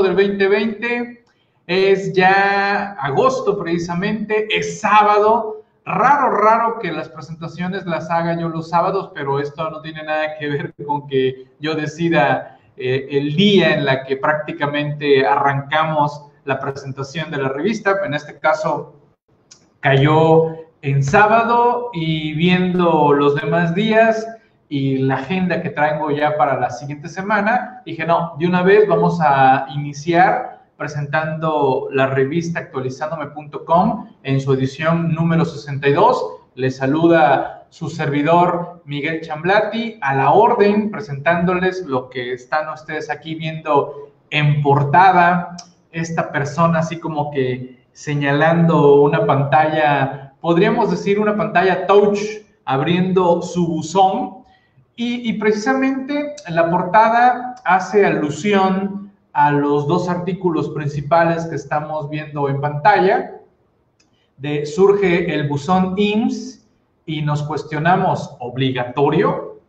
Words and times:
del 0.00 0.14
2020. 0.14 1.24
Es 1.66 2.12
ya 2.12 2.92
agosto 3.00 3.58
precisamente, 3.58 4.46
es 4.56 4.80
sábado. 4.80 5.64
Raro, 5.84 6.30
raro 6.30 6.78
que 6.78 6.92
las 6.92 7.08
presentaciones 7.08 7.84
las 7.86 8.08
haga 8.08 8.38
yo 8.38 8.48
los 8.48 8.68
sábados, 8.68 9.10
pero 9.14 9.40
esto 9.40 9.68
no 9.68 9.80
tiene 9.80 10.04
nada 10.04 10.38
que 10.38 10.48
ver 10.48 10.74
con 10.86 11.08
que 11.08 11.48
yo 11.58 11.74
decida 11.74 12.60
eh, 12.76 13.08
el 13.10 13.34
día 13.34 13.74
en 13.74 13.84
la 13.84 14.04
que 14.04 14.16
prácticamente 14.16 15.26
arrancamos 15.26 16.26
la 16.44 16.60
presentación 16.60 17.30
de 17.30 17.38
la 17.38 17.48
revista. 17.48 17.96
En 18.04 18.14
este 18.14 18.38
caso 18.38 18.94
cayó 19.80 20.56
en 20.82 21.02
sábado 21.02 21.90
y 21.92 22.34
viendo 22.34 23.12
los 23.12 23.34
demás 23.34 23.74
días 23.74 24.26
y 24.72 24.96
la 24.96 25.16
agenda 25.16 25.60
que 25.60 25.68
traigo 25.68 26.10
ya 26.10 26.38
para 26.38 26.58
la 26.58 26.70
siguiente 26.70 27.06
semana, 27.10 27.82
dije, 27.84 28.06
no, 28.06 28.34
de 28.38 28.46
una 28.46 28.62
vez 28.62 28.88
vamos 28.88 29.18
a 29.20 29.66
iniciar 29.74 30.62
presentando 30.78 31.88
la 31.92 32.06
revista 32.06 32.60
actualizándome.com 32.60 34.08
en 34.22 34.40
su 34.40 34.54
edición 34.54 35.12
número 35.12 35.44
62. 35.44 36.24
Les 36.54 36.78
saluda 36.78 37.66
su 37.68 37.90
servidor 37.90 38.80
Miguel 38.86 39.20
Chamblati 39.20 39.98
a 40.00 40.14
la 40.14 40.30
orden, 40.30 40.90
presentándoles 40.90 41.84
lo 41.84 42.08
que 42.08 42.32
están 42.32 42.66
ustedes 42.70 43.10
aquí 43.10 43.34
viendo 43.34 44.10
en 44.30 44.62
portada, 44.62 45.54
esta 45.90 46.32
persona 46.32 46.78
así 46.78 46.98
como 46.98 47.30
que 47.30 47.84
señalando 47.92 49.02
una 49.02 49.26
pantalla, 49.26 50.32
podríamos 50.40 50.90
decir 50.90 51.20
una 51.20 51.36
pantalla 51.36 51.86
touch, 51.86 52.20
abriendo 52.64 53.42
su 53.42 53.66
buzón. 53.66 54.41
Y, 54.94 55.32
precisamente 55.34 56.34
la 56.48 56.70
portada 56.70 57.54
hace 57.64 58.04
alusión 58.04 59.10
a 59.32 59.50
los 59.50 59.88
dos 59.88 60.08
artículos 60.08 60.68
principales 60.70 61.46
que 61.46 61.56
estamos 61.56 62.10
viendo 62.10 62.48
en 62.48 62.60
pantalla. 62.60 63.40
Surge 64.64 65.34
el 65.34 65.48
buzón 65.48 65.94
IMSS 65.96 66.66
y 67.06 67.22
nos 67.22 67.42
cuestionamos 67.42 68.36
obligatorio 68.38 69.60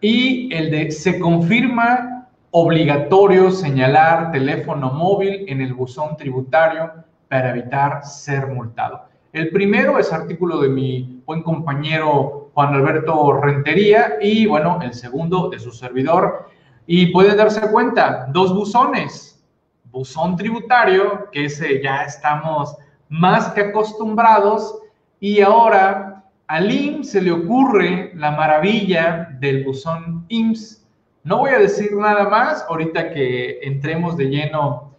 y 0.00 0.52
el 0.54 0.70
de 0.70 0.90
se 0.90 1.18
confirma 1.18 2.28
obligatorio 2.50 3.50
señalar 3.50 4.30
teléfono 4.32 4.92
móvil 4.92 5.44
en 5.48 5.60
el 5.60 5.74
buzón 5.74 6.16
tributario 6.16 6.92
para 7.28 7.50
evitar 7.50 8.04
ser 8.04 8.46
multado. 8.48 9.04
El 9.32 9.50
primero 9.50 9.98
es 9.98 10.12
artículo 10.12 10.60
de 10.60 10.68
mi 10.68 11.22
buen 11.26 11.42
compañero 11.42 12.43
Juan 12.54 12.72
Alberto 12.72 13.40
Rentería 13.40 14.14
y 14.20 14.46
bueno, 14.46 14.78
el 14.80 14.94
segundo 14.94 15.50
de 15.50 15.58
su 15.58 15.72
servidor. 15.72 16.48
Y 16.86 17.06
pueden 17.06 17.36
darse 17.36 17.60
cuenta, 17.70 18.26
dos 18.30 18.54
buzones, 18.54 19.44
buzón 19.90 20.36
tributario, 20.36 21.30
que 21.30 21.46
ese 21.46 21.82
ya 21.82 22.04
estamos 22.04 22.76
más 23.08 23.48
que 23.50 23.62
acostumbrados, 23.62 24.80
y 25.20 25.40
ahora 25.40 26.24
al 26.46 26.70
IMSS 26.70 27.10
se 27.10 27.22
le 27.22 27.32
ocurre 27.32 28.12
la 28.14 28.30
maravilla 28.30 29.28
del 29.40 29.64
buzón 29.64 30.26
IMSS. 30.28 30.86
No 31.22 31.38
voy 31.38 31.50
a 31.50 31.58
decir 31.58 31.92
nada 31.94 32.28
más 32.28 32.64
ahorita 32.68 33.10
que 33.10 33.60
entremos 33.62 34.16
de 34.16 34.26
lleno 34.26 34.92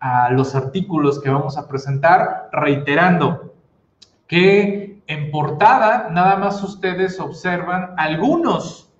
a 0.00 0.30
los 0.30 0.54
artículos 0.54 1.20
que 1.20 1.30
vamos 1.30 1.58
a 1.58 1.68
presentar, 1.68 2.48
reiterando 2.52 3.54
que 4.26 4.81
en 5.06 5.30
portada 5.30 6.08
nada 6.10 6.36
más 6.36 6.62
ustedes 6.62 7.18
observan 7.20 7.94
algunos 7.96 8.90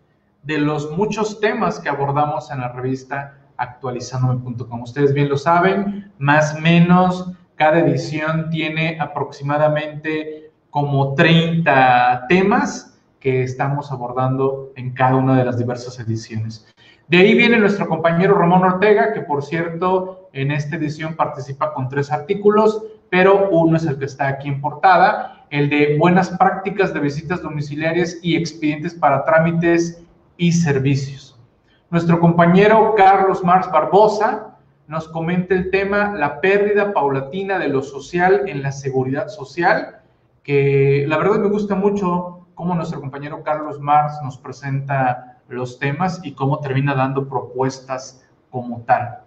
de 0.42 0.59
los 0.59 0.91
muchos 0.91 1.41
temas 1.41 1.78
que 1.78 1.89
abordamos 1.89 2.50
en 2.50 2.61
la 2.61 2.69
revista 2.69 3.39
actualizandome.com. 3.56 4.83
Ustedes 4.83 5.14
bien 5.14 5.28
lo 5.28 5.36
saben, 5.36 6.12
más 6.19 6.55
o 6.56 6.61
menos 6.61 7.33
cada 7.55 7.78
edición 7.78 8.50
tiene 8.50 8.98
aproximadamente 9.00 10.50
como 10.70 11.14
30 11.14 12.27
temas 12.28 12.98
que 13.20 13.44
estamos 13.44 13.93
abordando 13.93 14.72
en 14.75 14.94
cada 14.94 15.16
una 15.16 15.38
de 15.38 15.44
las 15.44 15.59
diversas 15.59 16.00
ediciones. 16.00 16.66
De 17.06 17.19
ahí 17.19 17.34
viene 17.34 17.59
nuestro 17.59 17.87
compañero 17.88 18.34
Ramón 18.34 18.65
Ortega, 18.65 19.12
que 19.12 19.21
por 19.21 19.44
cierto 19.44 20.31
en 20.32 20.50
esta 20.50 20.77
edición 20.77 21.15
participa 21.15 21.72
con 21.75 21.88
tres 21.88 22.10
artículos, 22.10 22.82
pero 23.10 23.50
uno 23.50 23.77
es 23.77 23.84
el 23.84 23.98
que 23.98 24.06
está 24.06 24.28
aquí 24.28 24.48
en 24.48 24.60
portada, 24.60 25.41
el 25.53 25.69
de 25.69 25.99
buenas 25.99 26.31
prácticas 26.31 26.95
de 26.95 27.01
visitas 27.01 27.43
domiciliarias 27.43 28.17
y 28.23 28.37
expedientes 28.37 28.95
para 28.95 29.23
trámites 29.27 30.03
y 30.39 30.51
servicios. 30.51 31.39
Nuestro 31.91 32.19
compañero 32.21 32.95
Carlos 32.97 33.45
Mars 33.45 33.71
Barbosa 33.71 34.57
nos 34.87 35.09
comenta 35.09 35.55
el 35.55 35.71
tema 35.71 36.15
la 36.15 36.41
pérdida 36.41 36.95
paulatina 36.95 37.59
de 37.59 37.69
lo 37.69 37.83
social 37.83 38.49
en 38.49 38.63
la 38.63 38.73
seguridad 38.73 39.29
social, 39.29 40.01
que 40.43 41.05
la 41.07 41.19
verdad 41.19 41.39
me 41.39 41.51
gusta 41.51 41.75
mucho 41.75 42.47
cómo 42.55 42.75
nuestro 42.75 43.03
compañero 43.03 43.43
Carlos 43.43 43.79
Mars 43.79 44.15
nos 44.25 44.39
presenta 44.39 45.43
los 45.49 45.79
temas 45.79 46.23
y 46.25 46.33
cómo 46.33 46.61
termina 46.61 46.95
dando 46.95 47.29
propuestas 47.29 48.27
como 48.49 48.81
tal. 48.84 49.19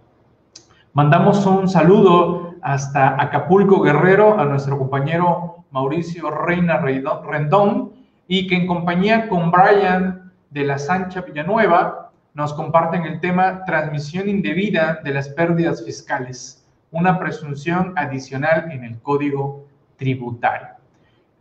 Mandamos 0.94 1.46
un 1.46 1.70
saludo 1.70 2.56
hasta 2.64 3.22
Acapulco 3.22 3.82
Guerrero 3.82 4.40
a 4.40 4.46
nuestro 4.46 4.80
compañero 4.80 5.65
Mauricio 5.76 6.32
Reina 6.32 6.78
Rendón 6.78 7.92
y 8.30 8.48
que 8.48 8.56
en 8.56 8.66
compañía 8.66 9.28
con 9.28 9.52
Brian 9.52 10.32
de 10.50 10.64
la 10.64 10.78
Sancha 10.78 11.20
Villanueva 11.20 12.12
nos 12.34 12.54
comparten 12.54 13.04
el 13.04 13.20
tema 13.20 13.66
transmisión 13.66 14.30
indebida 14.30 15.02
de 15.04 15.12
las 15.12 15.28
pérdidas 15.28 15.84
fiscales, 15.84 16.66
una 16.92 17.20
presunción 17.20 17.92
adicional 17.98 18.72
en 18.72 18.86
el 18.86 19.02
Código 19.02 19.68
Tributario. 19.98 20.70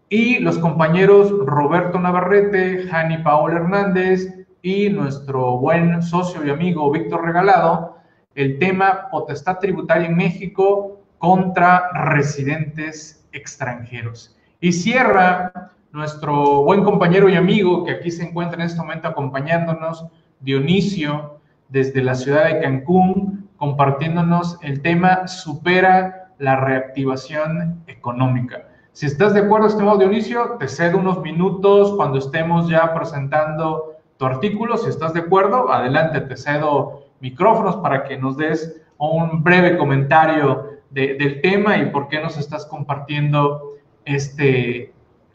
Y 0.08 0.40
los 0.40 0.58
compañeros 0.58 1.32
Roberto 1.46 2.00
Navarrete, 2.00 2.88
Jani 2.88 3.18
Paola 3.18 3.60
Hernández, 3.60 4.46
y 4.62 4.88
nuestro 4.88 5.58
buen 5.58 6.02
socio 6.02 6.44
y 6.44 6.50
amigo 6.50 6.90
Víctor 6.90 7.24
Regalado, 7.24 7.98
el 8.34 8.58
tema 8.58 9.08
potestad 9.12 9.58
tributaria 9.58 10.08
en 10.08 10.16
México 10.16 11.02
contra 11.18 11.90
residentes 11.92 13.23
extranjeros. 13.34 14.36
Y 14.60 14.72
cierra 14.72 15.72
nuestro 15.92 16.64
buen 16.64 16.82
compañero 16.82 17.28
y 17.28 17.36
amigo 17.36 17.84
que 17.84 17.92
aquí 17.92 18.10
se 18.10 18.24
encuentra 18.24 18.56
en 18.60 18.66
este 18.66 18.80
momento 18.80 19.08
acompañándonos, 19.08 20.06
Dionisio, 20.40 21.38
desde 21.68 22.02
la 22.02 22.14
ciudad 22.14 22.46
de 22.46 22.60
Cancún, 22.60 23.48
compartiéndonos 23.56 24.58
el 24.62 24.80
tema 24.82 25.26
supera 25.28 26.32
la 26.38 26.56
reactivación 26.56 27.82
económica. 27.86 28.68
Si 28.92 29.06
estás 29.06 29.34
de 29.34 29.40
acuerdo, 29.40 29.66
estimado 29.66 29.98
Dionisio, 29.98 30.56
te 30.58 30.68
cedo 30.68 30.98
unos 30.98 31.20
minutos 31.20 31.94
cuando 31.96 32.18
estemos 32.18 32.68
ya 32.68 32.94
presentando 32.94 33.96
tu 34.16 34.26
artículo. 34.26 34.76
Si 34.76 34.88
estás 34.88 35.14
de 35.14 35.20
acuerdo, 35.20 35.72
adelante, 35.72 36.20
te 36.20 36.36
cedo 36.36 37.04
micrófonos 37.20 37.76
para 37.76 38.04
que 38.04 38.16
nos 38.18 38.36
des 38.36 38.80
un 38.98 39.42
breve 39.42 39.76
comentario 39.76 40.73
del 40.94 41.40
tema 41.40 41.76
y 41.78 41.90
por 41.90 42.08
qué 42.08 42.20
nos 42.20 42.38
estás 42.38 42.66
compartiendo 42.66 43.72
este 44.04 44.92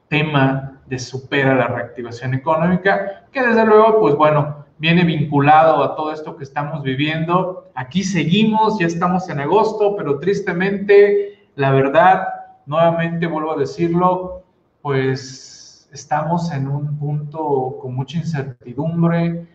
tema 0.08 0.82
de 0.88 0.98
supera 0.98 1.54
la 1.54 1.68
reactivación 1.68 2.34
económica, 2.34 3.26
que 3.32 3.46
desde 3.46 3.66
luego, 3.66 4.00
pues 4.00 4.16
bueno, 4.16 4.66
viene 4.80 5.04
vinculado 5.04 5.84
a 5.84 5.96
todo 5.96 6.14
esto 6.14 6.36
que 6.38 6.46
estamos 6.46 6.82
viviendo. 6.82 7.70
Aquí 7.76 8.04
seguimos, 8.04 8.80
ya 8.80 8.88
estamos 8.88 9.30
en 9.30 9.40
agosto, 9.40 9.96
pero 9.96 10.20
tristemente, 10.20 11.48
la 11.56 11.72
verdad, 11.72 12.28
nuevamente 12.66 13.28
vuelvo 13.28 13.52
a 13.52 13.58
decirlo, 13.58 14.44
pues 14.82 15.90
estamos 15.92 16.52
en 16.52 16.68
un 16.68 16.98
punto 16.98 17.78
con 17.82 17.94
mucha 17.94 18.18
incertidumbre. 18.18 19.46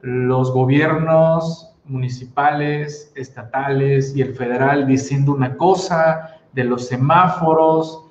Los 0.00 0.52
gobiernos 0.52 1.73
municipales, 1.84 3.12
estatales 3.14 4.16
y 4.16 4.22
el 4.22 4.34
federal 4.34 4.86
diciendo 4.86 5.32
una 5.32 5.56
cosa 5.56 6.40
de 6.52 6.64
los 6.64 6.88
semáforos, 6.88 8.04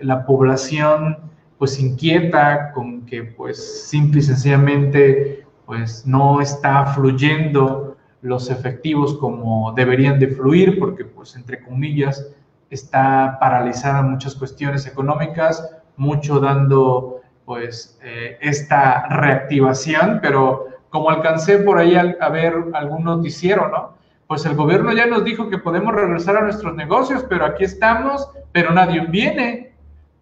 la 0.00 0.26
población 0.26 1.18
pues 1.58 1.78
inquieta 1.78 2.72
con 2.72 3.06
que 3.06 3.22
pues 3.22 3.88
simple 3.88 4.20
y 4.20 4.22
sencillamente 4.22 5.46
pues 5.64 6.04
no 6.06 6.40
está 6.40 6.86
fluyendo 6.86 7.96
los 8.20 8.50
efectivos 8.50 9.16
como 9.18 9.72
deberían 9.72 10.18
de 10.18 10.28
fluir 10.28 10.78
porque 10.78 11.04
pues 11.04 11.36
entre 11.36 11.62
comillas 11.62 12.26
está 12.70 13.36
paralizada 13.38 14.02
muchas 14.02 14.34
cuestiones 14.34 14.86
económicas, 14.86 15.76
mucho 15.96 16.40
dando 16.40 17.20
pues 17.44 17.98
eh, 18.02 18.38
esta 18.40 19.06
reactivación, 19.08 20.20
pero 20.22 20.71
como 20.92 21.08
alcancé 21.08 21.58
por 21.58 21.78
ahí 21.78 21.96
a, 21.96 22.28
ver 22.28 22.54
algún 22.74 23.02
noticiero, 23.02 23.68
¿no? 23.68 23.94
Pues 24.26 24.44
el 24.44 24.54
gobierno 24.54 24.92
ya 24.92 25.06
nos 25.06 25.24
dijo 25.24 25.48
que 25.48 25.56
podemos 25.56 25.94
regresar 25.94 26.36
a 26.36 26.42
nuestros 26.42 26.74
negocios, 26.76 27.24
pero 27.28 27.46
aquí 27.46 27.64
estamos, 27.64 28.28
pero 28.52 28.72
nadie 28.72 29.00
viene, 29.06 29.72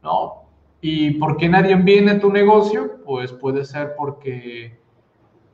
¿no? 0.03 0.45
¿Y 0.81 1.13
por 1.19 1.37
qué 1.37 1.49
nadie 1.49 1.75
viene 1.75 2.13
a 2.13 2.21
tu 2.21 2.31
negocio? 2.31 3.03
Pues 3.05 3.33
puede 3.33 3.65
ser 3.65 3.95
porque 3.97 4.79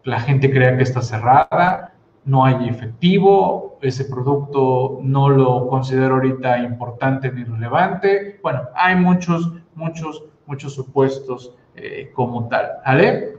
la 0.05 0.21
gente 0.21 0.51
crea 0.51 0.77
que 0.77 0.83
está 0.83 1.01
cerrada, 1.01 1.95
no 2.27 2.45
hay 2.45 2.69
efectivo, 2.69 3.79
ese 3.81 4.05
producto 4.05 5.01
no 5.03 5.31
lo 5.31 5.67
considero 5.69 6.17
ahorita 6.17 6.59
importante 6.59 7.33
ni 7.33 7.43
relevante. 7.43 8.39
Bueno, 8.43 8.65
hay 8.75 8.97
muchos, 8.97 9.51
muchos, 9.75 10.25
muchos 10.45 10.75
supuestos 10.75 11.55
eh, 11.75 12.11
como 12.12 12.49
tal, 12.49 12.69
¿vale? 12.85 13.37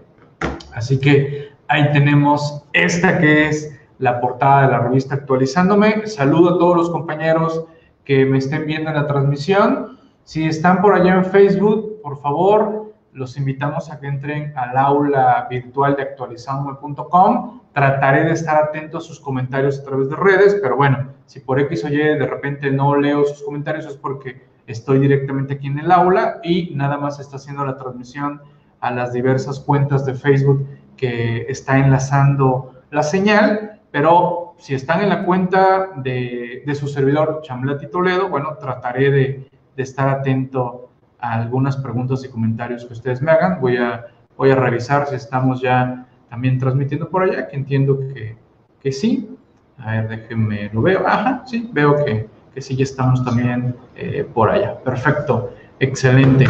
Así 0.74 1.00
que 1.00 1.47
ahí 1.68 1.92
tenemos 1.92 2.64
esta 2.74 3.20
que 3.20 3.48
es 3.48 3.78
la 4.00 4.20
portada 4.22 4.64
de 4.64 4.72
la 4.72 4.80
revista 4.80 5.16
Actualizándome. 5.16 6.08
Saludo 6.08 6.56
a 6.56 6.60
todos 6.60 6.78
los 6.78 6.90
compañeros 6.90 7.66
que 8.06 8.26
me 8.26 8.38
estén 8.38 8.66
viendo 8.66 8.90
en 8.90 8.96
la 8.96 9.08
transmisión. 9.08 9.98
Si 10.24 10.46
están 10.46 10.82
por 10.82 10.94
allá 10.94 11.16
en 11.16 11.26
Facebook, 11.26 12.02
por 12.02 12.20
favor, 12.22 12.94
los 13.14 13.38
invitamos 13.38 13.92
a 13.92 14.00
que 14.00 14.08
entren 14.08 14.54
al 14.56 14.78
aula 14.78 15.48
virtual 15.50 15.96
de 15.96 16.04
actualizandome.com. 16.04 17.62
Trataré 17.74 18.26
de 18.26 18.32
estar 18.32 18.62
atento 18.62 19.00
a 19.00 19.02
sus 19.02 19.20
comentarios 19.20 19.80
a 19.80 19.84
través 19.84 20.10
de 20.10 20.16
redes, 20.16 20.58
pero 20.62 20.76
bueno, 20.76 21.10
si 21.26 21.40
por 21.40 21.60
X 21.60 21.86
o 21.86 21.90
Y 21.90 21.98
de 21.98 22.28
repente 22.28 22.72
no 22.72 22.96
leo 22.96 23.26
sus 23.26 23.44
comentarios 23.44 23.86
es 23.86 23.98
porque 23.98 24.42
estoy 24.68 25.00
directamente 25.00 25.56
aquí 25.56 25.68
en 25.68 25.80
el 25.80 25.92
aula 25.92 26.40
y 26.44 26.76
nada 26.76 26.98
más 26.98 27.20
está 27.20 27.38
haciendo 27.38 27.66
la 27.66 27.78
transmisión 27.78 28.42
a 28.80 28.92
las 28.92 29.14
diversas 29.14 29.60
cuentas 29.60 30.06
de 30.06 30.14
Facebook 30.14 30.68
que 30.98 31.46
está 31.48 31.78
enlazando 31.78 32.74
la 32.92 33.04
señal, 33.04 33.80
pero 33.92 34.56
si 34.58 34.74
están 34.74 35.02
en 35.02 35.10
la 35.10 35.24
cuenta 35.24 35.92
de, 35.96 36.64
su 36.78 36.88
servidor 36.88 37.42
Chamblati 37.44 37.88
Toledo, 37.88 38.28
bueno, 38.28 38.58
trataré 38.60 39.12
de, 39.12 39.50
de 39.76 39.84
estar 39.84 40.10
atento 40.10 40.90
algunas 41.20 41.78
preguntas 41.78 42.24
y 42.24 42.30
comentarios 42.30 42.86
que 42.86 42.94
ustedes 42.94 43.22
me 43.22 43.32
hagan. 43.32 43.60
Voy 43.62 43.78
a, 43.78 44.08
voy 44.36 44.52
a 44.52 44.56
revisar 44.56 45.08
si 45.08 45.16
estamos 45.16 45.62
ya 45.62 46.06
también 46.30 46.60
transmitiendo 46.60 47.10
por 47.10 47.24
allá, 47.24 47.48
que 47.48 47.56
entiendo 47.56 48.00
que, 48.00 48.36
que 48.82 48.92
sí. 48.92 49.30
A 49.78 49.92
ver, 49.92 50.10
déjenme, 50.10 50.70
lo 50.74 50.82
veo. 50.82 51.08
Ajá, 51.08 51.44
sí, 51.46 51.70
veo 51.72 52.04
que, 52.04 52.28
que 52.54 52.62
sí, 52.62 52.76
ya 52.76 52.84
estamos 52.84 53.24
también 53.24 53.76
eh, 53.96 54.28
por 54.34 54.50
allá. 54.50 54.78
Perfecto, 54.84 55.54
excelente. 55.80 56.48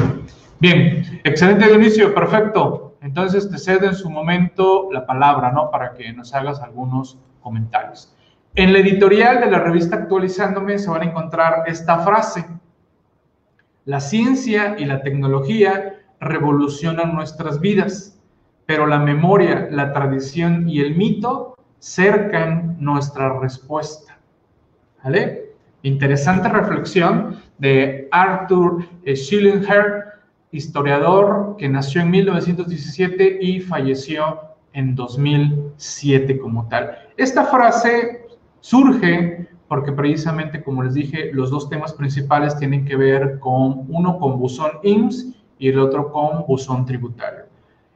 Bien, 0.59 1.03
excelente 1.23 1.71
inicio, 1.73 2.13
perfecto. 2.13 2.86
Entonces 3.01 3.49
te 3.49 3.57
cedo 3.57 3.87
en 3.87 3.95
su 3.95 4.09
momento 4.09 4.89
la 4.91 5.05
palabra, 5.05 5.51
¿no? 5.51 5.69
Para 5.71 5.93
que 5.93 6.11
nos 6.13 6.33
hagas 6.33 6.61
algunos 6.61 7.17
comentarios. 7.41 8.13
En 8.55 8.73
la 8.73 8.79
editorial 8.79 9.39
de 9.39 9.51
la 9.51 9.59
revista 9.59 9.97
Actualizándome 9.97 10.79
se 10.79 10.89
van 10.89 11.01
a 11.01 11.05
encontrar 11.05 11.63
esta 11.67 11.99
frase 11.99 12.45
la 13.87 14.01
ciencia 14.01 14.75
y 14.77 14.83
la 14.83 15.01
tecnología 15.01 16.01
revolucionan 16.19 17.15
nuestras 17.15 17.61
vidas, 17.61 18.19
pero 18.65 18.85
la 18.85 18.99
memoria, 18.99 19.69
la 19.71 19.93
tradición 19.93 20.67
y 20.67 20.81
el 20.81 20.97
mito 20.97 21.55
cercan 21.79 22.75
nuestra 22.81 23.39
respuesta. 23.39 24.19
¿Vale? 25.01 25.53
Interesante 25.83 26.49
reflexión 26.49 27.39
de 27.59 28.09
Arthur 28.11 28.83
Schillinger, 29.05 30.06
historiador 30.57 31.55
que 31.57 31.69
nació 31.69 32.01
en 32.01 32.11
1917 32.11 33.37
y 33.41 33.61
falleció 33.61 34.41
en 34.73 34.95
2007 34.95 36.39
como 36.39 36.67
tal. 36.67 36.97
Esta 37.15 37.45
frase 37.45 38.27
surge 38.59 39.47
porque 39.67 39.91
precisamente, 39.91 40.63
como 40.63 40.83
les 40.83 40.93
dije, 40.93 41.31
los 41.33 41.51
dos 41.51 41.69
temas 41.69 41.93
principales 41.93 42.57
tienen 42.57 42.85
que 42.85 42.95
ver 42.95 43.39
con 43.39 43.85
uno 43.89 44.17
con 44.17 44.39
buzón 44.39 44.71
IMSS 44.83 45.33
y 45.59 45.69
el 45.69 45.79
otro 45.79 46.11
con 46.11 46.45
buzón 46.45 46.85
tributario. 46.85 47.45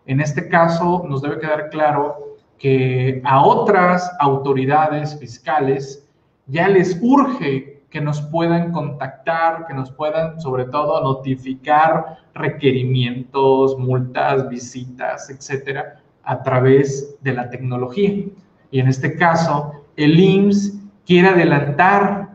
En 0.06 0.19
este 0.19 0.50
caso, 0.50 1.06
nos 1.08 1.22
debe 1.22 1.40
quedar 1.40 1.69
claro 1.69 2.38
que 2.58 3.22
a 3.24 3.44
otras 3.44 4.12
autoridades 4.19 5.18
fiscales 5.18 6.08
ya 6.48 6.68
les 6.68 7.00
urge 7.02 7.70
que 7.91 8.01
nos 8.01 8.21
puedan 8.21 8.71
contactar, 8.71 9.67
que 9.67 9.73
nos 9.73 9.91
puedan 9.91 10.39
sobre 10.39 10.65
todo 10.65 11.03
notificar 11.03 12.17
requerimientos, 12.33 13.77
multas, 13.77 14.49
visitas, 14.49 15.29
etcétera, 15.29 15.99
a 16.23 16.41
través 16.41 17.17
de 17.21 17.33
la 17.33 17.49
tecnología. 17.49 18.25
Y 18.71 18.79
en 18.79 18.88
este 18.88 19.15
caso, 19.17 19.73
el 19.97 20.17
IMSS 20.17 20.79
quiere 21.05 21.27
adelantar 21.27 22.29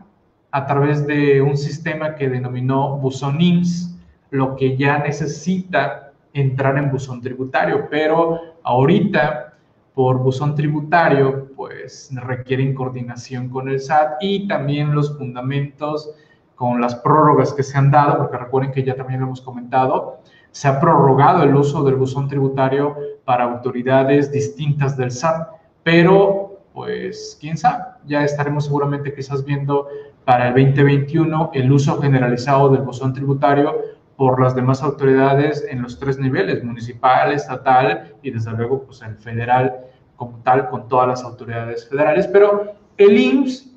a 0.51 0.65
través 0.67 1.05
de 1.07 1.41
un 1.41 1.57
sistema 1.57 2.15
que 2.15 2.29
denominó 2.29 2.97
buzón 2.97 3.41
IMSS 3.41 3.97
lo 4.29 4.55
que 4.55 4.77
ya 4.77 4.99
necesita 4.99 6.11
entrar 6.33 6.77
en 6.77 6.91
buzón 6.91 7.21
tributario, 7.21 7.87
pero 7.89 8.39
ahorita 8.61 9.46
por 9.97 10.19
buzón 10.19 10.53
tributario 10.53 11.47
pues 11.55 12.11
requieren 12.13 12.75
coordinación 12.75 13.49
con 13.49 13.67
el 13.67 13.79
SAT 13.79 14.17
y 14.21 14.47
también 14.47 14.93
los 14.93 15.17
fundamentos 15.17 16.11
con 16.53 16.79
las 16.79 16.93
prórrogas 16.93 17.51
que 17.51 17.63
se 17.63 17.79
han 17.79 17.89
dado, 17.89 18.19
porque 18.19 18.37
recuerden 18.37 18.71
que 18.71 18.83
ya 18.83 18.95
también 18.95 19.21
lo 19.21 19.25
hemos 19.25 19.41
comentado, 19.41 20.19
se 20.51 20.67
ha 20.67 20.79
prorrogado 20.79 21.41
el 21.41 21.55
uso 21.55 21.83
del 21.83 21.95
buzón 21.95 22.27
tributario 22.27 22.95
para 23.25 23.45
autoridades 23.45 24.31
distintas 24.31 24.95
del 24.95 25.09
SAT, 25.09 25.47
pero 25.81 26.59
pues 26.75 27.35
quién 27.41 27.57
sabe, 27.57 27.83
ya 28.05 28.23
estaremos 28.23 28.65
seguramente 28.65 29.15
quizás 29.15 29.43
viendo 29.43 29.87
para 30.25 30.49
el 30.49 30.53
2021 30.53 31.49
el 31.55 31.71
uso 31.71 31.99
generalizado 31.99 32.69
del 32.69 32.83
buzón 32.83 33.13
tributario 33.13 33.73
por 34.17 34.41
las 34.41 34.55
demás 34.55 34.81
autoridades 34.81 35.65
en 35.69 35.83
los 35.83 35.99
tres 35.99 36.17
niveles, 36.17 36.63
municipal, 36.63 37.31
estatal 37.31 38.15
y 38.23 38.31
desde 38.31 38.51
luego 38.51 38.83
pues 38.83 39.01
el 39.03 39.15
federal 39.15 39.85
como 40.15 40.39
tal 40.39 40.69
con 40.69 40.87
todas 40.87 41.07
las 41.07 41.23
autoridades 41.23 41.87
federales, 41.87 42.27
pero 42.27 42.73
el 42.97 43.17
IMSS 43.17 43.71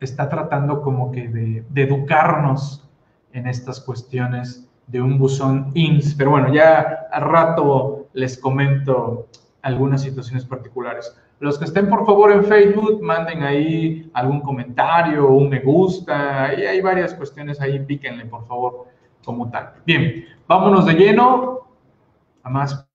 está 0.00 0.28
tratando 0.28 0.82
como 0.82 1.12
que 1.12 1.28
de, 1.28 1.64
de 1.70 1.82
educarnos 1.82 2.84
en 3.32 3.46
estas 3.46 3.80
cuestiones 3.80 4.68
de 4.88 5.00
un 5.00 5.18
buzón 5.18 5.70
IMSS, 5.74 6.14
pero 6.16 6.30
bueno, 6.30 6.52
ya 6.52 7.06
al 7.12 7.22
rato 7.22 8.08
les 8.14 8.36
comento 8.36 9.28
algunas 9.62 10.02
situaciones 10.02 10.44
particulares. 10.44 11.16
Los 11.38 11.58
que 11.58 11.66
estén 11.66 11.88
por 11.88 12.04
favor 12.04 12.32
en 12.32 12.42
Facebook, 12.42 13.00
manden 13.00 13.44
ahí 13.44 14.10
algún 14.14 14.40
comentario, 14.40 15.28
un 15.28 15.48
me 15.48 15.60
gusta, 15.60 16.52
y 16.54 16.62
hay 16.62 16.80
varias 16.80 17.14
cuestiones 17.14 17.60
ahí, 17.60 17.78
píquenle 17.78 18.24
por 18.24 18.44
favor 18.48 18.86
como 19.28 19.50
tal. 19.50 19.74
Bien, 19.84 20.24
vámonos 20.46 20.86
de 20.86 20.94
lleno 20.94 21.60
a 22.42 22.48
más. 22.48 22.88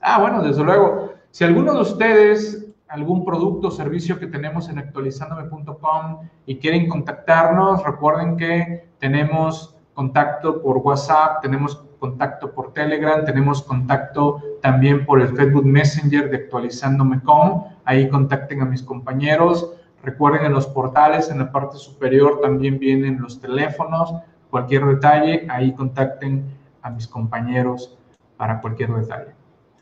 Ah, 0.00 0.20
bueno, 0.20 0.44
desde 0.44 0.62
luego, 0.62 1.12
si 1.32 1.42
alguno 1.42 1.74
de 1.74 1.80
ustedes, 1.80 2.68
algún 2.86 3.24
producto 3.24 3.66
o 3.66 3.70
servicio 3.72 4.20
que 4.20 4.28
tenemos 4.28 4.68
en 4.68 4.78
actualizandome.com 4.78 6.20
y 6.46 6.58
quieren 6.60 6.88
contactarnos, 6.88 7.82
recuerden 7.82 8.36
que 8.36 8.90
tenemos 9.00 9.76
contacto 9.92 10.62
por 10.62 10.76
WhatsApp, 10.76 11.42
tenemos 11.42 11.82
contacto 11.98 12.52
por 12.52 12.72
Telegram, 12.72 13.24
tenemos 13.24 13.64
contacto 13.64 14.40
también 14.62 15.04
por 15.04 15.20
el 15.20 15.34
Facebook 15.34 15.66
Messenger 15.66 16.30
de 16.30 16.36
actualizándome.com. 16.36 17.64
Ahí 17.84 18.08
contacten 18.08 18.62
a 18.62 18.66
mis 18.66 18.84
compañeros. 18.84 19.72
Recuerden 20.04 20.44
en 20.46 20.52
los 20.52 20.68
portales, 20.68 21.28
en 21.28 21.40
la 21.40 21.50
parte 21.50 21.76
superior 21.76 22.38
también 22.40 22.78
vienen 22.78 23.20
los 23.20 23.40
teléfonos. 23.40 24.14
Cualquier 24.50 24.86
detalle, 24.86 25.46
ahí 25.50 25.72
contacten 25.72 26.44
a 26.82 26.90
mis 26.90 27.06
compañeros 27.06 27.96
para 28.36 28.60
cualquier 28.60 28.94
detalle. 28.94 29.32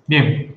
Bien, 0.07 0.57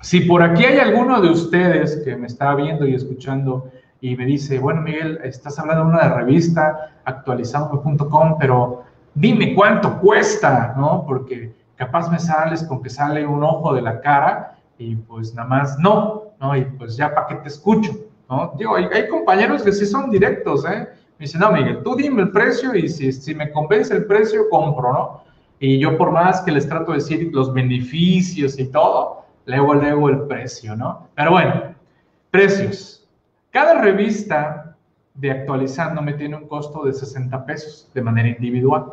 si 0.00 0.20
por 0.20 0.42
aquí 0.42 0.64
hay 0.64 0.78
alguno 0.78 1.20
de 1.20 1.30
ustedes 1.30 2.02
que 2.04 2.16
me 2.16 2.26
está 2.26 2.54
viendo 2.54 2.86
y 2.86 2.94
escuchando 2.94 3.70
y 4.00 4.16
me 4.16 4.26
dice, 4.26 4.58
bueno, 4.58 4.82
Miguel, 4.82 5.20
estás 5.22 5.58
hablando 5.60 5.84
de 5.84 5.90
una 5.90 6.08
revista, 6.14 6.96
actualizándome.com, 7.04 8.36
pero 8.38 8.82
dime 9.14 9.54
cuánto 9.54 10.00
cuesta, 10.00 10.74
¿no? 10.76 11.04
Porque 11.06 11.54
capaz 11.76 12.10
me 12.10 12.18
sales 12.18 12.64
con 12.64 12.82
que 12.82 12.90
sale 12.90 13.24
un 13.24 13.44
ojo 13.44 13.72
de 13.74 13.82
la 13.82 14.00
cara 14.00 14.58
y 14.76 14.96
pues 14.96 15.34
nada 15.34 15.48
más 15.48 15.78
no, 15.78 16.24
¿no? 16.40 16.56
Y 16.56 16.64
pues 16.64 16.96
ya 16.96 17.14
para 17.14 17.28
qué 17.28 17.34
te 17.36 17.48
escucho, 17.48 17.92
¿no? 18.28 18.52
Digo, 18.58 18.74
hay, 18.74 19.08
compañeros 19.08 19.62
que 19.62 19.72
sí 19.72 19.86
son 19.86 20.10
directos, 20.10 20.64
¿eh? 20.64 20.88
Me 21.22 21.26
dicen, 21.26 21.40
no, 21.40 21.52
Miguel, 21.52 21.84
tú 21.84 21.94
dime 21.94 22.22
el 22.22 22.32
precio 22.32 22.74
y 22.74 22.88
si, 22.88 23.12
si 23.12 23.32
me 23.32 23.52
convence 23.52 23.94
el 23.94 24.06
precio, 24.06 24.48
compro, 24.50 24.92
¿no? 24.92 25.22
Y 25.60 25.78
yo 25.78 25.96
por 25.96 26.10
más 26.10 26.40
que 26.40 26.50
les 26.50 26.68
trato 26.68 26.90
de 26.90 26.98
decir 26.98 27.30
los 27.32 27.54
beneficios 27.54 28.58
y 28.58 28.64
todo, 28.72 29.24
luego, 29.46 29.74
luego 29.74 30.08
el 30.08 30.22
precio, 30.22 30.74
¿no? 30.74 31.06
Pero 31.14 31.30
bueno, 31.30 31.76
precios. 32.32 33.08
Cada 33.52 33.80
revista 33.80 34.76
de 35.14 35.30
actualizándome 35.30 36.14
tiene 36.14 36.34
un 36.34 36.48
costo 36.48 36.82
de 36.82 36.92
60 36.92 37.46
pesos 37.46 37.88
de 37.94 38.02
manera 38.02 38.26
individual. 38.26 38.86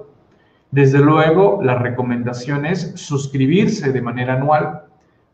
Desde 0.69 0.99
luego, 0.99 1.59
la 1.63 1.79
recomendación 1.79 2.63
es 2.67 2.91
suscribirse 2.93 3.91
de 3.91 4.01
manera 4.03 4.35
anual. 4.35 4.83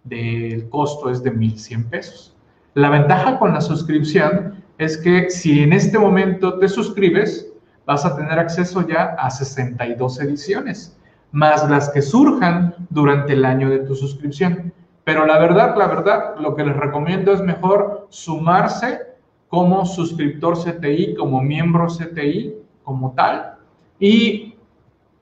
El 0.09 0.69
costo 0.69 1.09
es 1.09 1.21
de 1.21 1.33
1.100 1.33 1.89
pesos. 1.89 2.37
La 2.73 2.89
ventaja 2.89 3.37
con 3.37 3.53
la 3.53 3.59
suscripción 3.59 4.63
es 4.77 4.97
que 4.97 5.29
si 5.29 5.63
en 5.63 5.73
este 5.73 5.97
momento 5.97 6.59
te 6.59 6.67
suscribes, 6.67 7.51
vas 7.85 8.05
a 8.05 8.15
tener 8.15 8.37
acceso 8.39 8.85
ya 8.87 9.15
a 9.17 9.29
62 9.29 10.19
ediciones, 10.21 10.97
más 11.31 11.69
las 11.69 11.89
que 11.89 12.01
surjan 12.01 12.75
durante 12.89 13.33
el 13.33 13.45
año 13.45 13.69
de 13.69 13.79
tu 13.79 13.95
suscripción. 13.95 14.73
Pero 15.03 15.25
la 15.25 15.37
verdad, 15.37 15.75
la 15.77 15.87
verdad, 15.87 16.35
lo 16.39 16.55
que 16.55 16.65
les 16.65 16.75
recomiendo 16.75 17.31
es 17.31 17.41
mejor 17.41 18.07
sumarse 18.09 19.01
como 19.47 19.85
suscriptor 19.85 20.57
CTI, 20.57 21.15
como 21.15 21.41
miembro 21.41 21.87
CTI, 21.87 22.55
como 22.83 23.13
tal, 23.13 23.55
y 23.99 24.55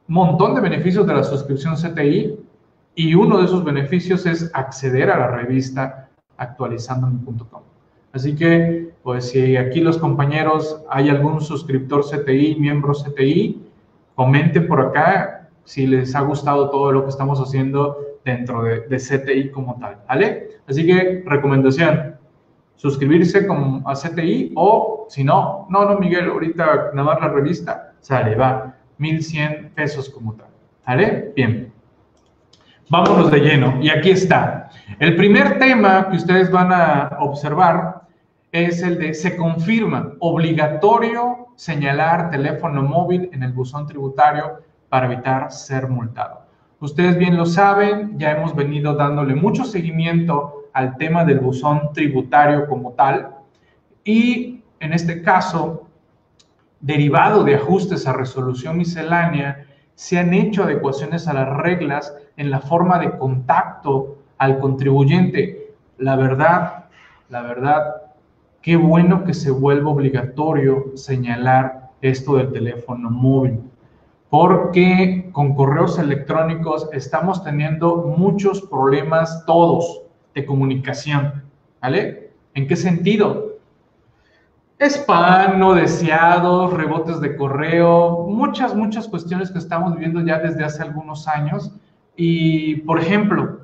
montón 0.07 0.55
de 0.55 0.62
beneficios 0.62 1.05
de 1.05 1.13
la 1.13 1.24
suscripción 1.24 1.75
CTI, 1.75 2.39
y 2.95 3.15
uno 3.15 3.39
de 3.39 3.45
esos 3.45 3.63
beneficios 3.63 4.25
es 4.25 4.50
acceder 4.53 5.12
a 5.12 5.17
la 5.17 5.27
revista 5.27 6.10
actualizandome.com. 6.38 7.73
Así 8.13 8.36
que, 8.36 8.89
pues 9.01 9.29
si 9.29 9.58
aquí 9.58 9.82
los 9.82 9.98
compañeros 9.98 10.82
hay 10.89 11.10
algún 11.10 11.41
suscriptor 11.41 12.05
CTI, 12.05 12.58
miembro 12.60 12.93
CTI, 12.93 13.60
comenten 14.13 14.67
por 14.67 14.82
acá 14.82 15.50
si 15.63 15.88
les 15.88 16.15
ha 16.15 16.22
gustado 16.22 16.70
todo 16.70 16.91
lo 16.91 17.03
que 17.03 17.10
estamos 17.10 17.39
haciendo 17.39 17.98
dentro 18.24 18.63
de, 18.63 18.98
CTI 18.98 19.50
como 19.50 19.79
tal, 19.79 19.98
¿vale? 20.08 20.50
Así 20.67 20.86
que, 20.86 21.24
recomendación, 21.25 22.15
suscribirse 22.75 23.48
con, 23.48 23.82
a 23.86 23.93
CTI 23.93 24.53
o 24.55 25.08
si 25.10 25.24
no, 25.24 25.65
no, 25.72 25.86
no, 25.86 25.98
Miguel, 25.98 26.29
ahorita 26.29 26.91
nada 26.93 27.03
más 27.03 27.20
la 27.20 27.29
revista, 27.29 27.93
sale, 28.00 28.36
va, 28.36 28.75
1100 29.00 29.72
pesos 29.74 30.08
como 30.10 30.34
tal, 30.34 30.50
¿vale? 30.86 31.34
Bien. 31.36 31.74
Vámonos 32.89 33.32
de 33.32 33.39
lleno. 33.39 33.79
Y 33.82 33.89
aquí 33.89 34.12
está. 34.12 34.70
El 35.00 35.15
primer 35.15 35.58
tema 35.58 36.10
que 36.10 36.17
ustedes 36.17 36.51
van 36.51 36.72
a 36.72 37.17
observar 37.22 38.02
es 38.53 38.83
el 38.83 39.00
de 39.00 39.15
se 39.15 39.36
confirma 39.36 40.13
obligatorio 40.19 41.48
señalar 41.55 42.29
teléfono 42.29 42.83
móvil 42.83 43.29
en 43.33 43.41
el 43.41 43.51
buzón 43.51 43.88
tributario 43.88 44.60
para 44.89 45.12
evitar 45.12 45.51
ser 45.51 45.88
multado. 45.89 46.43
Ustedes 46.79 47.17
bien 47.17 47.36
lo 47.36 47.48
saben, 47.48 48.17
ya 48.19 48.31
hemos 48.31 48.55
venido 48.55 48.93
dándole 48.93 49.33
mucho 49.33 49.65
seguimiento 49.65 50.65
al 50.72 50.98
tema 50.98 51.25
del 51.25 51.39
buzón 51.39 51.93
tributario 51.93 52.67
como 52.67 52.91
tal 52.91 53.31
y 54.03 54.62
en 54.79 54.93
este 54.93 55.24
caso, 55.24 55.88
derivado 56.79 57.43
de 57.43 57.55
ajustes 57.55 58.05
a 58.05 58.13
resolución 58.13 58.77
miscelánea, 58.77 59.65
se 59.95 60.19
han 60.19 60.33
hecho 60.33 60.63
adecuaciones 60.63 61.27
a 61.27 61.33
las 61.33 61.50
reglas 61.57 62.15
en 62.38 62.51
la 62.51 62.60
forma 62.60 63.00
de 63.00 63.17
contacto 63.17 64.19
al 64.38 64.60
contribuyente. 64.60 65.74
La 65.98 66.17
verdad, 66.17 66.86
la 67.29 67.41
verdad, 67.41 68.02
qué 68.63 68.77
bueno 68.77 69.25
que 69.25 69.34
se 69.34 69.51
vuelva 69.51 69.91
obligatorio 69.91 70.93
señalar 70.96 71.91
esto 72.01 72.38
del 72.38 72.51
teléfono 72.51 73.12
móvil, 73.12 73.60
porque 74.29 75.29
con 75.34 75.53
correos 75.53 76.00
electrónicos 76.00 76.89
estamos 76.93 77.43
teniendo 77.43 78.15
muchos 78.17 78.62
problemas 78.62 79.46
todos 79.46 80.03
de 80.34 80.46
comunicación, 80.46 81.43
¿vale? 81.82 82.32
¿En 82.55 82.67
qué 82.67 82.75
sentido? 82.75 83.53
spam 84.79 85.60
no 85.60 85.75
deseados, 85.75 86.74
rebotes 86.74 87.22
de 87.22 87.36
correo, 87.36 88.25
muchas, 88.27 88.75
muchas 88.75 89.08
cuestiones 89.08 89.51
que 89.51 89.60
estamos 89.60 89.93
viviendo 89.93 90.22
ya 90.22 90.39
desde 90.39 90.63
hace 90.63 90.84
algunos 90.84 91.27
años. 91.27 91.72
Y, 92.17 92.77
por 92.77 93.00
ejemplo, 93.00 93.62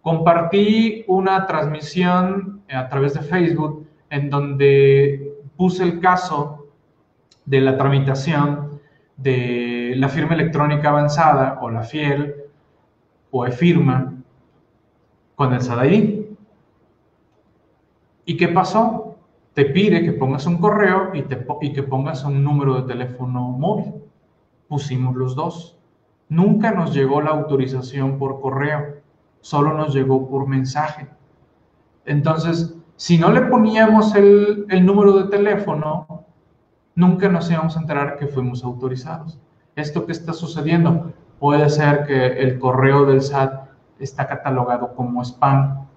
compartí 0.00 1.04
una 1.06 1.46
transmisión 1.46 2.62
a 2.72 2.88
través 2.88 3.12
de 3.14 3.20
Facebook 3.20 3.81
en 4.12 4.30
donde 4.30 5.34
puse 5.56 5.82
el 5.82 5.98
caso 5.98 6.68
de 7.44 7.60
la 7.60 7.76
tramitación 7.76 8.80
de 9.16 9.94
la 9.96 10.08
firma 10.08 10.34
electrónica 10.34 10.90
avanzada 10.90 11.58
o 11.60 11.68
la 11.68 11.82
FIEL 11.82 12.36
o 13.32 13.44
e-firma 13.46 14.14
con 15.34 15.52
el 15.52 15.60
SADAI. 15.60 16.28
¿Y 18.24 18.36
qué 18.36 18.46
pasó? 18.46 19.12
te 19.54 19.66
pide 19.66 20.02
que 20.02 20.12
pongas 20.12 20.46
un 20.46 20.58
correo 20.58 21.14
y, 21.14 21.22
te, 21.22 21.46
y 21.60 21.72
que 21.72 21.82
pongas 21.82 22.24
un 22.24 22.42
número 22.42 22.80
de 22.80 22.92
teléfono 22.92 23.42
móvil. 23.48 23.94
Pusimos 24.68 25.14
los 25.14 25.36
dos. 25.36 25.78
Nunca 26.28 26.72
nos 26.72 26.94
llegó 26.94 27.20
la 27.20 27.30
autorización 27.30 28.18
por 28.18 28.40
correo, 28.40 28.96
solo 29.42 29.74
nos 29.74 29.94
llegó 29.94 30.28
por 30.30 30.48
mensaje. 30.48 31.06
Entonces, 32.06 32.74
si 33.02 33.18
no 33.18 33.32
le 33.32 33.40
poníamos 33.40 34.14
el, 34.14 34.64
número 34.86 35.14
de 35.14 35.24
teléfono, 35.24 36.24
nunca 36.94 37.28
nos 37.28 37.50
íbamos 37.50 37.76
a 37.76 37.80
enterar 37.80 38.16
que 38.16 38.28
fuimos 38.28 38.62
autorizados. 38.62 39.40
¿Esto 39.74 40.06
que 40.06 40.12
está 40.12 40.32
sucediendo? 40.32 41.12
Puede 41.40 41.68
ser 41.68 42.06
que 42.06 42.28
el 42.40 42.60
correo 42.60 43.04
del 43.04 43.20
SAT 43.20 43.70
está 43.98 44.28
catalogado 44.28 44.94
como 44.94 45.20
spam. 45.24 45.88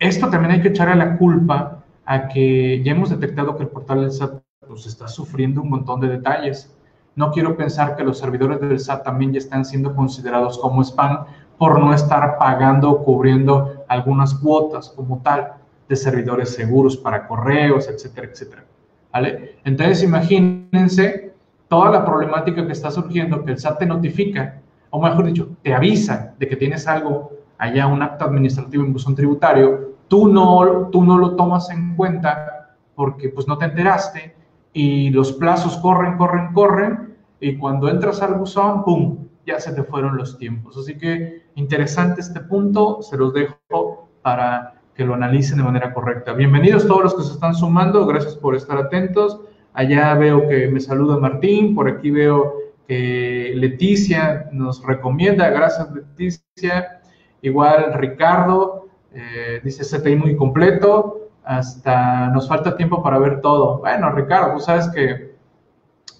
Esto 0.00 0.28
también 0.28 0.54
hay 0.54 0.60
que 0.60 0.70
echarle 0.70 0.96
la 0.96 1.18
culpa 1.18 1.84
a 2.04 2.26
que 2.26 2.82
ya 2.82 2.90
hemos 2.90 3.10
detectado 3.10 3.56
que 3.56 3.62
el 3.62 3.68
portal 3.68 4.00
del 4.00 4.10
SAT 4.10 4.42
pues, 4.66 4.86
está 4.86 5.06
sufriendo 5.06 5.62
un 5.62 5.70
montón 5.70 6.00
de 6.00 6.08
detalles. 6.08 6.76
No 7.14 7.30
quiero 7.30 7.56
pensar 7.56 7.94
que 7.94 8.02
los 8.02 8.18
servidores 8.18 8.58
del 8.58 8.80
SAT 8.80 9.04
también 9.04 9.32
ya 9.32 9.38
están 9.38 9.64
siendo 9.64 9.94
considerados 9.94 10.58
como 10.58 10.82
spam 10.82 11.26
por 11.58 11.78
no 11.78 11.94
estar 11.94 12.38
pagando 12.38 12.90
o 12.90 13.04
cubriendo 13.04 13.84
algunas 13.86 14.34
cuotas 14.34 14.88
como 14.88 15.22
tal 15.22 15.59
de 15.90 15.96
servidores 15.96 16.50
seguros 16.50 16.96
para 16.96 17.26
correos, 17.26 17.88
etcétera, 17.88 18.28
etcétera. 18.30 18.64
¿Vale? 19.12 19.56
Entonces 19.64 20.04
imagínense 20.04 21.34
toda 21.66 21.90
la 21.90 22.04
problemática 22.04 22.64
que 22.64 22.72
está 22.72 22.92
surgiendo, 22.92 23.44
que 23.44 23.50
el 23.50 23.58
SAT 23.58 23.80
te 23.80 23.86
notifica, 23.86 24.60
o 24.90 25.02
mejor 25.02 25.26
dicho, 25.26 25.48
te 25.62 25.74
avisa 25.74 26.32
de 26.38 26.46
que 26.46 26.54
tienes 26.54 26.86
algo 26.86 27.32
allá, 27.58 27.88
un 27.88 28.02
acto 28.02 28.24
administrativo 28.24 28.84
en 28.84 28.92
buzón 28.92 29.16
tributario, 29.16 29.96
tú 30.06 30.28
no, 30.28 30.88
tú 30.92 31.02
no 31.04 31.18
lo 31.18 31.34
tomas 31.34 31.68
en 31.70 31.96
cuenta 31.96 32.76
porque 32.94 33.28
pues 33.30 33.48
no 33.48 33.58
te 33.58 33.64
enteraste 33.64 34.36
y 34.72 35.10
los 35.10 35.32
plazos 35.32 35.76
corren, 35.78 36.16
corren, 36.16 36.52
corren 36.52 37.16
y 37.40 37.56
cuando 37.56 37.88
entras 37.88 38.22
al 38.22 38.34
buzón, 38.34 38.84
¡pum!, 38.84 39.26
ya 39.44 39.58
se 39.58 39.72
te 39.72 39.82
fueron 39.82 40.16
los 40.16 40.38
tiempos. 40.38 40.76
Así 40.78 40.96
que 40.96 41.46
interesante 41.56 42.20
este 42.20 42.38
punto, 42.38 43.02
se 43.02 43.16
los 43.16 43.34
dejo 43.34 44.08
para 44.22 44.79
que 45.00 45.06
lo 45.06 45.14
analicen 45.14 45.56
de 45.56 45.64
manera 45.64 45.94
correcta. 45.94 46.34
Bienvenidos 46.34 46.86
todos 46.86 47.02
los 47.02 47.14
que 47.14 47.22
se 47.22 47.32
están 47.32 47.54
sumando, 47.54 48.04
gracias 48.04 48.36
por 48.36 48.54
estar 48.54 48.76
atentos. 48.76 49.40
Allá 49.72 50.12
veo 50.12 50.46
que 50.46 50.68
me 50.68 50.78
saluda 50.78 51.16
Martín, 51.16 51.74
por 51.74 51.88
aquí 51.88 52.10
veo 52.10 52.56
que 52.86 53.54
Leticia 53.56 54.50
nos 54.52 54.84
recomienda, 54.84 55.48
gracias 55.48 55.90
Leticia. 55.90 57.00
Igual 57.40 57.94
Ricardo, 57.94 58.88
eh, 59.14 59.62
dice 59.64 59.84
CTI 59.84 60.16
muy 60.16 60.36
completo, 60.36 61.30
hasta 61.44 62.28
nos 62.28 62.46
falta 62.46 62.76
tiempo 62.76 63.02
para 63.02 63.18
ver 63.18 63.40
todo. 63.40 63.78
Bueno, 63.78 64.12
Ricardo, 64.12 64.52
tú 64.52 64.60
sabes 64.60 64.86
que 64.88 65.34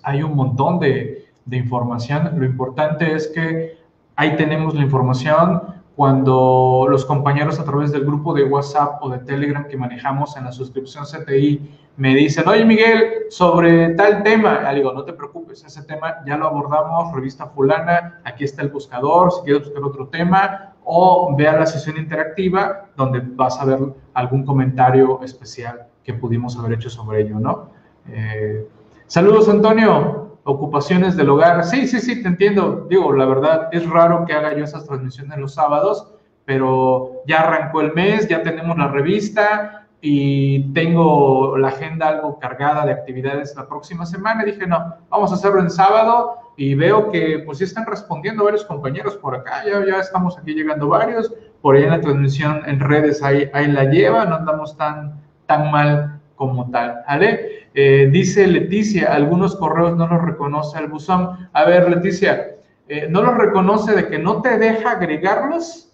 hay 0.04 0.22
un 0.22 0.34
montón 0.34 0.78
de, 0.78 1.26
de 1.44 1.56
información. 1.58 2.30
Lo 2.34 2.46
importante 2.46 3.14
es 3.14 3.28
que 3.28 3.76
ahí 4.16 4.36
tenemos 4.36 4.74
la 4.74 4.80
información. 4.80 5.79
Cuando 5.96 6.86
los 6.88 7.04
compañeros 7.04 7.58
a 7.60 7.64
través 7.64 7.92
del 7.92 8.04
grupo 8.04 8.32
de 8.32 8.44
WhatsApp 8.44 9.02
o 9.02 9.10
de 9.10 9.18
Telegram 9.18 9.66
que 9.66 9.76
manejamos 9.76 10.36
en 10.36 10.44
la 10.44 10.52
suscripción 10.52 11.04
CTI 11.04 11.78
me 11.96 12.14
dicen, 12.14 12.48
oye 12.48 12.64
Miguel, 12.64 13.26
sobre 13.28 13.90
tal 13.90 14.22
tema, 14.22 14.72
le 14.72 14.82
no 14.82 15.04
te 15.04 15.12
preocupes, 15.12 15.62
ese 15.64 15.82
tema 15.82 16.16
ya 16.24 16.38
lo 16.38 16.46
abordamos, 16.46 17.12
revista 17.14 17.46
fulana, 17.46 18.20
aquí 18.24 18.44
está 18.44 18.62
el 18.62 18.70
buscador, 18.70 19.30
si 19.32 19.42
quieres 19.42 19.64
buscar 19.64 19.84
otro 19.84 20.08
tema, 20.08 20.74
o 20.84 21.34
vea 21.36 21.52
la 21.52 21.66
sesión 21.66 21.98
interactiva 21.98 22.88
donde 22.96 23.20
vas 23.20 23.60
a 23.60 23.66
ver 23.66 23.78
algún 24.14 24.46
comentario 24.46 25.20
especial 25.22 25.88
que 26.02 26.14
pudimos 26.14 26.56
haber 26.56 26.72
hecho 26.72 26.88
sobre 26.88 27.20
ello, 27.20 27.38
¿no? 27.38 27.70
Eh, 28.08 28.66
saludos, 29.06 29.48
Antonio. 29.48 30.29
Ocupaciones 30.44 31.16
del 31.16 31.30
hogar. 31.30 31.64
Sí, 31.64 31.86
sí, 31.86 32.00
sí, 32.00 32.22
te 32.22 32.28
entiendo. 32.28 32.86
Digo, 32.88 33.12
la 33.12 33.26
verdad, 33.26 33.68
es 33.72 33.88
raro 33.88 34.24
que 34.24 34.32
haga 34.32 34.54
yo 34.54 34.64
esas 34.64 34.86
transmisiones 34.86 35.38
los 35.38 35.54
sábados, 35.54 36.14
pero 36.44 37.22
ya 37.26 37.40
arrancó 37.40 37.80
el 37.80 37.92
mes, 37.94 38.28
ya 38.28 38.42
tenemos 38.42 38.76
la 38.76 38.88
revista 38.88 39.86
y 40.00 40.72
tengo 40.72 41.58
la 41.58 41.68
agenda 41.68 42.08
algo 42.08 42.38
cargada 42.38 42.86
de 42.86 42.92
actividades 42.92 43.54
la 43.56 43.68
próxima 43.68 44.06
semana. 44.06 44.44
Dije, 44.44 44.66
no, 44.66 44.96
vamos 45.10 45.30
a 45.30 45.34
hacerlo 45.34 45.60
en 45.60 45.70
sábado 45.70 46.36
y 46.56 46.74
veo 46.74 47.10
que 47.10 47.42
pues 47.44 47.58
sí 47.58 47.64
están 47.64 47.86
respondiendo 47.86 48.44
varios 48.44 48.64
compañeros 48.64 49.16
por 49.16 49.34
acá, 49.34 49.62
ya, 49.64 49.84
ya 49.84 49.98
estamos 50.00 50.38
aquí 50.38 50.54
llegando 50.54 50.88
varios, 50.88 51.32
por 51.62 51.76
ahí 51.76 51.84
en 51.84 51.90
la 51.90 52.00
transmisión 52.00 52.62
en 52.66 52.80
redes 52.80 53.22
ahí, 53.22 53.50
ahí 53.54 53.66
la 53.66 53.84
lleva, 53.84 54.24
no 54.24 54.36
andamos 54.36 54.76
tan, 54.76 55.20
tan 55.46 55.70
mal 55.70 56.19
como 56.40 56.70
tal, 56.70 57.02
¿vale? 57.06 57.68
Eh, 57.74 58.08
dice 58.10 58.46
Leticia, 58.46 59.12
algunos 59.12 59.56
correos 59.56 59.94
no 59.98 60.06
los 60.06 60.22
reconoce 60.22 60.78
el 60.78 60.86
buzón. 60.86 61.50
A 61.52 61.64
ver, 61.66 61.90
Leticia, 61.90 62.56
eh, 62.88 63.08
¿no 63.10 63.20
los 63.20 63.36
reconoce 63.36 63.94
de 63.94 64.08
que 64.08 64.18
no 64.18 64.40
te 64.40 64.56
deja 64.56 64.92
agregarlos? 64.92 65.92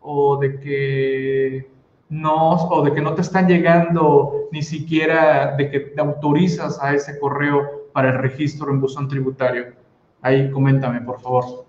¿O 0.00 0.38
de 0.38 0.58
que 0.60 1.68
no, 2.08 2.52
o 2.52 2.82
de 2.84 2.94
que 2.94 3.02
no 3.02 3.12
te 3.12 3.20
están 3.20 3.48
llegando 3.48 4.48
ni 4.50 4.62
siquiera 4.62 5.54
de 5.58 5.70
que 5.70 5.80
te 5.80 6.00
autorizas 6.00 6.82
a 6.82 6.94
ese 6.94 7.18
correo 7.18 7.90
para 7.92 8.12
el 8.12 8.18
registro 8.18 8.70
en 8.70 8.80
buzón 8.80 9.08
tributario? 9.08 9.74
Ahí 10.22 10.50
coméntame, 10.50 11.02
por 11.02 11.20
favor. 11.20 11.66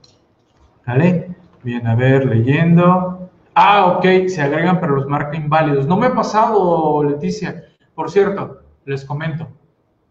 ¿Vale? 0.85 1.35
Bien, 1.61 1.85
a 1.85 1.95
ver, 1.95 2.25
leyendo. 2.25 3.29
Ah, 3.53 3.97
ok, 3.97 4.29
se 4.29 4.41
agregan 4.41 4.79
pero 4.79 4.95
los 4.95 5.07
marca 5.07 5.35
inválidos. 5.35 5.87
No 5.87 5.97
me 5.97 6.05
ha 6.05 6.15
pasado, 6.15 7.03
Leticia. 7.03 7.66
Por 7.97 8.11
cierto, 8.11 8.59
les 8.85 9.03
comento, 9.03 9.47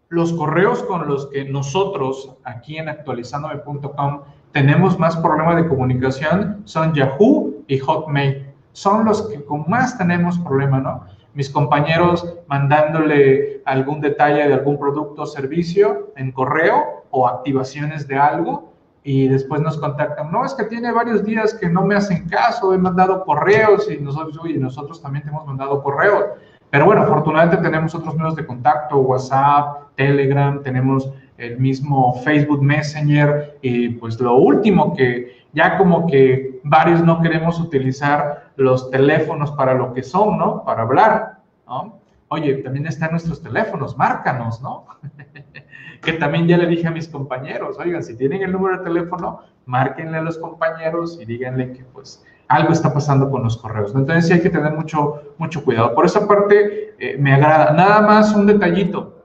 los 0.09 0.33
correos 0.33 0.83
con 0.83 1.07
los 1.07 1.27
que 1.27 1.45
nosotros 1.45 2.35
aquí 2.43 2.77
en 2.77 2.89
actualizandome.com 2.89 4.23
tenemos 4.51 4.99
más 4.99 5.15
problemas 5.15 5.55
de 5.55 5.69
comunicación 5.69 6.63
son 6.65 6.93
Yahoo 6.93 7.63
y 7.65 7.79
Hotmail. 7.79 8.51
Son 8.73 9.05
los 9.05 9.29
que 9.29 9.41
con 9.45 9.69
más 9.69 9.97
tenemos 9.97 10.37
problema, 10.39 10.81
¿no? 10.81 11.05
Mis 11.33 11.49
compañeros 11.49 12.35
mandándole 12.47 13.61
algún 13.63 14.01
detalle 14.01 14.45
de 14.45 14.53
algún 14.53 14.77
producto 14.77 15.21
o 15.21 15.25
servicio 15.25 16.11
en 16.17 16.33
correo 16.33 17.05
o 17.09 17.25
activaciones 17.25 18.05
de 18.05 18.17
algo 18.17 18.73
y 19.01 19.29
después 19.29 19.61
nos 19.61 19.77
contactan. 19.77 20.29
No, 20.29 20.43
es 20.43 20.53
que 20.55 20.65
tiene 20.65 20.91
varios 20.91 21.23
días 21.23 21.53
que 21.53 21.69
no 21.69 21.85
me 21.85 21.95
hacen 21.95 22.27
caso, 22.27 22.73
he 22.73 22.77
mandado 22.77 23.23
correos 23.23 23.89
y 23.89 23.97
nosotros, 24.01 24.49
y 24.49 24.57
nosotros 24.57 25.01
también 25.01 25.23
te 25.23 25.29
hemos 25.29 25.45
mandado 25.45 25.81
correos. 25.81 26.25
Pero 26.69 26.85
bueno, 26.85 27.03
afortunadamente 27.03 27.57
tenemos 27.57 27.95
otros 27.95 28.15
medios 28.15 28.35
de 28.35 28.45
contacto, 28.45 28.97
WhatsApp, 28.97 29.95
Telegram, 29.95 30.61
tenemos 30.61 31.09
el 31.37 31.57
mismo 31.59 32.21
Facebook 32.23 32.61
Messenger 32.61 33.57
y 33.61 33.89
pues 33.89 34.19
lo 34.19 34.35
último 34.35 34.95
que 34.95 35.37
ya 35.53 35.77
como 35.77 36.07
que 36.07 36.59
varios 36.63 37.03
no 37.03 37.21
queremos 37.21 37.59
utilizar 37.59 38.51
los 38.57 38.89
teléfonos 38.91 39.51
para 39.51 39.73
lo 39.73 39.93
que 39.93 40.03
son, 40.03 40.37
¿no? 40.37 40.63
Para 40.63 40.81
hablar, 40.81 41.39
¿no? 41.67 41.99
Oye, 42.29 42.55
también 42.55 42.85
están 42.87 43.11
nuestros 43.11 43.41
teléfonos, 43.41 43.97
márcanos, 43.97 44.61
¿no? 44.61 44.85
que 46.01 46.13
también 46.13 46.47
ya 46.47 46.57
le 46.57 46.67
dije 46.67 46.87
a 46.87 46.91
mis 46.91 47.07
compañeros, 47.07 47.77
oigan, 47.79 48.03
si 48.03 48.17
tienen 48.17 48.43
el 48.43 48.51
número 48.51 48.79
de 48.79 48.83
teléfono, 48.83 49.41
márquenle 49.65 50.17
a 50.17 50.21
los 50.21 50.37
compañeros 50.37 51.17
y 51.21 51.25
díganle 51.25 51.71
que 51.73 51.83
pues 51.85 52.23
algo 52.47 52.71
está 52.71 52.93
pasando 52.93 53.29
con 53.29 53.43
los 53.43 53.57
correos. 53.57 53.93
Entonces 53.95 54.27
sí 54.27 54.33
hay 54.33 54.41
que 54.41 54.49
tener 54.49 54.73
mucho, 54.73 55.33
mucho 55.37 55.63
cuidado. 55.63 55.93
Por 55.93 56.05
esa 56.05 56.27
parte 56.27 56.95
eh, 56.99 57.17
me 57.17 57.33
agrada. 57.33 57.73
Nada 57.73 58.01
más 58.01 58.33
un 58.33 58.45
detallito, 58.45 59.21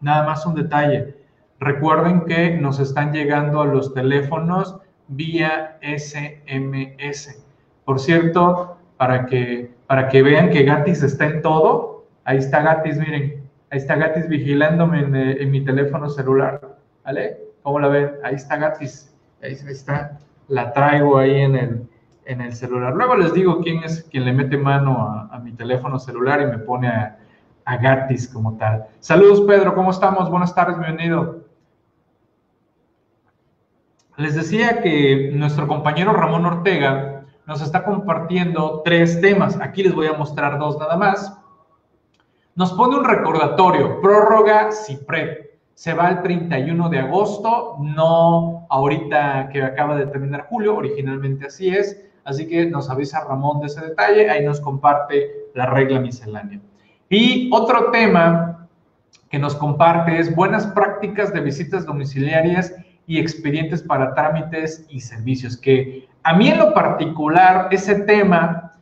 nada 0.00 0.24
más 0.24 0.46
un 0.46 0.54
detalle. 0.54 1.16
Recuerden 1.58 2.22
que 2.22 2.56
nos 2.56 2.78
están 2.80 3.12
llegando 3.12 3.62
a 3.62 3.66
los 3.66 3.94
teléfonos 3.94 4.78
vía 5.08 5.78
SMS. 5.80 7.44
Por 7.84 7.98
cierto, 7.98 8.76
para 8.96 9.26
que, 9.26 9.74
para 9.86 10.08
que 10.08 10.22
vean 10.22 10.50
que 10.50 10.64
Gatis 10.64 11.02
está 11.02 11.26
en 11.26 11.42
todo, 11.42 12.06
ahí 12.24 12.38
está 12.38 12.62
Gatis, 12.62 12.98
miren, 12.98 13.48
ahí 13.70 13.78
está 13.78 13.96
Gatis 13.96 14.28
vigilándome 14.28 15.00
en, 15.00 15.16
eh, 15.16 15.46
mi 15.46 15.64
teléfono 15.64 16.08
celular. 16.08 16.60
¿Vale? 17.04 17.38
¿Cómo 17.62 17.80
la 17.80 17.88
ven? 17.88 18.12
Ahí 18.22 18.34
está 18.34 18.56
Gatis. 18.56 19.14
Ahí 19.42 19.52
está. 19.52 20.18
La 20.48 20.72
traigo 20.72 21.18
ahí 21.18 21.40
en 21.40 21.56
el, 21.56 21.88
en 22.26 22.40
el 22.40 22.54
celular. 22.54 22.94
Luego 22.94 23.16
les 23.16 23.32
digo 23.32 23.60
quién 23.60 23.82
es 23.82 24.02
quien 24.10 24.24
le 24.24 24.32
mete 24.32 24.56
mano 24.56 25.28
a, 25.30 25.38
mi 25.38 25.52
teléfono 25.52 25.98
celular 25.98 26.40
y 26.40 26.46
me 26.46 26.58
pone 26.58 26.88
a, 26.88 27.18
a, 27.64 27.76
Gatis 27.76 28.28
como 28.28 28.56
tal. 28.56 28.84
Saludos 29.00 29.42
Pedro, 29.42 29.74
¿cómo 29.74 29.90
estamos? 29.90 30.28
Buenas 30.30 30.54
tardes, 30.54 30.78
bienvenido. 30.78 31.46
Les 34.16 34.34
decía 34.34 34.80
que 34.82 35.30
nuestro 35.34 35.68
compañero 35.68 36.12
Ramón 36.12 36.46
Ortega 36.46 37.24
nos 37.46 37.62
está 37.62 37.84
compartiendo 37.84 38.82
tres 38.84 39.20
temas. 39.20 39.58
Aquí 39.60 39.82
les 39.82 39.94
voy 39.94 40.06
a 40.06 40.14
mostrar 40.14 40.58
dos 40.58 40.78
nada 40.78 40.96
más. 40.96 41.38
Nos 42.54 42.72
pone 42.72 42.96
un 42.96 43.04
recordatorio, 43.04 44.00
prórroga 44.00 44.70
CIPRED. 44.72 45.46
Se 45.74 45.92
va 45.92 46.08
el 46.08 46.22
31 46.22 46.88
de 46.88 46.98
agosto, 46.98 47.76
no 47.80 48.66
ahorita 48.70 49.50
que 49.52 49.62
acaba 49.62 49.94
de 49.96 50.06
terminar 50.06 50.46
julio, 50.48 50.74
originalmente 50.74 51.46
así 51.46 51.68
es. 51.68 52.05
Así 52.26 52.48
que 52.48 52.66
nos 52.66 52.90
avisa 52.90 53.24
Ramón 53.24 53.60
de 53.60 53.68
ese 53.68 53.80
detalle, 53.80 54.28
ahí 54.28 54.44
nos 54.44 54.60
comparte 54.60 55.30
la 55.54 55.66
regla 55.66 56.00
miscelánea. 56.00 56.60
Y 57.08 57.48
otro 57.52 57.92
tema 57.92 58.68
que 59.30 59.38
nos 59.38 59.54
comparte 59.54 60.18
es 60.18 60.34
buenas 60.34 60.66
prácticas 60.66 61.32
de 61.32 61.40
visitas 61.40 61.86
domiciliarias 61.86 62.74
y 63.06 63.20
expedientes 63.20 63.80
para 63.80 64.12
trámites 64.12 64.84
y 64.88 65.00
servicios, 65.00 65.56
que 65.56 66.08
a 66.24 66.34
mí 66.34 66.48
en 66.48 66.58
lo 66.58 66.74
particular 66.74 67.68
ese 67.70 67.94
tema 68.00 68.72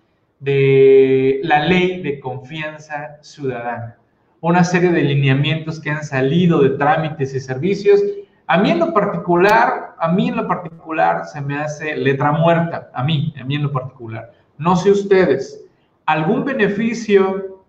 de 0.40 1.40
la 1.42 1.66
ley 1.66 2.00
de 2.02 2.20
confianza 2.20 3.18
ciudadana, 3.20 3.98
una 4.40 4.64
serie 4.64 4.90
de 4.90 5.02
lineamientos 5.02 5.80
que 5.80 5.90
han 5.90 6.02
salido 6.02 6.62
de 6.62 6.70
trámites 6.78 7.34
y 7.34 7.40
servicios, 7.40 8.00
a 8.46 8.58
mí 8.58 8.70
en 8.70 8.78
lo 8.78 8.92
particular, 8.92 9.94
a 9.98 10.08
mí 10.08 10.28
en 10.28 10.36
lo 10.36 10.46
particular 10.46 11.24
se 11.26 11.40
me 11.40 11.58
hace 11.58 11.96
letra 11.96 12.32
muerta, 12.32 12.90
a 12.92 13.02
mí, 13.02 13.34
a 13.40 13.44
mí 13.44 13.54
en 13.54 13.62
lo 13.62 13.72
particular. 13.72 14.32
No 14.58 14.76
sé 14.76 14.90
ustedes, 14.90 15.64
¿algún 16.06 16.44
beneficio 16.44 17.62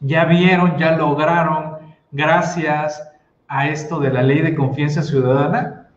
ya 0.00 0.24
vieron, 0.24 0.76
ya 0.78 0.96
lograron 0.96 1.78
gracias 2.10 3.10
a 3.48 3.68
esto 3.68 4.00
de 4.00 4.10
la 4.10 4.22
ley 4.22 4.40
de 4.40 4.54
confianza 4.54 5.02
ciudadana? 5.02 5.88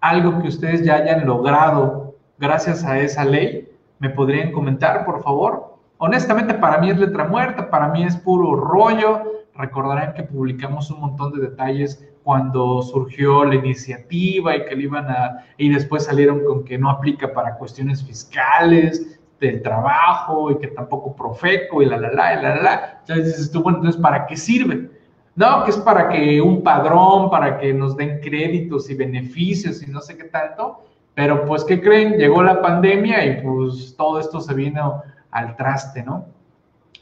Algo 0.00 0.40
que 0.40 0.48
ustedes 0.48 0.84
ya 0.84 0.94
hayan 0.94 1.26
logrado 1.26 2.14
gracias 2.38 2.84
a 2.84 2.98
esa 2.98 3.24
ley, 3.24 3.68
¿me 3.98 4.10
podrían 4.10 4.52
comentar, 4.52 5.04
por 5.04 5.22
favor? 5.22 5.76
Honestamente, 5.98 6.54
para 6.54 6.78
mí 6.78 6.90
es 6.90 6.98
letra 6.98 7.24
muerta, 7.24 7.70
para 7.70 7.88
mí 7.88 8.04
es 8.04 8.16
puro 8.16 8.54
rollo. 8.54 9.22
Recordarán 9.54 10.12
que 10.12 10.22
publicamos 10.22 10.90
un 10.90 11.00
montón 11.00 11.32
de 11.32 11.48
detalles 11.48 12.06
cuando 12.26 12.82
surgió 12.82 13.44
la 13.44 13.54
iniciativa 13.54 14.56
y 14.56 14.64
que 14.64 14.74
le 14.74 14.82
iban 14.82 15.08
a, 15.08 15.44
y 15.56 15.68
después 15.68 16.06
salieron 16.06 16.42
con 16.44 16.64
que 16.64 16.76
no 16.76 16.90
aplica 16.90 17.32
para 17.32 17.54
cuestiones 17.54 18.02
fiscales, 18.02 19.20
del 19.40 19.62
trabajo 19.62 20.50
y 20.50 20.58
que 20.58 20.66
tampoco 20.66 21.14
Profeco 21.14 21.82
y 21.82 21.86
la, 21.86 21.98
la, 21.98 22.10
la, 22.10 22.32
y 22.32 22.42
la, 22.42 22.56
la, 22.56 22.62
la. 22.62 23.02
Entonces 23.06 23.48
entonces, 23.54 23.96
¿para 24.00 24.26
qué 24.26 24.36
sirve? 24.36 24.90
No, 25.36 25.62
que 25.62 25.70
es 25.70 25.76
para 25.76 26.08
que 26.08 26.40
un 26.40 26.64
padrón, 26.64 27.30
para 27.30 27.58
que 27.58 27.72
nos 27.72 27.96
den 27.96 28.18
créditos 28.20 28.90
y 28.90 28.96
beneficios 28.96 29.80
y 29.86 29.86
no 29.88 30.00
sé 30.00 30.16
qué 30.16 30.24
tanto, 30.24 30.82
pero 31.14 31.44
pues, 31.44 31.62
¿qué 31.62 31.80
creen? 31.80 32.14
Llegó 32.14 32.42
la 32.42 32.60
pandemia 32.60 33.24
y 33.24 33.40
pues 33.40 33.94
todo 33.96 34.18
esto 34.18 34.40
se 34.40 34.52
vino 34.52 35.00
al 35.30 35.54
traste, 35.54 36.02
¿no? 36.02 36.24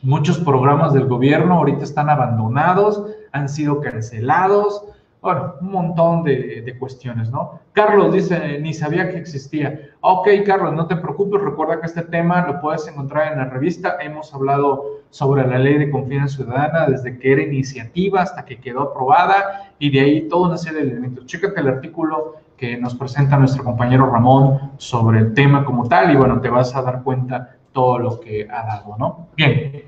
Muchos 0.02 0.38
programas 0.38 0.92
del 0.92 1.06
gobierno 1.06 1.54
ahorita 1.54 1.84
están 1.84 2.10
abandonados, 2.10 3.06
han 3.32 3.48
sido 3.48 3.80
cancelados, 3.80 4.84
bueno, 5.24 5.54
un 5.62 5.72
montón 5.72 6.22
de, 6.22 6.76
cuestiones, 6.78 7.30
¿no? 7.30 7.60
Carlos 7.72 8.12
dice, 8.12 8.58
ni 8.60 8.74
sabía 8.74 9.08
que 9.08 9.16
existía. 9.16 9.88
Ok, 10.02 10.28
Carlos, 10.44 10.74
no 10.74 10.86
te 10.86 10.96
preocupes, 10.96 11.40
recuerda 11.40 11.80
que 11.80 11.86
este 11.86 12.02
tema 12.02 12.46
lo 12.46 12.60
puedes 12.60 12.86
encontrar 12.88 13.32
en 13.32 13.38
la 13.38 13.46
revista. 13.46 13.96
Hemos 14.02 14.34
hablado 14.34 15.00
sobre 15.08 15.48
la 15.48 15.58
ley 15.58 15.78
de 15.78 15.90
confianza 15.90 16.36
ciudadana 16.36 16.88
desde 16.88 17.18
que 17.18 17.32
era 17.32 17.40
iniciativa 17.40 18.20
hasta 18.20 18.44
que 18.44 18.60
quedó 18.60 18.82
aprobada 18.82 19.72
y 19.78 19.90
de 19.90 20.00
ahí 20.00 20.28
toda 20.28 20.48
una 20.48 20.58
serie 20.58 20.82
de 20.82 20.90
elementos. 20.90 21.24
Chécate 21.24 21.58
el 21.58 21.68
artículo 21.68 22.34
que 22.58 22.76
nos 22.76 22.94
presenta 22.94 23.38
nuestro 23.38 23.64
compañero 23.64 24.10
Ramón 24.10 24.72
sobre 24.76 25.20
el 25.20 25.32
tema 25.32 25.64
como 25.64 25.88
tal 25.88 26.12
y 26.12 26.16
bueno, 26.16 26.42
te 26.42 26.50
vas 26.50 26.76
a 26.76 26.82
dar 26.82 27.02
cuenta 27.02 27.56
todo 27.72 27.98
lo 27.98 28.20
que 28.20 28.46
ha 28.50 28.66
dado, 28.66 28.96
¿no? 28.98 29.28
Bien. 29.34 29.84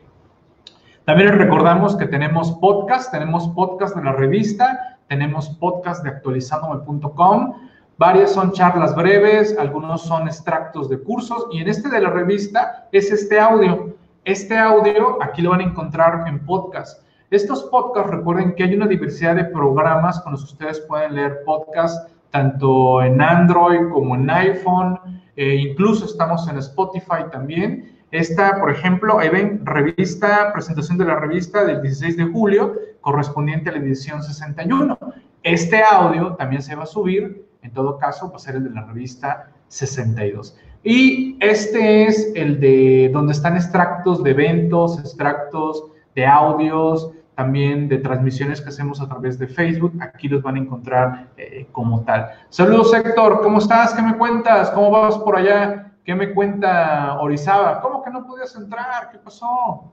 También 1.05 1.39
recordamos 1.39 1.95
que 1.95 2.07
tenemos 2.07 2.53
podcast, 2.53 3.13
tenemos 3.13 3.49
podcast 3.51 3.95
de 3.95 4.03
la 4.03 4.13
revista, 4.13 4.96
tenemos 5.09 5.49
podcast 5.51 6.03
de 6.03 6.11
actualizandome.com. 6.11 7.55
Varias 7.99 8.33
son 8.33 8.53
charlas 8.53 8.95
breves, 8.95 9.57
algunos 9.59 10.03
son 10.03 10.27
extractos 10.27 10.89
de 10.89 10.99
cursos 10.99 11.47
y 11.51 11.61
en 11.61 11.69
este 11.69 11.89
de 11.89 12.01
la 12.01 12.11
revista 12.11 12.89
es 12.93 13.11
este 13.11 13.41
audio. 13.41 13.97
Este 14.25 14.59
audio 14.59 15.23
aquí 15.23 15.41
lo 15.41 15.51
van 15.51 15.61
a 15.61 15.65
encontrar 15.65 16.27
en 16.27 16.45
podcast. 16.45 17.03
Estos 17.31 17.65
podcasts, 17.65 18.11
recuerden 18.11 18.55
que 18.55 18.65
hay 18.65 18.75
una 18.75 18.87
diversidad 18.87 19.35
de 19.35 19.45
programas 19.45 20.21
con 20.21 20.33
los 20.33 20.45
que 20.45 20.53
ustedes 20.53 20.81
pueden 20.81 21.15
leer 21.15 21.43
podcast 21.45 22.11
tanto 22.31 23.03
en 23.03 23.21
Android 23.21 23.89
como 23.93 24.15
en 24.15 24.29
iPhone, 24.29 24.99
e 25.37 25.55
incluso 25.55 26.05
estamos 26.05 26.47
en 26.49 26.59
Spotify 26.59 27.25
también. 27.33 27.96
Esta, 28.17 28.59
por 28.59 28.71
ejemplo, 28.71 29.19
ahí 29.19 29.29
ven, 29.29 29.61
revista, 29.67 30.51
presentación 30.55 30.97
de 30.97 31.05
la 31.05 31.17
revista 31.17 31.67
del 31.67 31.83
16 31.83 32.17
de 32.17 32.25
julio, 32.25 32.75
correspondiente 33.03 33.69
a 33.69 33.73
la 33.73 33.79
edición 33.79 34.23
61. 34.23 34.99
Este 35.43 35.83
audio 35.83 36.35
también 36.35 36.63
se 36.63 36.75
va 36.75 36.85
a 36.85 36.87
subir, 36.87 37.47
en 37.61 37.73
todo 37.73 37.99
caso, 37.99 38.31
va 38.31 38.37
a 38.37 38.39
ser 38.39 38.57
el 38.57 38.65
de 38.65 38.71
la 38.71 38.87
revista 38.87 39.51
62. 39.69 40.57
Y 40.83 41.37
este 41.41 42.07
es 42.07 42.33
el 42.35 42.59
de 42.59 43.11
donde 43.13 43.35
están 43.35 43.55
extractos 43.55 44.25
de 44.25 44.31
eventos, 44.31 44.99
extractos 44.99 45.85
de 46.15 46.25
audios, 46.25 47.11
también 47.35 47.87
de 47.87 47.99
transmisiones 47.99 48.63
que 48.63 48.71
hacemos 48.71 48.99
a 49.03 49.09
través 49.11 49.39
de 49.39 49.47
Facebook. 49.47 49.93
Aquí 50.01 50.27
los 50.29 50.43
van 50.43 50.57
a 50.57 50.61
encontrar 50.61 51.29
eh, 51.37 51.67
como 51.71 52.01
tal. 52.05 52.31
Saludos, 52.49 52.95
Héctor. 52.95 53.43
¿Cómo 53.43 53.59
estás? 53.59 53.93
¿Qué 53.93 54.01
me 54.01 54.17
cuentas? 54.17 54.71
¿Cómo 54.71 54.91
vas 54.91 55.19
por 55.19 55.37
allá? 55.37 55.86
¿Qué 56.07 56.15
me 56.15 56.33
cuenta 56.33 57.19
Orizaba? 57.21 57.81
¿Cómo 57.81 58.01
que 58.01 58.11
no 58.11 58.25
podías 58.25 58.55
entrar? 58.55 59.11
¿Qué 59.11 59.19
pasó? 59.19 59.91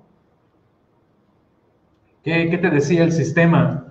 ¿Qué, 2.24 2.56
te 2.56 2.70
decía 2.70 3.04
el 3.04 3.12
sistema? 3.12 3.88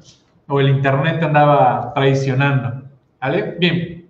O 0.46 0.60
el 0.60 0.68
internet 0.68 1.18
te 1.18 1.24
andaba 1.24 1.92
traicionando. 1.92 2.84
¿Vale? 3.20 3.56
Bien. 3.58 4.08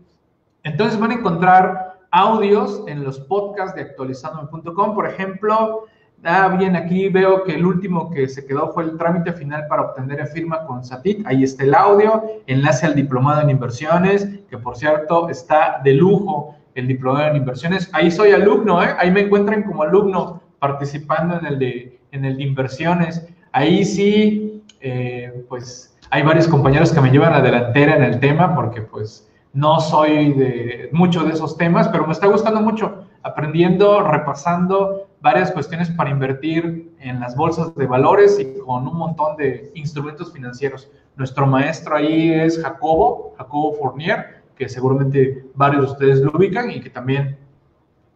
Entonces 0.63 1.01
van 1.01 1.13
a 1.13 1.15
encontrar 1.15 2.01
audios 2.11 2.85
en 2.87 3.03
los 3.03 3.19
podcasts 3.19 3.75
de 3.75 3.81
actualizandome.com. 3.81 4.95
Por 4.95 5.07
ejemplo, 5.07 5.87
Ah, 6.25 6.55
bien, 6.57 6.77
aquí 6.77 7.09
veo 7.09 7.43
que 7.43 7.57
el 7.57 7.67
último 7.67 8.09
que 8.09 8.29
se 8.29 8.47
quedó 8.47 8.73
fue 8.73 8.85
el 8.85 8.97
trámite 8.97 9.33
final 9.33 9.67
para 9.67 9.83
obtener 9.83 10.25
firma 10.29 10.65
con 10.67 10.85
SATIC. 10.85 11.27
Ahí 11.27 11.43
está 11.43 11.65
el 11.65 11.75
audio, 11.75 12.23
enlace 12.47 12.87
al 12.87 12.95
diplomado 12.95 13.41
en 13.41 13.51
inversiones, 13.51 14.29
que 14.49 14.57
por 14.57 14.77
cierto 14.77 15.29
está 15.29 15.81
de 15.83 15.95
lujo 15.95 16.55
el 16.75 16.89
diplomado 16.89 17.29
en 17.29 17.37
inversiones. 17.37 17.91
Ahí 17.93 18.11
soy 18.11 18.33
alumno, 18.33 18.83
¿eh? 18.83 18.95
ahí 18.99 19.11
me 19.11 19.21
encuentran 19.21 19.63
como 19.63 19.83
alumno 19.83 20.43
participando 20.59 21.39
en 21.39 21.47
el 21.47 21.59
de, 21.59 22.01
en 22.13 22.25
el 22.25 22.37
de 22.37 22.43
inversiones. 22.43 23.27
Ahí 23.53 23.85
sí, 23.85 24.63
eh, 24.81 25.45
pues 25.49 25.99
hay 26.11 26.23
varios 26.23 26.49
compañeros 26.49 26.93
que 26.93 27.01
me 27.01 27.11
llevan 27.11 27.33
a 27.33 27.39
la 27.39 27.43
delantera 27.43 27.97
en 27.97 28.03
el 28.05 28.21
tema 28.21 28.55
porque 28.55 28.83
pues 28.83 29.29
no 29.53 29.81
soy 29.81 30.33
de 30.33 30.89
muchos 30.93 31.27
de 31.27 31.33
esos 31.33 31.57
temas, 31.57 31.89
pero 31.89 32.07
me 32.07 32.13
está 32.13 32.27
gustando 32.27 32.61
mucho 32.61 33.07
aprendiendo, 33.23 34.03
repasando 34.03 35.09
varias 35.21 35.53
cuestiones 35.53 35.91
para 35.91 36.11
invertir 36.11 36.93
en 36.99 37.21
las 37.21 37.37
bolsas 37.37 37.75
de 37.75 37.87
valores 37.87 38.39
y 38.41 38.59
con 38.59 38.87
un 38.89 38.97
montón 38.97 39.37
de 39.37 39.71
instrumentos 39.75 40.33
financieros. 40.33 40.91
Nuestro 41.17 41.47
maestro 41.47 41.97
ahí 41.97 42.33
es 42.33 42.61
Jacobo, 42.61 43.35
Jacobo 43.39 43.75
Fournier, 43.75 44.42
que 44.57 44.69
seguramente 44.69 45.47
varios 45.55 45.87
de 45.87 45.93
ustedes 45.93 46.19
lo 46.21 46.33
ubican 46.33 46.71
y 46.71 46.81
que 46.81 46.91
también 46.91 47.39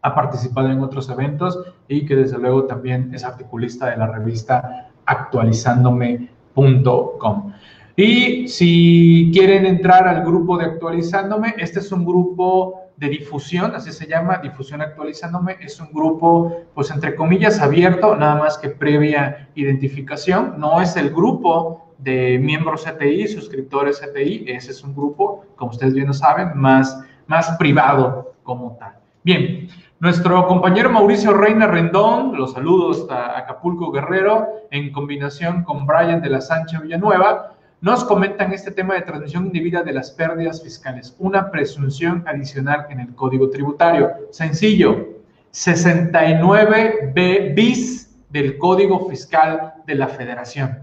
ha 0.03 0.15
participado 0.15 0.71
en 0.71 0.81
otros 0.81 1.09
eventos 1.11 1.59
y 1.89 2.07
que 2.07 2.15
desde 2.15 2.39
luego 2.39 2.63
también 2.65 3.13
es 3.15 3.25
articulista 3.25 3.91
de 3.91 3.97
la 3.97 4.07
revista 4.07 4.91
actualizándome.com. 5.05 7.53
Y 7.97 8.47
si 8.49 9.31
quieren 9.33 9.65
entrar 9.65 10.07
al 10.07 10.23
grupo 10.23 10.59
de 10.59 10.67
actualizándome, 10.67 11.55
este 11.57 11.79
es 11.79 11.91
un 11.91 12.05
grupo 12.05 12.83
de 12.99 13.09
difusión, 13.09 13.75
así 13.75 13.91
se 13.91 14.07
llama, 14.07 14.39
difusión 14.43 14.83
actualizándome, 14.83 15.57
es 15.61 15.81
un 15.81 15.91
grupo, 15.93 16.67
pues 16.75 16.91
entre 16.91 17.15
comillas, 17.15 17.61
abierto, 17.61 18.15
nada 18.15 18.37
más 18.37 18.59
que 18.59 18.69
previa 18.69 19.49
identificación, 19.55 20.57
no 20.59 20.83
es 20.83 20.97
el 20.97 21.11
grupo 21.11 21.95
de 21.99 22.39
miembros 22.39 22.85
CTI, 22.85 23.29
suscriptores 23.29 24.01
CTI, 24.01 24.45
ese 24.49 24.73
es 24.73 24.85
un 24.85 24.95
grupo, 24.95 25.46
como 25.57 25.73
ustedes 25.73 25.95
bien 25.95 26.07
lo 26.07 26.13
saben, 26.13 26.53
más, 26.55 27.03
más 27.27 27.51
privado 27.59 28.35
como 28.43 28.77
tal. 28.77 28.95
Bien, 29.25 29.69
nuestro 29.99 30.47
compañero 30.47 30.91
Mauricio 30.91 31.33
Reina 31.33 31.67
Rendón, 31.67 32.37
los 32.37 32.53
saludos 32.53 33.01
hasta 33.01 33.39
Acapulco 33.39 33.91
Guerrero, 33.91 34.47
en 34.71 34.93
combinación 34.93 35.65
con 35.65 35.87
Brian 35.87 36.21
de 36.21 36.31
la 36.31 36.41
Sánchez 36.41 36.83
Villanueva, 36.83 37.53
nos 37.81 38.05
comentan 38.05 38.53
este 38.53 38.71
tema 38.71 38.95
de 38.95 39.03
transmisión 39.03 39.47
indebida 39.47 39.83
de 39.83 39.93
las 39.93 40.11
pérdidas 40.11 40.63
fiscales, 40.63 41.15
una 41.19 41.51
presunción 41.51 42.25
adicional 42.27 42.87
en 42.91 43.01
el 43.01 43.15
Código 43.15 43.51
Tributario. 43.51 44.11
Sencillo, 44.31 45.09
69B 45.53 47.55
bis 47.55 48.17
del 48.29 48.59
Código 48.59 49.09
Fiscal 49.09 49.75
de 49.87 49.95
la 49.95 50.09
Federación. 50.09 50.81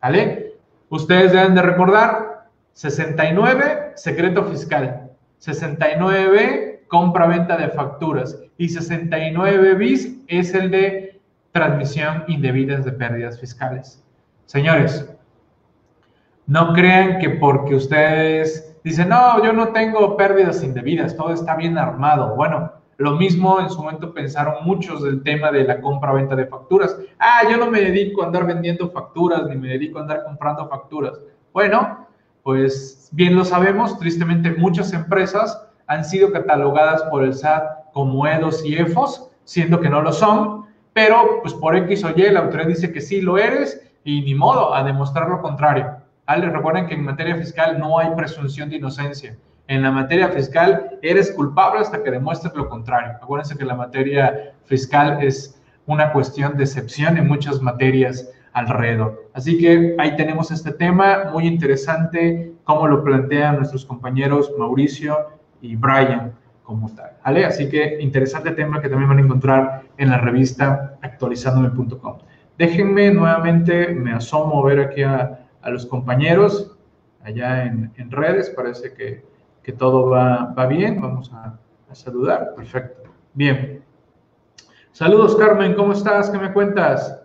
¿Vale? 0.00 0.54
Ustedes 0.88 1.32
deben 1.32 1.54
de 1.54 1.62
recordar, 1.62 2.31
69, 2.74 3.92
secreto 3.96 4.44
fiscal. 4.44 5.10
69, 5.38 6.84
compra-venta 6.88 7.56
de 7.56 7.68
facturas. 7.68 8.38
Y 8.58 8.68
69 8.68 9.74
bis 9.74 10.22
es 10.28 10.54
el 10.54 10.70
de 10.70 11.20
transmisión 11.52 12.24
indebida 12.28 12.78
de 12.78 12.92
pérdidas 12.92 13.38
fiscales. 13.40 14.02
Señores, 14.46 15.08
no 16.46 16.72
crean 16.72 17.18
que 17.18 17.30
porque 17.30 17.74
ustedes 17.74 18.76
dicen, 18.84 19.10
no, 19.10 19.42
yo 19.44 19.52
no 19.52 19.68
tengo 19.68 20.16
pérdidas 20.16 20.62
indebidas, 20.62 21.16
todo 21.16 21.32
está 21.32 21.56
bien 21.56 21.78
armado. 21.78 22.34
Bueno, 22.36 22.72
lo 22.96 23.12
mismo 23.16 23.60
en 23.60 23.70
su 23.70 23.82
momento 23.82 24.12
pensaron 24.12 24.64
muchos 24.64 25.02
del 25.02 25.22
tema 25.22 25.50
de 25.50 25.64
la 25.64 25.80
compra-venta 25.80 26.36
de 26.36 26.46
facturas. 26.46 26.96
Ah, 27.18 27.42
yo 27.50 27.56
no 27.56 27.70
me 27.70 27.80
dedico 27.80 28.22
a 28.22 28.26
andar 28.26 28.46
vendiendo 28.46 28.90
facturas, 28.90 29.46
ni 29.46 29.56
me 29.56 29.68
dedico 29.68 29.98
a 29.98 30.02
andar 30.02 30.24
comprando 30.24 30.68
facturas. 30.68 31.18
Bueno, 31.52 32.01
pues 32.42 33.08
bien 33.12 33.36
lo 33.36 33.44
sabemos, 33.44 33.98
tristemente 33.98 34.52
muchas 34.52 34.92
empresas 34.92 35.66
han 35.86 36.04
sido 36.04 36.32
catalogadas 36.32 37.02
por 37.04 37.22
el 37.24 37.34
SAT 37.34 37.92
como 37.92 38.26
EDOS 38.26 38.64
y 38.64 38.76
EFOS, 38.76 39.30
siendo 39.44 39.80
que 39.80 39.90
no 39.90 40.02
lo 40.02 40.12
son, 40.12 40.66
pero 40.92 41.40
pues 41.42 41.54
por 41.54 41.76
X 41.76 42.04
o 42.04 42.10
Y 42.10 42.30
la 42.30 42.40
autoridad 42.40 42.68
dice 42.68 42.92
que 42.92 43.00
sí 43.00 43.20
lo 43.20 43.38
eres 43.38 43.80
y 44.04 44.22
ni 44.22 44.34
modo 44.34 44.74
a 44.74 44.82
demostrar 44.82 45.28
lo 45.28 45.40
contrario. 45.40 45.96
Recuerden 46.26 46.86
que 46.86 46.94
en 46.94 47.04
materia 47.04 47.36
fiscal 47.36 47.78
no 47.78 47.98
hay 47.98 48.10
presunción 48.16 48.70
de 48.70 48.76
inocencia. 48.76 49.36
En 49.68 49.82
la 49.82 49.90
materia 49.90 50.28
fiscal 50.28 50.98
eres 51.02 51.30
culpable 51.32 51.80
hasta 51.80 52.02
que 52.02 52.10
demuestres 52.10 52.54
lo 52.54 52.68
contrario. 52.68 53.12
Acuérdense 53.22 53.56
que 53.56 53.64
la 53.64 53.74
materia 53.74 54.54
fiscal 54.64 55.22
es 55.22 55.60
una 55.86 56.12
cuestión 56.12 56.56
de 56.56 56.64
excepción 56.64 57.18
en 57.18 57.28
muchas 57.28 57.60
materias 57.60 58.28
alrededor. 58.52 59.28
Así 59.34 59.58
que 59.58 59.94
ahí 59.98 60.16
tenemos 60.16 60.50
este 60.50 60.72
tema 60.72 61.30
muy 61.32 61.46
interesante, 61.46 62.52
como 62.64 62.86
lo 62.86 63.02
plantean 63.02 63.56
nuestros 63.56 63.84
compañeros 63.84 64.52
Mauricio 64.58 65.16
y 65.60 65.76
Brian 65.76 66.32
como 66.62 66.90
tal. 66.94 67.12
Así 67.44 67.68
que 67.68 67.98
interesante 68.00 68.50
tema 68.52 68.80
que 68.80 68.88
también 68.88 69.08
van 69.08 69.18
a 69.18 69.22
encontrar 69.22 69.82
en 69.96 70.10
la 70.10 70.18
revista 70.18 70.98
actualizandome.com. 71.02 72.18
Déjenme 72.58 73.12
nuevamente, 73.12 73.88
me 73.88 74.12
asomo 74.12 74.62
a 74.62 74.66
ver 74.66 74.80
aquí 74.80 75.02
a, 75.02 75.46
a 75.62 75.70
los 75.70 75.86
compañeros 75.86 76.76
allá 77.22 77.64
en, 77.64 78.10
redes. 78.10 78.50
Parece 78.50 78.92
que, 78.94 79.72
todo 79.72 80.10
va, 80.10 80.66
bien. 80.66 81.00
Vamos 81.00 81.32
a, 81.32 81.58
saludar. 81.92 82.54
Perfecto. 82.56 83.02
Bien. 83.34 83.82
Saludos, 84.92 85.36
Carmen. 85.36 85.74
¿Cómo 85.74 85.92
estás? 85.92 86.30
¿Qué 86.30 86.38
me 86.38 86.52
cuentas? 86.52 87.21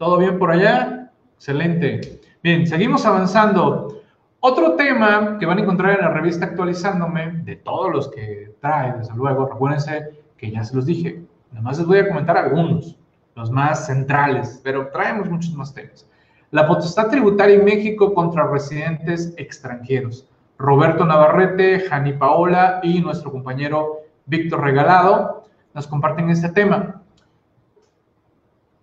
¿Todo 0.00 0.16
bien 0.16 0.38
por 0.38 0.50
allá? 0.50 1.10
Excelente. 1.34 2.22
Bien, 2.42 2.66
seguimos 2.66 3.04
avanzando. 3.04 4.00
Otro 4.40 4.74
tema 4.74 5.36
que 5.38 5.44
van 5.44 5.58
a 5.58 5.60
encontrar 5.60 5.98
en 5.98 6.00
la 6.00 6.08
revista 6.08 6.46
Actualizándome, 6.46 7.42
de 7.44 7.56
todos 7.56 7.92
los 7.92 8.08
que 8.08 8.54
trae, 8.62 8.94
desde 8.96 9.14
luego, 9.14 9.44
recuérdense 9.44 10.08
que 10.38 10.50
ya 10.50 10.64
se 10.64 10.74
los 10.74 10.86
dije, 10.86 11.22
nada 11.50 11.60
más 11.60 11.76
les 11.76 11.86
voy 11.86 11.98
a 11.98 12.08
comentar 12.08 12.38
algunos, 12.38 12.96
los 13.34 13.50
más 13.50 13.84
centrales, 13.84 14.58
pero 14.64 14.88
traemos 14.88 15.28
muchos 15.28 15.52
más 15.52 15.74
temas. 15.74 16.08
La 16.50 16.66
potestad 16.66 17.08
tributaria 17.08 17.56
en 17.56 17.66
México 17.66 18.14
contra 18.14 18.46
residentes 18.46 19.34
extranjeros. 19.36 20.26
Roberto 20.56 21.04
Navarrete, 21.04 21.80
Jani 21.80 22.14
Paola 22.14 22.80
y 22.82 23.02
nuestro 23.02 23.30
compañero 23.30 23.98
Víctor 24.24 24.62
Regalado 24.62 25.44
nos 25.74 25.86
comparten 25.86 26.30
este 26.30 26.48
tema. 26.48 26.99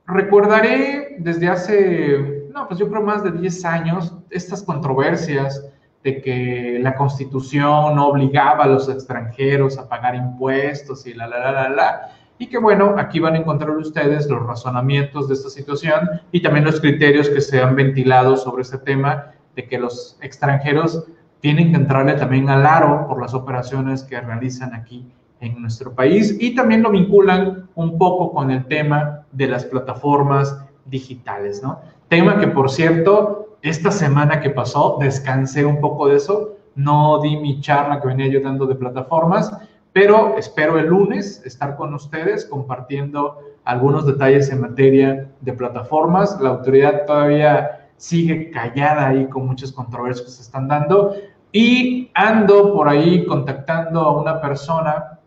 Recordaré 0.07 1.17
desde 1.19 1.49
hace, 1.49 2.49
no, 2.53 2.67
pues 2.67 2.79
yo 2.79 2.89
creo 2.89 3.01
más 3.01 3.23
de 3.23 3.31
10 3.31 3.65
años, 3.65 4.13
estas 4.29 4.63
controversias 4.63 5.69
de 6.01 6.21
que 6.21 6.79
la 6.81 6.95
constitución 6.95 7.99
obligaba 7.99 8.63
a 8.63 8.67
los 8.67 8.87
extranjeros 8.87 9.77
a 9.77 9.89
pagar 9.89 10.15
impuestos 10.15 11.05
y 11.05 11.13
la, 11.13 11.27
la, 11.27 11.39
la, 11.39 11.51
la, 11.51 11.69
la. 11.69 12.11
Y 12.37 12.47
que 12.47 12.57
bueno, 12.57 12.95
aquí 12.97 13.19
van 13.19 13.33
a 13.33 13.39
encontrar 13.39 13.71
ustedes 13.71 14.29
los 14.29 14.45
razonamientos 14.45 15.27
de 15.27 15.33
esta 15.33 15.49
situación 15.49 16.07
y 16.31 16.41
también 16.41 16.63
los 16.63 16.79
criterios 16.79 17.29
que 17.29 17.41
se 17.41 17.61
han 17.61 17.75
ventilado 17.75 18.37
sobre 18.37 18.61
este 18.61 18.77
tema 18.77 19.33
de 19.57 19.67
que 19.67 19.77
los 19.77 20.17
extranjeros 20.21 21.03
tienen 21.41 21.71
que 21.71 21.77
entrarle 21.77 22.13
también 22.13 22.47
al 22.49 22.65
aro 22.65 23.07
por 23.07 23.19
las 23.19 23.33
operaciones 23.33 24.03
que 24.03 24.21
realizan 24.21 24.73
aquí 24.73 25.11
en 25.41 25.61
nuestro 25.61 25.93
país 25.93 26.37
y 26.39 26.55
también 26.55 26.83
lo 26.83 26.91
vinculan 26.91 27.67
un 27.75 27.97
poco 27.97 28.31
con 28.31 28.51
el 28.51 28.65
tema 28.67 29.16
de 29.31 29.47
las 29.47 29.65
plataformas 29.65 30.63
digitales, 30.85 31.61
¿no? 31.61 31.79
Tema 32.07 32.39
que, 32.39 32.47
por 32.47 32.69
cierto, 32.69 33.57
esta 33.61 33.91
semana 33.91 34.39
que 34.39 34.49
pasó 34.49 34.97
descansé 34.99 35.65
un 35.65 35.81
poco 35.81 36.07
de 36.07 36.15
eso, 36.15 36.55
no 36.75 37.19
di 37.19 37.37
mi 37.37 37.59
charla 37.59 37.99
que 37.99 38.07
venía 38.07 38.27
yo 38.27 38.41
dando 38.41 38.65
de 38.65 38.75
plataformas, 38.75 39.51
pero 39.91 40.37
espero 40.37 40.77
el 40.77 40.87
lunes 40.87 41.41
estar 41.43 41.75
con 41.75 41.93
ustedes 41.93 42.45
compartiendo 42.45 43.39
algunos 43.65 44.05
detalles 44.05 44.51
en 44.51 44.61
materia 44.61 45.27
de 45.41 45.53
plataformas. 45.53 46.39
La 46.39 46.49
autoridad 46.49 47.05
todavía 47.05 47.89
sigue 47.97 48.51
callada 48.51 49.07
ahí 49.07 49.27
con 49.27 49.47
muchas 49.47 49.71
controversias 49.71 50.27
que 50.27 50.31
se 50.31 50.41
están 50.43 50.67
dando 50.67 51.15
y 51.51 52.11
ando 52.13 52.73
por 52.73 52.87
ahí 52.87 53.25
contactando 53.25 54.01
a 54.01 54.21
una 54.21 54.39
persona 54.39 55.19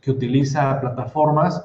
que 0.00 0.10
utiliza 0.10 0.80
plataformas, 0.80 1.62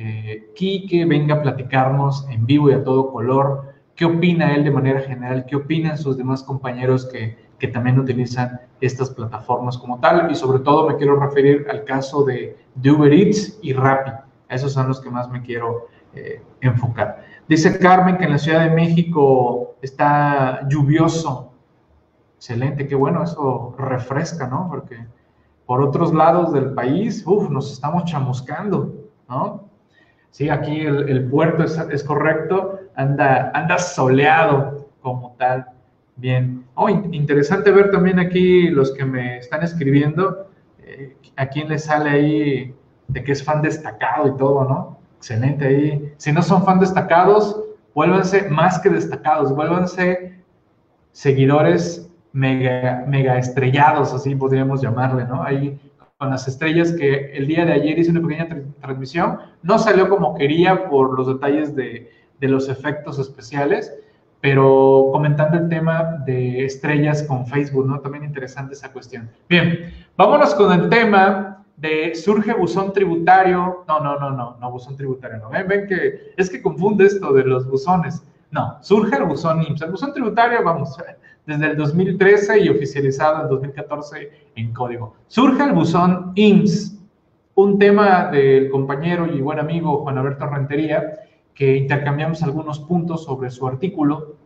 eh, 0.00 0.52
que 0.54 1.04
venga 1.04 1.34
a 1.34 1.42
platicarnos 1.42 2.24
en 2.30 2.46
vivo 2.46 2.70
y 2.70 2.74
a 2.74 2.84
todo 2.84 3.10
color 3.10 3.74
qué 3.96 4.04
opina 4.04 4.54
él 4.54 4.62
de 4.62 4.70
manera 4.70 5.00
general, 5.00 5.44
qué 5.44 5.56
opinan 5.56 5.98
sus 5.98 6.16
demás 6.16 6.44
compañeros 6.44 7.04
que, 7.06 7.36
que 7.58 7.66
también 7.66 7.98
utilizan 7.98 8.60
estas 8.80 9.10
plataformas 9.10 9.76
como 9.76 9.98
tal. 9.98 10.30
Y 10.30 10.36
sobre 10.36 10.60
todo 10.60 10.88
me 10.88 10.96
quiero 10.96 11.18
referir 11.18 11.66
al 11.68 11.84
caso 11.84 12.22
de, 12.22 12.56
Uber 12.76 13.12
Eats 13.12 13.58
y 13.60 13.72
Rappi. 13.72 14.12
Esos 14.48 14.72
son 14.72 14.86
los 14.86 15.00
que 15.00 15.10
más 15.10 15.28
me 15.28 15.42
quiero 15.42 15.88
eh, 16.14 16.40
enfocar. 16.60 17.24
Dice 17.48 17.76
Carmen 17.76 18.18
que 18.18 18.24
en 18.26 18.30
la 18.30 18.38
Ciudad 18.38 18.60
de 18.60 18.70
México 18.70 19.74
está 19.82 20.68
lluvioso. 20.68 21.54
Excelente, 22.36 22.86
qué 22.86 22.94
bueno, 22.94 23.24
eso 23.24 23.74
refresca, 23.76 24.46
¿no? 24.46 24.68
Porque 24.70 24.96
por 25.66 25.82
otros 25.82 26.14
lados 26.14 26.52
del 26.52 26.72
país, 26.72 27.24
uff, 27.26 27.50
nos 27.50 27.72
estamos 27.72 28.04
chamuscando, 28.04 28.94
¿no? 29.28 29.67
Sí, 30.30 30.48
aquí 30.48 30.80
el, 30.80 31.24
puerto 31.28 31.64
es, 31.64 32.04
correcto, 32.04 32.80
anda, 32.94 33.50
anda 33.54 33.78
soleado 33.78 34.88
como 35.00 35.34
tal. 35.38 35.66
Bien. 36.16 36.64
Oh, 36.74 36.88
interesante 36.88 37.70
ver 37.70 37.90
también 37.90 38.18
aquí 38.18 38.68
los 38.68 38.92
que 38.92 39.04
me 39.04 39.38
están 39.38 39.62
escribiendo, 39.62 40.48
eh, 40.80 41.16
a 41.36 41.46
quién 41.46 41.68
le 41.68 41.78
sale 41.78 42.10
ahí 42.10 42.74
de 43.06 43.24
que 43.24 43.32
es 43.32 43.42
fan 43.42 43.62
destacado 43.62 44.28
y 44.28 44.36
todo, 44.36 44.64
¿no? 44.64 44.98
Excelente 45.16 45.66
ahí. 45.66 46.12
Si 46.16 46.32
no 46.32 46.42
son 46.42 46.64
fan 46.64 46.78
destacados, 46.78 47.64
vuélvanse 47.94 48.48
más 48.48 48.78
que 48.80 48.90
destacados, 48.90 49.54
vuélvanse 49.54 50.42
seguidores 51.12 52.08
mega, 52.32 53.04
mega 53.06 53.38
estrellados, 53.38 54.12
así 54.12 54.34
podríamos 54.34 54.80
llamarle, 54.80 55.24
¿no? 55.24 55.42
Ahí 55.42 55.80
con 56.18 56.30
las 56.30 56.48
estrellas 56.48 56.92
que 56.92 57.32
el 57.32 57.46
día 57.46 57.64
de 57.64 57.72
ayer 57.72 57.98
hice 57.98 58.10
una 58.10 58.20
pequeña 58.20 58.48
transmisión, 58.80 59.38
no 59.62 59.78
salió 59.78 60.08
como 60.08 60.34
quería 60.34 60.88
por 60.88 61.16
los 61.16 61.28
detalles 61.28 61.76
de, 61.76 62.10
de 62.40 62.48
los 62.48 62.68
efectos 62.68 63.20
especiales, 63.20 63.96
pero 64.40 65.10
comentando 65.12 65.58
el 65.58 65.68
tema 65.68 66.22
de 66.26 66.64
estrellas 66.64 67.22
con 67.22 67.46
Facebook, 67.46 67.86
¿no? 67.86 68.00
También 68.00 68.24
interesante 68.24 68.74
esa 68.74 68.92
cuestión. 68.92 69.30
Bien, 69.48 69.92
vámonos 70.16 70.56
con 70.56 70.72
el 70.72 70.88
tema 70.88 71.64
de 71.76 72.14
surge 72.16 72.52
buzón 72.52 72.92
tributario. 72.92 73.84
No, 73.86 74.00
no, 74.00 74.18
no, 74.18 74.30
no, 74.30 74.56
no, 74.60 74.70
buzón 74.72 74.96
tributario, 74.96 75.38
no. 75.38 75.50
Ven, 75.50 75.68
ven 75.68 75.86
que 75.86 76.32
es 76.36 76.50
que 76.50 76.60
confunde 76.60 77.06
esto 77.06 77.32
de 77.32 77.44
los 77.44 77.68
buzones. 77.68 78.24
No, 78.50 78.78
surge 78.80 79.16
el 79.16 79.24
buzón 79.24 79.62
IMSS. 79.62 79.82
El 79.82 79.90
buzón 79.92 80.12
tributario, 80.12 80.64
vamos, 80.64 80.96
desde 81.48 81.70
el 81.70 81.76
2013 81.78 82.60
y 82.60 82.68
oficializado 82.68 83.42
en 83.42 83.48
2014 83.48 84.30
en 84.54 84.72
código. 84.74 85.14
Surge 85.28 85.64
el 85.64 85.72
buzón 85.72 86.32
IMSS, 86.34 87.00
un 87.54 87.78
tema 87.78 88.26
del 88.30 88.68
compañero 88.68 89.26
y 89.26 89.40
buen 89.40 89.58
amigo 89.58 90.02
Juan 90.02 90.18
Alberto 90.18 90.46
Rentería, 90.46 91.20
que 91.54 91.74
intercambiamos 91.78 92.42
algunos 92.42 92.80
puntos 92.80 93.24
sobre 93.24 93.50
su 93.50 93.66
artículo 93.66 94.36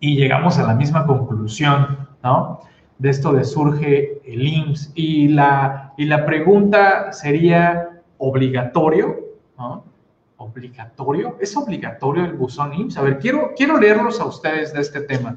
y 0.00 0.16
llegamos 0.16 0.58
a 0.58 0.66
la 0.66 0.74
misma 0.74 1.06
conclusión, 1.06 2.08
¿no? 2.24 2.58
De 2.98 3.08
esto 3.08 3.32
de 3.32 3.44
surge 3.44 4.20
el 4.24 4.48
IMSS. 4.48 4.90
Y 4.96 5.28
la, 5.28 5.94
y 5.96 6.06
la 6.06 6.26
pregunta 6.26 7.12
sería, 7.12 8.02
¿obligatorio? 8.18 9.16
¿no? 9.56 9.84
¿Obligatorio? 10.38 11.36
¿Es 11.40 11.56
obligatorio 11.56 12.24
el 12.24 12.32
buzón 12.32 12.74
IMSS? 12.74 12.98
A 12.98 13.02
ver, 13.02 13.18
quiero, 13.20 13.52
quiero 13.56 13.78
leerlos 13.78 14.20
a 14.20 14.24
ustedes 14.24 14.72
de 14.72 14.80
este 14.80 15.02
tema. 15.02 15.36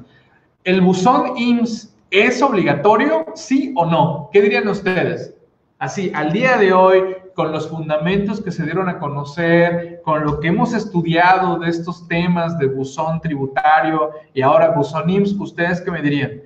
¿El 0.64 0.80
buzón 0.80 1.36
IMSS 1.36 1.94
es 2.10 2.40
obligatorio, 2.40 3.26
sí 3.34 3.74
o 3.76 3.84
no? 3.84 4.30
¿Qué 4.32 4.40
dirían 4.40 4.66
ustedes? 4.66 5.36
Así, 5.78 6.10
al 6.14 6.32
día 6.32 6.56
de 6.56 6.72
hoy, 6.72 7.16
con 7.34 7.52
los 7.52 7.68
fundamentos 7.68 8.40
que 8.40 8.50
se 8.50 8.64
dieron 8.64 8.88
a 8.88 8.98
conocer, 8.98 10.00
con 10.02 10.24
lo 10.24 10.40
que 10.40 10.48
hemos 10.48 10.72
estudiado 10.72 11.58
de 11.58 11.68
estos 11.68 12.08
temas 12.08 12.56
de 12.58 12.68
buzón 12.68 13.20
tributario 13.20 14.12
y 14.32 14.40
ahora 14.40 14.70
buzón 14.70 15.10
IMSS, 15.10 15.38
¿ustedes 15.38 15.82
qué 15.82 15.90
me 15.90 16.00
dirían? 16.00 16.40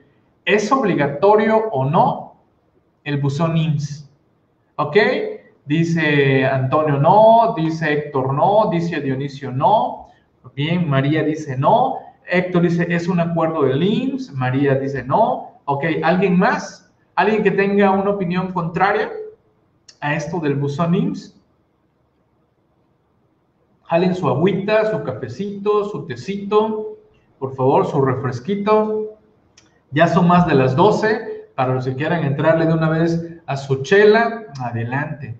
¿Es 0.44 0.72
obligatorio 0.72 1.68
o 1.70 1.85
no 1.85 2.40
el 3.04 3.18
buzón 3.18 3.57
IMSS? 3.57 4.11
¿Ok? 4.74 4.96
Dice 5.64 6.44
Antonio 6.44 6.96
no, 6.96 7.54
dice 7.57 7.92
Héctor 7.92 8.35
no, 8.35 8.68
dice 8.68 9.00
Dionisio 9.00 9.52
no. 9.52 10.09
Bien, 10.57 10.88
María 10.88 11.22
dice 11.22 11.57
no. 11.57 12.08
Héctor 12.31 12.62
dice 12.62 12.87
es 12.88 13.09
un 13.09 13.21
acuerdo 13.21 13.62
del 13.62 13.83
IMSS. 13.83 14.33
María 14.33 14.75
dice 14.75 15.03
no. 15.05 15.61
Ok, 15.64 15.85
¿alguien 16.03 16.38
más? 16.38 16.91
¿Alguien 17.14 17.43
que 17.43 17.51
tenga 17.51 17.91
una 17.91 18.11
opinión 18.11 18.53
contraria? 18.53 19.11
a 20.01 20.14
esto 20.14 20.41
del 20.41 20.55
buzón 20.55 20.95
IMSS. 20.95 21.35
Jalen 23.85 24.14
su 24.14 24.29
agüita, 24.29 24.91
su 24.91 25.03
cafecito, 25.03 25.85
su 25.85 26.05
tecito, 26.07 26.99
por 27.38 27.55
favor, 27.55 27.87
su 27.87 28.01
refresquito. 28.03 29.19
Ya 29.91 30.07
son 30.07 30.29
más 30.29 30.47
de 30.47 30.55
las 30.55 30.77
12. 30.77 31.51
Para 31.55 31.75
los 31.75 31.87
que 31.87 31.97
quieran 31.97 32.23
entrarle 32.25 32.67
de 32.67 32.75
una 32.75 32.88
vez 32.91 33.41
a 33.47 33.57
su 33.57 33.83
chela, 33.83 34.45
adelante. 34.61 35.37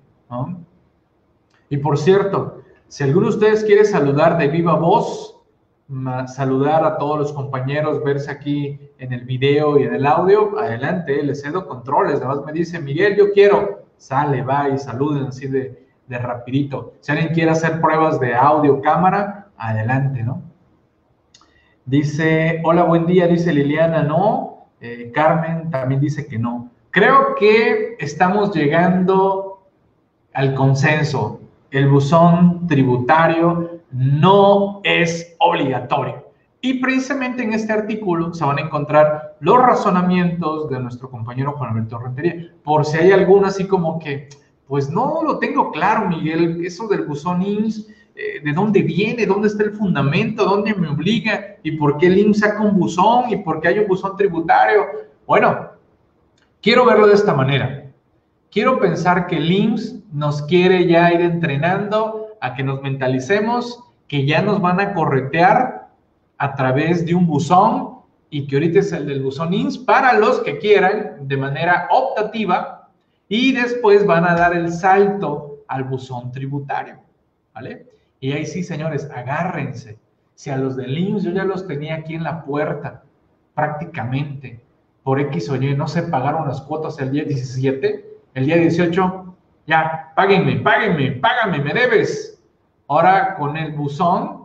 Y 1.69 1.77
por 1.77 1.99
cierto, 1.99 2.63
si 2.89 3.05
alguno 3.05 3.29
de 3.29 3.35
ustedes 3.35 3.65
quiere 3.65 3.85
saludar 3.85 4.39
de 4.39 4.49
viva 4.49 4.75
voz, 4.75 5.38
saludar 6.27 6.85
a 6.85 6.99
todos 6.99 7.19
los 7.19 7.33
compañeros, 7.33 8.03
verse 8.05 8.31
aquí 8.31 8.79
en 8.99 9.13
el 9.13 9.25
video 9.25 9.79
y 9.79 9.85
en 9.85 9.95
el 9.95 10.07
audio, 10.07 10.59
adelante, 10.59 11.23
les 11.23 11.43
cedo 11.43 11.67
controles. 11.67 12.17
Además 12.17 12.45
me 12.45 12.53
dice, 12.53 12.79
Miguel, 12.81 13.17
yo 13.17 13.33
quiero 13.33 13.85
sale, 13.97 14.43
va 14.43 14.69
y 14.69 14.79
saluden 14.79 15.25
así 15.25 15.47
de, 15.47 15.87
de 16.07 16.19
rapidito. 16.19 16.95
Si 17.01 17.13
alguien 17.13 17.35
quiere 17.35 17.51
hacer 17.51 17.81
pruebas 17.81 18.21
de 18.21 18.35
audio, 18.35 18.81
cámara, 18.81 19.49
adelante, 19.57 20.23
¿no? 20.23 20.43
Dice, 21.85 22.61
hola, 22.65 22.85
buen 22.85 23.07
día, 23.07 23.27
dice 23.27 23.53
Liliana, 23.53 24.03
no. 24.03 24.67
Eh, 24.81 25.11
Carmen 25.13 25.71
también 25.71 26.01
dice 26.01 26.27
que 26.27 26.39
no. 26.39 26.71
Creo 26.91 27.35
que 27.35 27.97
estamos 27.99 28.55
llegando 28.55 29.67
al 30.33 30.55
consenso. 30.55 31.41
El 31.71 31.89
buzón 31.89 32.67
tributario 32.67 33.78
no 33.91 34.81
es 34.85 35.37
obligatorio. 35.39 36.29
Y 36.61 36.81
precisamente 36.81 37.45
en 37.45 37.53
este 37.53 37.73
artículo 37.73 38.35
se 38.35 38.45
van 38.45 38.59
a 38.59 38.63
encontrar 38.63 39.37
los 39.41 39.59
razonamientos 39.59 40.69
de 40.69 40.81
nuestro 40.81 41.09
compañero 41.09 41.53
Juan 41.53 41.71
Alberto 41.71 41.99
Rentería. 41.99 42.53
Por 42.65 42.85
si 42.85 42.99
hay 42.99 43.13
alguno 43.13 43.47
así 43.47 43.67
como 43.67 43.99
que, 44.01 44.29
pues 44.67 44.91
no 44.91 45.23
lo 45.23 45.39
tengo 45.39 45.71
claro, 45.71 46.09
Miguel, 46.09 46.65
eso 46.65 46.89
del 46.89 47.07
buzón 47.07 47.43
IMSS, 47.43 47.89
eh, 48.17 48.41
¿de 48.43 48.53
dónde 48.53 48.83
viene? 48.83 49.25
¿Dónde 49.25 49.47
está 49.47 49.63
el 49.63 49.71
fundamento? 49.71 50.45
¿Dónde 50.45 50.75
me 50.75 50.89
obliga? 50.89 51.57
¿Y 51.63 51.73
por 51.73 51.97
qué 51.97 52.09
el 52.09 52.19
IMSS 52.19 52.41
saca 52.41 52.63
un 52.63 52.77
buzón? 52.77 53.31
¿Y 53.31 53.37
por 53.37 53.61
qué 53.61 53.69
hay 53.69 53.79
un 53.79 53.87
buzón 53.87 54.17
tributario? 54.17 54.87
Bueno, 55.25 55.71
quiero 56.61 56.85
verlo 56.85 57.07
de 57.07 57.15
esta 57.15 57.35
manera. 57.35 57.85
Quiero 58.51 58.81
pensar 58.81 59.29
que 59.29 59.37
el 59.37 59.51
IMSS 59.51 60.13
nos 60.13 60.43
quiere 60.43 60.89
ya 60.89 61.13
ir 61.13 61.21
entrenando 61.21 62.28
a 62.41 62.55
que 62.55 62.63
nos 62.63 62.83
mentalicemos, 62.83 63.85
que 64.07 64.27
ya 64.27 64.43
nos 64.43 64.61
van 64.61 64.81
a 64.81 64.95
corretear 64.95 65.89
a 66.39 66.55
través 66.55 67.05
de 67.05 67.15
un 67.15 67.27
buzón 67.27 67.99
y 68.31 68.47
que 68.47 68.57
ahorita 68.57 68.81
es 68.81 68.93
el 68.93 69.07
del 69.07 69.23
buzón 69.23 69.55
INS 69.55 69.79
para 69.79 70.15
los 70.15 70.41
que 70.41 70.59
quieran 70.59 71.29
de 71.29 71.37
manera 71.37 71.89
optativa 71.91 72.89
y 73.29 73.53
después 73.53 74.07
van 74.07 74.25
a 74.25 74.35
dar 74.35 74.55
el 74.55 74.73
salto 74.73 75.65
al 75.69 75.85
buzón 75.85 76.33
tributario, 76.33 76.99
¿vale? 77.55 77.87
Y 78.21 78.33
ahí 78.33 78.47
sí, 78.47 78.63
señores, 78.63 79.09
agárrense. 79.15 79.99
Si 80.35 80.51
a 80.51 80.57
los 80.57 80.77
del 80.77 80.97
INS 80.97 81.25
yo 81.25 81.33
ya 81.33 81.45
los 81.45 81.67
tenía 81.67 81.97
aquí 81.97 82.15
en 82.15 82.25
la 82.25 82.45
puerta, 82.45 83.03
prácticamente, 83.55 84.61
por 85.03 85.21
X 85.21 85.51
o 85.51 85.57
Y, 85.57 85.75
no 85.75 85.89
se 85.89 86.03
pagaron 86.03 86.47
las 86.47 86.61
cuotas 86.61 86.99
el 87.01 87.11
día 87.11 87.25
17, 87.25 88.19
el 88.35 88.47
día 88.47 88.57
18, 88.57 89.28
ya, 89.69 90.13
páguenme, 90.17 90.57
páguenme, 90.57 91.13
págame, 91.13 91.61
me 91.61 91.73
debes. 91.73 92.43
Ahora 92.89 93.37
con 93.37 93.57
el 93.57 93.73
buzón 93.73 94.39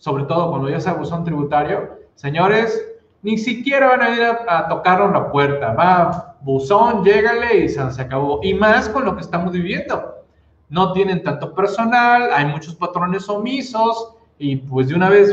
sobre 0.00 0.24
todo 0.24 0.48
cuando 0.48 0.70
ya 0.70 0.80
sea 0.80 0.94
buzón 0.94 1.24
tributario, 1.24 1.98
señores, 2.14 2.82
ni 3.22 3.36
siquiera 3.36 3.88
van 3.88 4.00
a 4.00 4.10
ir 4.10 4.22
a, 4.22 4.66
tocar 4.66 4.98
la 4.98 5.30
puerta. 5.30 5.74
Va, 5.74 6.36
buzón, 6.40 7.04
llégale 7.04 7.64
y 7.64 7.68
se, 7.68 7.90
se 7.90 8.02
acabó. 8.02 8.40
Y 8.42 8.54
más 8.54 8.88
con 8.88 9.04
lo 9.04 9.14
que 9.14 9.20
estamos 9.20 9.52
viviendo. 9.52 10.24
No 10.70 10.92
tienen 10.94 11.22
tanto 11.22 11.54
personal, 11.54 12.30
hay 12.32 12.46
muchos 12.46 12.74
patrones 12.76 13.28
omisos 13.28 14.14
y 14.38 14.56
pues 14.56 14.88
de 14.88 14.94
una 14.94 15.10
vez, 15.10 15.30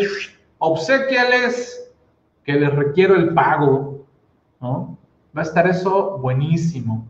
obsequiales 0.58 1.94
que 2.44 2.54
les 2.54 2.76
requiero 2.76 3.16
el 3.16 3.34
pago, 3.34 4.06
¿no? 4.60 4.98
Va 5.36 5.42
a 5.42 5.46
estar 5.46 5.66
eso 5.66 6.18
buenísimo. 6.18 7.08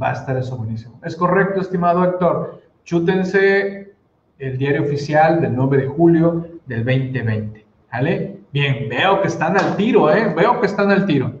Va 0.00 0.10
a 0.10 0.12
estar 0.12 0.36
eso 0.36 0.56
buenísimo. 0.56 1.00
Es 1.04 1.16
correcto, 1.16 1.60
estimado 1.60 2.04
Héctor. 2.04 2.62
Chútense 2.84 3.94
el 4.38 4.58
diario 4.58 4.82
oficial 4.82 5.40
del 5.40 5.54
9 5.54 5.78
de 5.78 5.86
julio 5.88 6.46
del 6.66 6.84
2020. 6.84 7.66
¿Vale? 7.92 8.40
Bien, 8.52 8.88
veo 8.88 9.20
que 9.20 9.28
están 9.28 9.56
al 9.58 9.76
tiro, 9.76 10.12
¿eh? 10.12 10.32
Veo 10.34 10.60
que 10.60 10.66
están 10.66 10.90
al 10.90 11.06
tiro. 11.06 11.32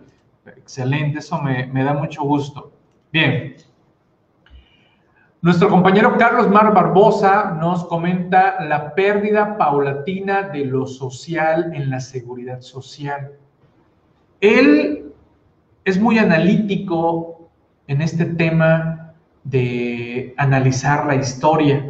Excelente, 0.46 1.18
eso 1.18 1.40
me, 1.40 1.66
me 1.66 1.84
da 1.84 1.94
mucho 1.94 2.22
gusto. 2.22 2.72
Bien. 3.12 3.54
Nuestro 5.40 5.68
compañero 5.68 6.16
Carlos 6.18 6.50
Mar 6.50 6.74
Barbosa 6.74 7.56
nos 7.60 7.84
comenta 7.84 8.60
la 8.64 8.94
pérdida 8.94 9.56
paulatina 9.56 10.42
de 10.48 10.64
lo 10.64 10.86
social 10.86 11.72
en 11.74 11.90
la 11.90 12.00
seguridad 12.00 12.60
social. 12.60 13.32
Él 14.40 15.12
es 15.84 16.00
muy 16.00 16.18
analítico 16.18 17.37
en 17.88 18.02
este 18.02 18.26
tema 18.26 19.14
de 19.42 20.34
analizar 20.36 21.06
la 21.06 21.16
historia 21.16 21.84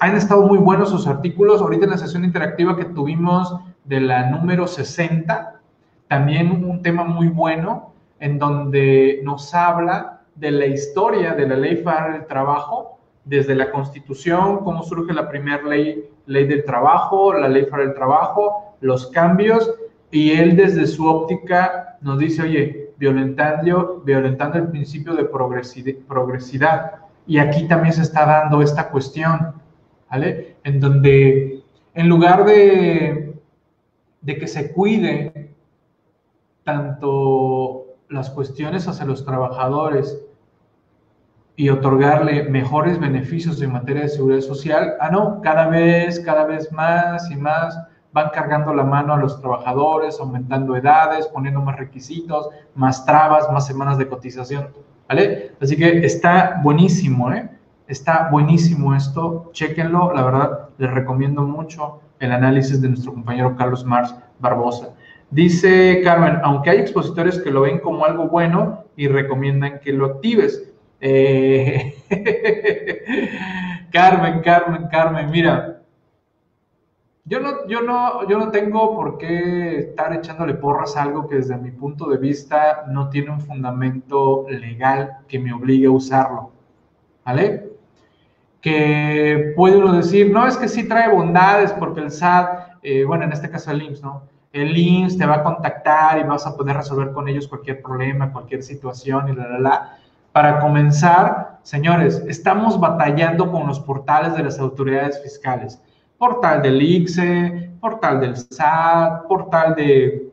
han 0.00 0.16
estado 0.16 0.42
muy 0.46 0.58
buenos 0.58 0.90
sus 0.90 1.06
artículos. 1.06 1.60
Ahorita 1.60 1.84
en 1.84 1.92
la 1.92 1.98
sesión 1.98 2.24
interactiva 2.24 2.76
que 2.76 2.84
tuvimos 2.84 3.56
de 3.84 4.00
la 4.00 4.30
número 4.30 4.66
60, 4.66 5.60
también 6.08 6.64
un 6.64 6.82
tema 6.82 7.04
muy 7.04 7.28
bueno 7.28 7.92
en 8.20 8.38
donde 8.38 9.20
nos 9.24 9.54
habla 9.54 10.22
de 10.34 10.50
la 10.50 10.66
historia 10.66 11.34
de 11.34 11.46
la 11.48 11.56
ley 11.56 11.76
federal 11.76 12.12
del 12.12 12.26
trabajo, 12.26 12.98
desde 13.24 13.54
la 13.54 13.70
constitución, 13.70 14.58
cómo 14.64 14.82
surge 14.82 15.12
la 15.12 15.28
primera 15.28 15.62
ley, 15.62 16.08
ley 16.26 16.46
del 16.46 16.64
trabajo, 16.64 17.32
la 17.32 17.48
ley 17.48 17.64
federal 17.64 17.86
del 17.88 17.94
trabajo, 17.94 18.76
los 18.80 19.06
cambios, 19.08 19.74
y 20.14 20.30
él 20.30 20.54
desde 20.54 20.86
su 20.86 21.08
óptica 21.08 21.98
nos 22.00 22.20
dice, 22.20 22.42
oye, 22.42 22.92
violentando, 22.96 24.00
violentando 24.06 24.58
el 24.58 24.68
principio 24.68 25.12
de 25.16 25.24
progresidad. 25.24 26.92
Y 27.26 27.38
aquí 27.38 27.66
también 27.66 27.92
se 27.94 28.02
está 28.02 28.24
dando 28.24 28.62
esta 28.62 28.90
cuestión, 28.90 29.54
¿vale? 30.08 30.54
En 30.62 30.78
donde 30.78 31.64
en 31.94 32.08
lugar 32.08 32.44
de, 32.44 33.34
de 34.20 34.38
que 34.38 34.46
se 34.46 34.70
cuide 34.70 35.52
tanto 36.62 37.86
las 38.08 38.30
cuestiones 38.30 38.86
hacia 38.86 39.06
los 39.06 39.24
trabajadores 39.24 40.16
y 41.56 41.70
otorgarle 41.70 42.44
mejores 42.44 43.00
beneficios 43.00 43.60
en 43.60 43.72
materia 43.72 44.02
de 44.02 44.10
seguridad 44.10 44.42
social, 44.42 44.94
ah, 45.00 45.10
no, 45.10 45.40
cada 45.40 45.66
vez, 45.66 46.20
cada 46.20 46.44
vez 46.44 46.70
más 46.70 47.28
y 47.32 47.34
más 47.34 47.76
van 48.14 48.30
cargando 48.30 48.72
la 48.72 48.84
mano 48.84 49.12
a 49.12 49.16
los 49.16 49.40
trabajadores, 49.40 50.20
aumentando 50.20 50.76
edades, 50.76 51.26
poniendo 51.26 51.60
más 51.60 51.76
requisitos, 51.76 52.48
más 52.76 53.04
trabas, 53.04 53.50
más 53.52 53.66
semanas 53.66 53.98
de 53.98 54.06
cotización, 54.06 54.68
¿vale? 55.08 55.50
Así 55.60 55.76
que 55.76 56.06
está 56.06 56.60
buenísimo, 56.62 57.32
¿eh? 57.32 57.50
Está 57.88 58.28
buenísimo 58.30 58.94
esto, 58.94 59.50
chéquenlo, 59.52 60.14
la 60.14 60.22
verdad, 60.22 60.68
les 60.78 60.92
recomiendo 60.92 61.42
mucho 61.42 62.00
el 62.20 62.30
análisis 62.30 62.80
de 62.80 62.88
nuestro 62.88 63.12
compañero 63.12 63.56
Carlos 63.56 63.84
Mars 63.84 64.14
Barbosa. 64.38 64.90
Dice 65.30 66.00
Carmen, 66.04 66.38
aunque 66.44 66.70
hay 66.70 66.78
expositores 66.78 67.40
que 67.40 67.50
lo 67.50 67.62
ven 67.62 67.80
como 67.80 68.04
algo 68.04 68.28
bueno 68.28 68.84
y 68.96 69.08
recomiendan 69.08 69.80
que 69.80 69.92
lo 69.92 70.06
actives. 70.06 70.72
Eh, 71.00 71.96
Carmen, 73.90 74.40
Carmen, 74.40 74.86
Carmen, 74.88 75.30
mira, 75.32 75.82
yo 77.26 77.40
no, 77.40 77.66
yo, 77.66 77.80
no, 77.80 78.28
yo 78.28 78.38
no 78.38 78.50
tengo 78.50 78.94
por 78.94 79.16
qué 79.16 79.78
estar 79.78 80.12
echándole 80.12 80.54
porras 80.54 80.96
a 80.96 81.02
algo 81.02 81.26
que 81.26 81.36
desde 81.36 81.56
mi 81.56 81.70
punto 81.70 82.06
de 82.08 82.18
vista 82.18 82.84
no 82.88 83.08
tiene 83.08 83.30
un 83.30 83.40
fundamento 83.40 84.44
legal 84.48 85.18
que 85.26 85.38
me 85.38 85.52
obligue 85.52 85.86
a 85.86 85.90
usarlo. 85.90 86.52
¿Vale? 87.24 87.70
Que 88.60 89.54
puede 89.56 89.78
uno 89.78 89.94
decir, 89.94 90.30
no, 90.30 90.46
es 90.46 90.58
que 90.58 90.68
sí 90.68 90.86
trae 90.86 91.08
bondades 91.10 91.72
porque 91.72 92.00
el 92.00 92.10
SAT, 92.10 92.78
eh, 92.82 93.04
bueno, 93.04 93.24
en 93.24 93.32
este 93.32 93.48
caso 93.50 93.70
el 93.70 93.82
IMSS, 93.82 94.02
¿no? 94.02 94.22
El 94.52 94.76
IMSS 94.76 95.18
te 95.18 95.26
va 95.26 95.36
a 95.36 95.42
contactar 95.42 96.18
y 96.18 96.24
vas 96.24 96.46
a 96.46 96.54
poder 96.54 96.76
resolver 96.76 97.12
con 97.12 97.26
ellos 97.28 97.48
cualquier 97.48 97.80
problema, 97.80 98.32
cualquier 98.32 98.62
situación 98.62 99.30
y 99.30 99.34
la, 99.34 99.48
la, 99.48 99.58
la. 99.58 99.98
Para 100.32 100.60
comenzar, 100.60 101.58
señores, 101.62 102.22
estamos 102.28 102.78
batallando 102.78 103.50
con 103.50 103.66
los 103.66 103.80
portales 103.80 104.36
de 104.36 104.42
las 104.42 104.58
autoridades 104.58 105.22
fiscales. 105.22 105.80
Portal 106.18 106.62
del 106.62 106.80
ICSE, 106.80 107.72
portal 107.80 108.20
del 108.20 108.36
SAT, 108.36 109.26
portal 109.26 109.74
de, 109.74 110.30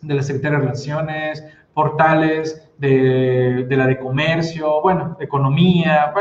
de 0.00 0.14
la 0.14 0.22
Secretaría 0.22 0.58
de 0.58 0.64
Relaciones, 0.64 1.44
portales 1.74 2.68
de, 2.78 3.66
de, 3.68 3.76
la 3.76 3.86
de 3.86 3.98
comercio, 3.98 4.80
bueno, 4.82 5.16
economía, 5.20 6.12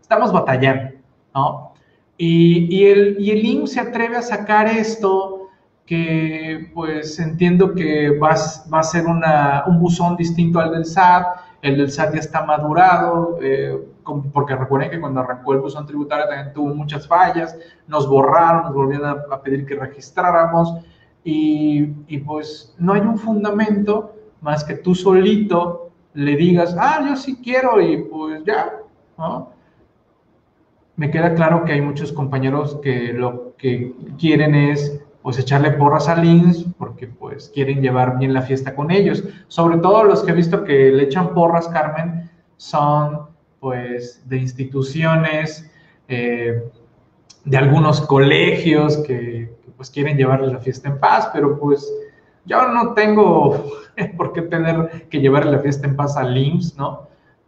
estamos 0.00 0.32
batallando, 0.32 0.92
¿no? 1.34 1.72
Y, 2.18 2.74
y, 2.74 2.86
el, 2.86 3.16
y 3.18 3.30
el 3.30 3.44
IMSS 3.44 3.72
se 3.72 3.80
atreve 3.80 4.16
a 4.16 4.22
sacar 4.22 4.68
esto 4.68 5.50
que 5.84 6.70
pues 6.74 7.18
entiendo 7.18 7.74
que 7.74 8.10
va, 8.18 8.34
va 8.72 8.80
a 8.80 8.82
ser 8.82 9.06
una, 9.06 9.64
un 9.66 9.78
buzón 9.78 10.16
distinto 10.16 10.58
al 10.58 10.72
del 10.72 10.84
SAT, 10.84 11.26
el 11.62 11.78
del 11.78 11.90
SAT 11.90 12.14
ya 12.14 12.20
está 12.20 12.44
madurado, 12.44 13.38
eh, 13.40 13.78
porque 14.32 14.54
recuerden 14.54 14.90
que 14.90 15.00
cuando 15.00 15.20
arrancó 15.20 15.52
el 15.52 15.60
buzón 15.60 15.86
tributario 15.86 16.26
también 16.26 16.52
tuvo 16.54 16.74
muchas 16.74 17.06
fallas, 17.06 17.58
nos 17.86 18.08
borraron, 18.08 18.64
nos 18.64 18.74
volvieron 18.74 19.22
a, 19.30 19.42
pedir 19.42 19.66
que 19.66 19.74
registráramos 19.74 20.74
y, 21.24 21.92
y, 22.06 22.18
pues 22.18 22.74
no 22.78 22.92
hay 22.92 23.00
un 23.00 23.18
fundamento 23.18 24.14
más 24.40 24.62
que 24.64 24.74
tú 24.76 24.94
solito 24.94 25.90
le 26.14 26.36
digas, 26.36 26.74
ah, 26.78 27.04
yo 27.06 27.16
sí 27.16 27.40
quiero 27.42 27.80
y 27.80 28.04
pues 28.04 28.42
ya, 28.44 28.72
¿no? 29.18 29.50
Me 30.96 31.10
queda 31.10 31.34
claro 31.34 31.64
que 31.64 31.72
hay 31.72 31.82
muchos 31.82 32.12
compañeros 32.12 32.78
que 32.82 33.12
lo 33.12 33.54
que 33.58 33.94
quieren 34.18 34.54
es 34.54 34.98
pues 35.20 35.38
echarle 35.38 35.72
porras 35.72 36.08
a 36.08 36.14
Lins 36.14 36.64
porque 36.78 37.08
pues 37.08 37.50
quieren 37.52 37.82
llevar 37.82 38.16
bien 38.16 38.32
la 38.32 38.42
fiesta 38.42 38.74
con 38.74 38.90
ellos. 38.90 39.24
Sobre 39.48 39.78
todo 39.78 40.04
los 40.04 40.22
que 40.22 40.30
he 40.30 40.34
visto 40.34 40.64
que 40.64 40.90
le 40.92 41.02
echan 41.02 41.34
porras, 41.34 41.68
Carmen, 41.68 42.30
son 42.56 43.26
pues 43.60 44.22
de 44.28 44.38
instituciones, 44.38 45.70
eh, 46.08 46.70
de 47.44 47.56
algunos 47.56 48.00
colegios 48.02 48.98
que, 48.98 49.54
pues 49.76 49.90
quieren 49.90 50.16
llevarles 50.16 50.52
la 50.52 50.58
fiesta 50.58 50.88
en 50.88 50.98
paz, 50.98 51.28
pero 51.32 51.58
pues 51.58 51.92
yo 52.46 52.68
no 52.68 52.94
tengo 52.94 53.72
por 54.16 54.32
qué 54.32 54.42
tener 54.42 55.08
que 55.10 55.20
llevarle 55.20 55.52
la 55.52 55.58
fiesta 55.58 55.86
en 55.86 55.96
paz 55.96 56.16
a 56.16 56.24
LIMS, 56.24 56.76
¿no? 56.76 57.06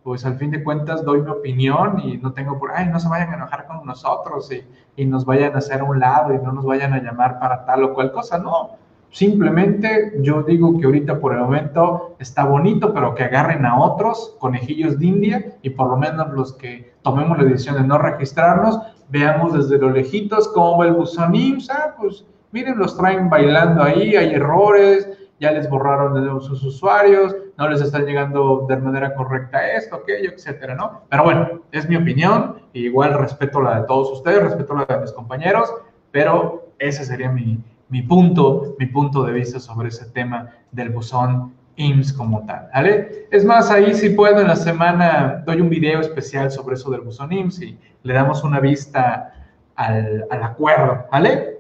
pues 0.09 0.25
al 0.25 0.39
fin 0.39 0.51
de 0.51 0.65
cuentas 0.65 1.05
doy 1.05 1.21
mi 1.21 1.31
opinión 1.31 2.01
y 2.01 2.17
no 2.17 2.33
tengo 2.33 2.59
por, 2.59 2.71
ay, 2.73 2.87
no 2.87 2.99
se 2.99 3.09
vayan 3.09 3.31
a 3.31 3.35
enojar 3.37 3.67
con 3.67 3.85
nosotros 3.85 4.51
y, 4.51 4.65
y, 4.97 5.05
nos 5.05 5.27
vayan 5.27 5.55
a 5.55 5.59
hacer 5.59 5.83
a 5.83 5.85
un 5.85 6.01
lado 6.01 6.33
y 6.33 6.39
no 6.39 6.51
nos 6.51 6.65
vayan 6.65 6.95
a 6.95 7.03
llamar 7.03 7.39
para 7.39 7.67
tal 7.67 7.85
o 7.85 7.93
cual 7.93 8.11
cosa, 8.11 8.39
no. 8.39 8.79
Simplemente 9.11 10.13
yo 10.21 10.43
digo 10.43 10.79
que 10.79 10.87
ahorita 10.87 11.19
por 11.19 11.33
el 11.33 11.41
momento 11.41 12.17
está 12.19 12.45
bonito, 12.45 12.93
pero 12.93 13.15
que 13.15 13.25
agarren 13.25 13.65
a 13.65 13.81
otros 13.81 14.37
conejillos 14.39 14.99
de 14.99 15.07
India 15.07 15.53
y 15.63 15.71
por 15.71 15.89
lo 15.89 15.97
menos 15.97 16.31
los 16.33 16.53
que 16.55 16.93
tomemos 17.03 17.39
la 17.39 17.45
decisión 17.45 17.77
de 17.77 17.85
no 17.85 17.99
registrarnos, 17.99 18.79
veamos 19.09 19.55
desde 19.55 19.79
los 19.79 19.93
lejitos 19.93 20.49
cómo 20.49 20.79
va 20.79 20.87
el 20.87 20.93
buzón 20.93 21.35
IMSA, 21.35 21.95
pues 21.99 22.27
miren, 22.53 22.79
los 22.79 22.97
traen 22.97 23.31
bailando 23.31 23.83
ahí, 23.83 24.15
hay 24.15 24.35
errores, 24.35 25.09
ya 25.41 25.53
les 25.53 25.69
borraron 25.71 26.15
de 26.15 26.41
sus 26.45 26.63
usuarios, 26.63 27.35
no 27.57 27.69
les 27.69 27.81
están 27.81 28.05
llegando 28.05 28.67
de 28.69 28.77
manera 28.77 29.15
correcta 29.15 29.73
esto, 29.73 29.97
aquello, 29.97 30.31
etcétera, 30.31 30.75
¿no? 30.75 31.03
Pero 31.09 31.25
bueno, 31.25 31.49
es 31.73 31.89
mi 31.89 31.97
opinión, 31.97 32.61
igual 32.73 33.19
respeto 33.19 33.61
la 33.61 33.81
de 33.81 33.87
todos 33.87 34.13
ustedes, 34.13 34.43
respeto 34.43 34.75
la 34.75 34.85
de 34.85 35.01
mis 35.01 35.13
compañeros, 35.13 35.73
pero 36.11 36.73
ese 36.79 37.05
sería 37.05 37.31
mi, 37.31 37.63
mi 37.89 38.03
punto, 38.03 38.77
mi 38.79 38.87
punto 38.87 39.23
de 39.23 39.33
vista 39.33 39.59
sobre 39.59 39.89
ese 39.89 40.07
tema 40.07 40.51
del 40.73 40.91
buzón 40.91 41.55
IMSS 41.77 42.13
como 42.13 42.45
tal, 42.45 42.69
¿vale? 42.75 43.27
Es 43.31 43.45
más, 43.45 43.71
ahí 43.71 43.95
si 43.95 44.11
puedo 44.11 44.41
en 44.41 44.49
la 44.49 44.57
semana 44.57 45.43
doy 45.47 45.61
un 45.61 45.71
video 45.71 46.01
especial 46.01 46.51
sobre 46.51 46.75
eso 46.75 46.91
del 46.91 47.03
buzón 47.03 47.33
IMSS 47.33 47.63
y 47.63 47.79
le 48.03 48.15
damos 48.15 48.43
una 48.43 48.61
vista 48.61 49.33
al, 49.77 50.27
al 50.31 50.43
acuerdo, 50.43 51.07
¿vale? 51.11 51.59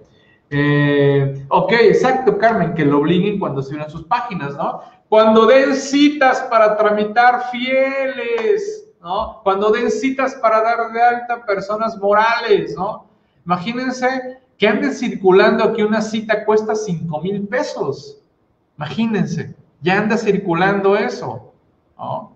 Eh, 0.50 1.46
ok, 1.48 1.72
exacto, 1.72 2.38
Carmen, 2.38 2.74
que 2.74 2.84
lo 2.84 2.98
obliguen 2.98 3.38
cuando 3.38 3.62
se 3.62 3.74
unan 3.74 3.90
sus 3.90 4.04
páginas, 4.04 4.56
¿no? 4.56 4.80
Cuando 5.08 5.46
den 5.46 5.74
citas 5.74 6.40
para 6.50 6.76
tramitar 6.76 7.50
fieles, 7.50 8.90
¿no? 9.00 9.40
Cuando 9.42 9.70
den 9.70 9.90
citas 9.90 10.34
para 10.36 10.62
dar 10.62 10.92
de 10.92 11.02
alta 11.02 11.44
personas 11.46 11.96
morales, 11.98 12.74
¿no? 12.76 13.06
Imagínense 13.44 14.40
que 14.58 14.68
anden 14.68 14.92
circulando 14.92 15.72
que 15.72 15.84
una 15.84 16.02
cita 16.02 16.44
cuesta 16.44 16.74
5 16.74 17.20
mil 17.22 17.46
pesos. 17.46 18.20
Imagínense, 18.76 19.54
ya 19.80 19.98
anda 19.98 20.16
circulando 20.16 20.96
eso, 20.96 21.52
¿no? 21.96 22.32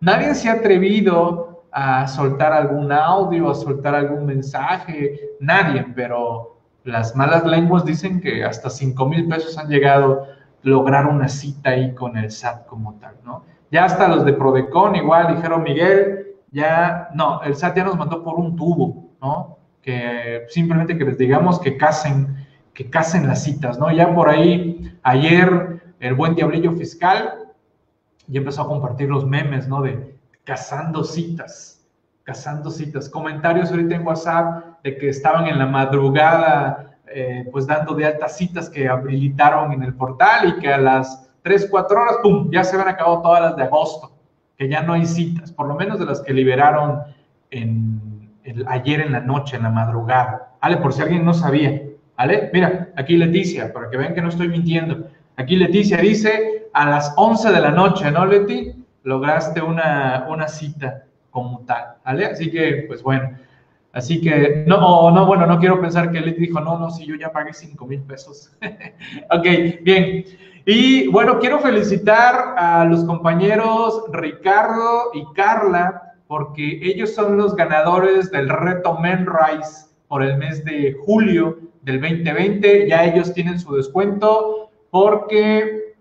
Nadie 0.00 0.34
se 0.34 0.48
ha 0.48 0.54
atrevido 0.54 1.64
a 1.72 2.06
soltar 2.06 2.52
algún 2.52 2.92
audio, 2.92 3.50
a 3.50 3.54
soltar 3.54 3.94
algún 3.94 4.24
mensaje, 4.24 5.18
nadie, 5.40 5.84
pero 5.96 6.58
las 6.84 7.16
malas 7.16 7.44
lenguas 7.44 7.84
dicen 7.84 8.20
que 8.20 8.44
hasta 8.44 8.70
5 8.70 9.06
mil 9.06 9.26
pesos 9.28 9.58
han 9.58 9.68
llegado 9.68 10.22
a 10.22 10.26
lograr 10.62 11.06
una 11.06 11.28
cita 11.28 11.70
ahí 11.70 11.92
con 11.94 12.16
el 12.16 12.30
SAT 12.30 12.66
como 12.66 12.94
tal, 12.94 13.16
¿no? 13.24 13.42
Ya 13.72 13.84
hasta 13.84 14.06
los 14.06 14.24
de 14.24 14.34
Prodecon 14.34 14.94
igual 14.94 15.34
dijeron, 15.34 15.64
Miguel, 15.64 16.36
ya, 16.52 17.08
no, 17.14 17.42
el 17.42 17.56
SAT 17.56 17.76
ya 17.76 17.84
nos 17.84 17.96
mandó 17.96 18.22
por 18.22 18.36
un 18.36 18.54
tubo, 18.54 19.10
¿no? 19.20 19.58
Que 19.84 20.46
simplemente 20.48 20.96
que 20.96 21.04
les 21.04 21.18
digamos 21.18 21.60
que 21.60 21.76
casen, 21.76 22.46
que 22.72 22.88
casen 22.88 23.26
las 23.28 23.44
citas, 23.44 23.78
¿no? 23.78 23.92
Ya 23.92 24.14
por 24.14 24.30
ahí, 24.30 24.98
ayer, 25.02 25.82
el 26.00 26.14
buen 26.14 26.34
diablillo 26.34 26.72
fiscal 26.72 27.52
ya 28.26 28.38
empezó 28.40 28.62
a 28.62 28.66
compartir 28.66 29.10
los 29.10 29.26
memes, 29.26 29.68
¿no? 29.68 29.82
De 29.82 30.16
cazando 30.44 31.04
citas, 31.04 31.86
cazando 32.22 32.70
citas. 32.70 33.08
Comentarios 33.10 33.70
ahorita 33.70 33.94
en 33.96 34.06
WhatsApp 34.06 34.82
de 34.82 34.96
que 34.96 35.10
estaban 35.10 35.46
en 35.46 35.58
la 35.58 35.66
madrugada 35.66 36.94
eh, 37.06 37.46
pues 37.52 37.66
dando 37.66 37.94
de 37.94 38.06
altas 38.06 38.36
citas 38.36 38.70
que 38.70 38.88
habilitaron 38.88 39.72
en 39.72 39.82
el 39.82 39.94
portal 39.94 40.48
y 40.48 40.60
que 40.60 40.72
a 40.72 40.78
las 40.78 41.30
3, 41.42 41.68
4 41.70 42.00
horas, 42.00 42.16
¡pum!, 42.22 42.50
ya 42.50 42.64
se 42.64 42.74
habían 42.74 42.88
acabado 42.88 43.20
todas 43.20 43.42
las 43.42 43.56
de 43.56 43.64
agosto, 43.64 44.16
que 44.56 44.68
ya 44.68 44.82
no 44.82 44.94
hay 44.94 45.04
citas, 45.06 45.52
por 45.52 45.68
lo 45.68 45.74
menos 45.74 45.98
de 45.98 46.06
las 46.06 46.22
que 46.22 46.32
liberaron 46.32 47.02
en, 47.50 48.13
ayer 48.66 49.00
en 49.00 49.12
la 49.12 49.20
noche, 49.20 49.56
en 49.56 49.62
la 49.62 49.70
madrugada. 49.70 50.56
¿Vale? 50.60 50.78
Por 50.78 50.92
si 50.92 51.02
alguien 51.02 51.24
no 51.24 51.34
sabía. 51.34 51.82
¿Vale? 52.16 52.50
Mira, 52.52 52.90
aquí 52.96 53.16
Leticia, 53.16 53.72
para 53.72 53.90
que 53.90 53.96
vean 53.96 54.14
que 54.14 54.22
no 54.22 54.28
estoy 54.28 54.48
mintiendo. 54.48 55.08
Aquí 55.36 55.56
Leticia 55.56 55.98
dice 55.98 56.68
a 56.72 56.88
las 56.88 57.12
11 57.16 57.50
de 57.50 57.60
la 57.60 57.70
noche, 57.70 58.10
¿no, 58.10 58.24
Leti? 58.24 58.84
lograste 59.04 59.62
una, 59.62 60.26
una 60.28 60.48
cita 60.48 61.04
como 61.30 61.60
tal, 61.60 61.96
¿vale? 62.04 62.26
Así 62.26 62.50
que, 62.50 62.84
pues 62.88 63.02
bueno, 63.02 63.30
así 63.92 64.20
que, 64.20 64.64
no, 64.66 65.10
no, 65.10 65.26
bueno, 65.26 65.46
no 65.46 65.58
quiero 65.58 65.80
pensar 65.80 66.10
que 66.10 66.18
él 66.18 66.34
dijo, 66.38 66.60
no, 66.60 66.78
no, 66.78 66.90
si 66.90 67.06
yo 67.06 67.14
ya 67.14 67.30
pagué 67.30 67.52
5 67.52 67.86
mil 67.86 68.00
pesos. 68.02 68.52
ok, 69.30 69.46
bien. 69.82 70.24
Y 70.66 71.08
bueno, 71.08 71.38
quiero 71.38 71.60
felicitar 71.60 72.54
a 72.56 72.84
los 72.86 73.04
compañeros 73.04 74.04
Ricardo 74.10 75.10
y 75.12 75.24
Carla, 75.34 76.03
porque 76.36 76.80
ellos 76.82 77.14
son 77.14 77.36
los 77.36 77.54
ganadores 77.54 78.32
del 78.32 78.48
reto 78.48 78.98
Men 78.98 79.24
Rise 79.24 79.86
por 80.08 80.20
el 80.20 80.36
mes 80.36 80.64
de 80.64 80.96
julio 81.06 81.58
del 81.82 82.00
2020. 82.00 82.88
Ya 82.88 83.04
ellos 83.04 83.32
tienen 83.32 83.60
su 83.60 83.76
descuento 83.76 84.68
porque 84.90 85.94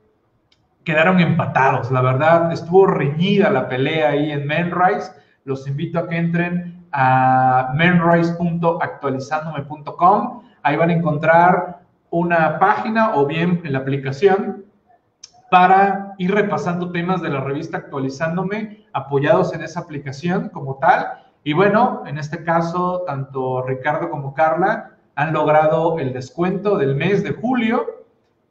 quedaron 0.84 1.20
empatados. 1.20 1.92
La 1.92 2.02
verdad, 2.02 2.52
estuvo 2.52 2.88
reñida 2.88 3.52
la 3.52 3.70
pelea 3.70 4.10
ahí 4.10 4.32
en 4.32 4.48
Menrise. 4.48 5.12
Los 5.46 5.68
invito 5.68 6.00
a 6.00 6.10
que 6.10 6.18
entren 6.18 6.84
a 6.92 7.72
menrise.actualizandome.com. 7.76 10.42
Ahí 10.64 10.78
van 10.78 10.90
a 10.90 10.94
encontrar 10.94 11.82
una 12.10 12.58
página 12.58 13.14
o 13.14 13.28
bien 13.28 13.62
en 13.64 13.74
la 13.74 13.80
aplicación 13.80 14.63
para 15.54 16.16
ir 16.18 16.34
repasando 16.34 16.92
temas 16.92 17.22
de 17.22 17.30
la 17.30 17.40
revista 17.40 17.78
Actualizándome, 17.78 18.88
apoyados 18.92 19.54
en 19.54 19.62
esa 19.62 19.82
aplicación 19.82 20.50
como 20.50 20.80
tal. 20.80 21.06
Y 21.44 21.54
bueno, 21.54 22.02
en 22.08 22.18
este 22.18 22.44
caso, 22.44 23.04
tanto 23.06 23.62
Ricardo 23.62 24.10
como 24.10 24.34
Carla 24.34 24.98
han 25.14 25.32
logrado 25.32 26.00
el 26.00 26.12
descuento 26.12 26.76
del 26.76 26.96
mes 26.96 27.24
de 27.24 27.34
julio. 27.34 27.86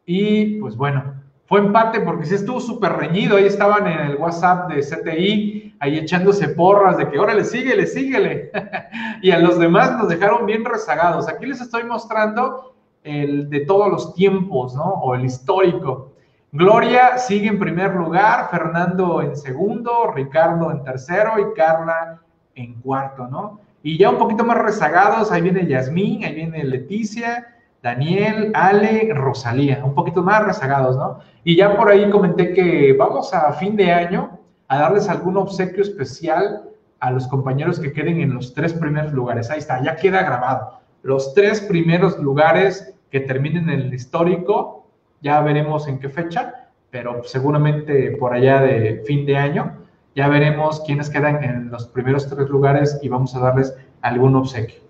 Y 0.07 0.61
pues 0.61 0.77
bueno, 0.77 1.15
fue 1.47 1.59
empate 1.59 2.03
porque 2.03 2.25
sí 2.25 2.37
estuvo 2.37 2.61
súper 2.61 2.93
reñido. 2.93 3.37
Ahí 3.37 3.47
estaban 3.47 3.89
en 3.89 3.99
el 3.99 4.15
WhatsApp 4.15 4.71
de 4.71 4.81
CTI, 4.81 5.75
ahí 5.81 5.99
echándose 5.99 6.51
porras 6.51 6.99
de 6.99 7.11
que 7.11 7.19
órale, 7.19 7.43
síguele, 7.43 7.89
síguele. 7.89 8.53
y 9.23 9.33
a 9.33 9.41
los 9.41 9.59
demás 9.59 9.99
nos 9.99 10.09
dejaron 10.09 10.47
bien 10.47 10.65
rezagados. 10.65 11.29
Aquí 11.29 11.47
les 11.47 11.61
estoy 11.61 11.83
mostrando 11.83 12.77
el 13.03 13.51
de 13.51 13.67
todos 13.67 13.91
los 13.91 14.15
tiempos, 14.15 14.77
¿no? 14.77 14.85
O 14.85 15.17
el 15.17 15.25
histórico. 15.25 16.12
Gloria 16.55 17.17
sigue 17.17 17.49
en 17.49 17.59
primer 17.59 17.95
lugar, 17.95 18.51
Fernando 18.51 19.23
en 19.23 19.35
segundo, 19.37 20.13
Ricardo 20.15 20.71
en 20.71 20.85
tercero 20.85 21.39
y 21.39 21.55
Carla 21.57 22.21
en 22.55 22.75
cuarto, 22.75 23.27
¿no? 23.27 23.61
Y 23.83 23.97
ya 23.97 24.11
un 24.11 24.19
poquito 24.19 24.45
más 24.45 24.59
rezagados, 24.59 25.33
ahí 25.33 25.41
viene 25.41 25.67
Yasmín, 25.67 26.25
ahí 26.25 26.35
viene 26.35 26.63
Leticia, 26.63 27.57
Daniel, 27.83 28.53
Ale, 28.55 29.15
Rosalía, 29.15 29.83
un 29.83 29.95
poquito 29.95 30.23
más 30.23 30.45
rezagados, 30.45 30.95
¿no? 30.99 31.21
Y 31.43 31.57
ya 31.57 31.75
por 31.75 31.89
ahí 31.89 32.11
comenté 32.11 32.53
que 32.53 32.93
vamos 32.99 33.33
a 33.33 33.51
fin 33.55 33.75
de 33.75 33.91
año 33.91 34.39
a 34.69 34.79
darles 34.79 35.09
algún 35.09 35.39
obsequio 35.39 35.83
especial 35.83 36.65
a 37.01 37.11
los 37.11 37.29
compañeros 37.29 37.81
que 37.81 37.95
queden 37.95 38.21
en 38.21 38.35
los 38.35 38.53
tres 38.53 38.75
primeros 38.75 39.15
lugares. 39.15 39.49
Ahí 39.49 39.61
está, 39.61 39.83
ya 39.83 39.97
queda 39.97 40.23
grabado. 40.23 40.81
Los 41.03 41.33
tres 41.33 41.63
primeros 41.63 42.19
lugares 42.19 42.95
que 43.11 43.21
terminen 43.21 43.71
en 43.71 43.81
el 43.81 43.95
histórico, 43.95 44.82
ya 45.23 45.41
veremos 45.41 45.89
en 45.89 45.99
qué 45.99 46.09
fecha, 46.09 46.69
pero 46.91 47.23
seguramente 47.25 48.17
por 48.19 48.35
allá 48.35 48.61
de 48.61 49.03
fin 49.07 49.25
de 49.25 49.37
año, 49.37 49.79
ya 50.15 50.29
veremos 50.29 50.83
quiénes 50.85 51.09
quedan 51.09 51.43
en 51.43 51.71
los 51.71 51.87
primeros 51.87 52.29
tres 52.29 52.49
lugares 52.51 52.99
y 53.03 53.09
vamos 53.09 53.35
a 53.35 53.41
darles 53.41 53.75
algún 54.03 54.37
obsequio. 54.37 54.81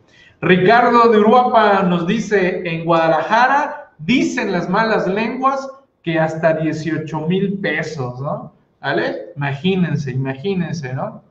Ricardo 0.40 1.08
de 1.10 1.18
Uruapa 1.18 1.84
nos 1.84 2.06
dice, 2.06 2.62
en 2.64 2.84
Guadalajara 2.84 3.92
dicen 3.98 4.50
las 4.50 4.68
malas 4.68 5.06
lenguas 5.06 5.70
que 6.02 6.18
hasta 6.18 6.54
18 6.54 7.20
mil 7.28 7.58
pesos, 7.60 8.20
¿no? 8.20 8.52
¿Vale? 8.80 9.32
Imagínense, 9.36 10.10
imagínense, 10.10 10.92
¿no? 10.92 11.22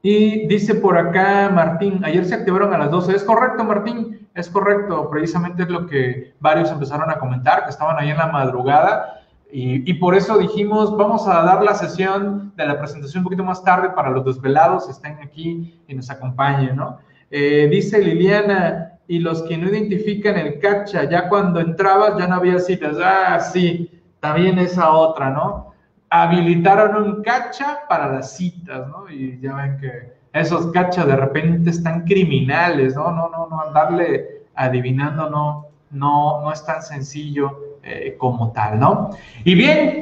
Y 0.00 0.46
dice 0.46 0.74
por 0.74 0.96
acá 0.96 1.50
Martín, 1.52 2.00
ayer 2.04 2.24
se 2.24 2.34
activaron 2.34 2.72
a 2.72 2.78
las 2.78 2.90
12. 2.90 3.16
Es 3.16 3.24
correcto, 3.24 3.64
Martín, 3.64 4.13
es 4.34 4.50
correcto. 4.50 5.08
Precisamente 5.10 5.62
es 5.62 5.68
lo 5.68 5.86
que 5.86 6.34
varios 6.40 6.70
empezaron 6.70 7.10
a 7.10 7.18
comentar, 7.18 7.64
que 7.64 7.70
estaban 7.70 7.96
ahí 7.98 8.10
en 8.10 8.18
la 8.18 8.26
madrugada. 8.26 9.20
Y, 9.56 9.94
por 9.94 10.16
eso 10.16 10.36
dijimos, 10.36 10.96
vamos 10.96 11.28
a 11.28 11.44
dar 11.44 11.62
la 11.62 11.74
sesión 11.74 12.52
de 12.56 12.66
la 12.66 12.76
presentación 12.76 13.20
un 13.20 13.24
poquito 13.24 13.44
más 13.44 13.62
tarde 13.62 13.90
para 13.90 14.10
los 14.10 14.24
desvelados, 14.24 14.88
estén 14.88 15.16
aquí 15.22 15.80
y 15.86 15.94
nos 15.94 16.10
acompañen, 16.10 16.74
¿no? 16.74 16.98
Eh, 17.30 17.68
dice 17.70 18.00
Liliana, 18.00 18.98
y 19.06 19.20
los 19.20 19.42
que 19.42 19.56
no 19.56 19.68
identifican 19.68 20.36
el 20.38 20.58
cacha, 20.58 21.04
ya 21.04 21.28
cuando 21.28 21.60
entrabas 21.60 22.18
ya 22.18 22.26
no 22.26 22.34
había 22.34 22.58
citas. 22.58 22.96
Ah, 23.00 23.38
sí, 23.38 24.02
también 24.18 24.58
esa 24.58 24.90
otra, 24.90 25.30
¿no? 25.30 25.72
Habilitaron 26.10 26.96
un 27.00 27.22
cacha 27.22 27.80
para 27.88 28.12
las 28.12 28.36
citas, 28.36 28.88
¿no? 28.88 29.08
Y 29.08 29.38
ya 29.40 29.54
ven 29.54 29.78
que 29.78 30.13
esos 30.40 30.72
cachas 30.72 31.06
de 31.06 31.16
repente 31.16 31.70
están 31.70 32.04
criminales, 32.04 32.94
¿no? 32.94 33.10
No, 33.12 33.30
no, 33.30 33.48
no, 33.48 33.60
andarle 33.60 34.42
adivinando 34.54 35.30
no, 35.30 35.66
no, 35.90 36.42
no 36.42 36.52
es 36.52 36.64
tan 36.64 36.82
sencillo 36.82 37.78
eh, 37.82 38.16
como 38.18 38.52
tal, 38.52 38.78
¿no? 38.78 39.10
Y 39.44 39.54
bien, 39.54 40.00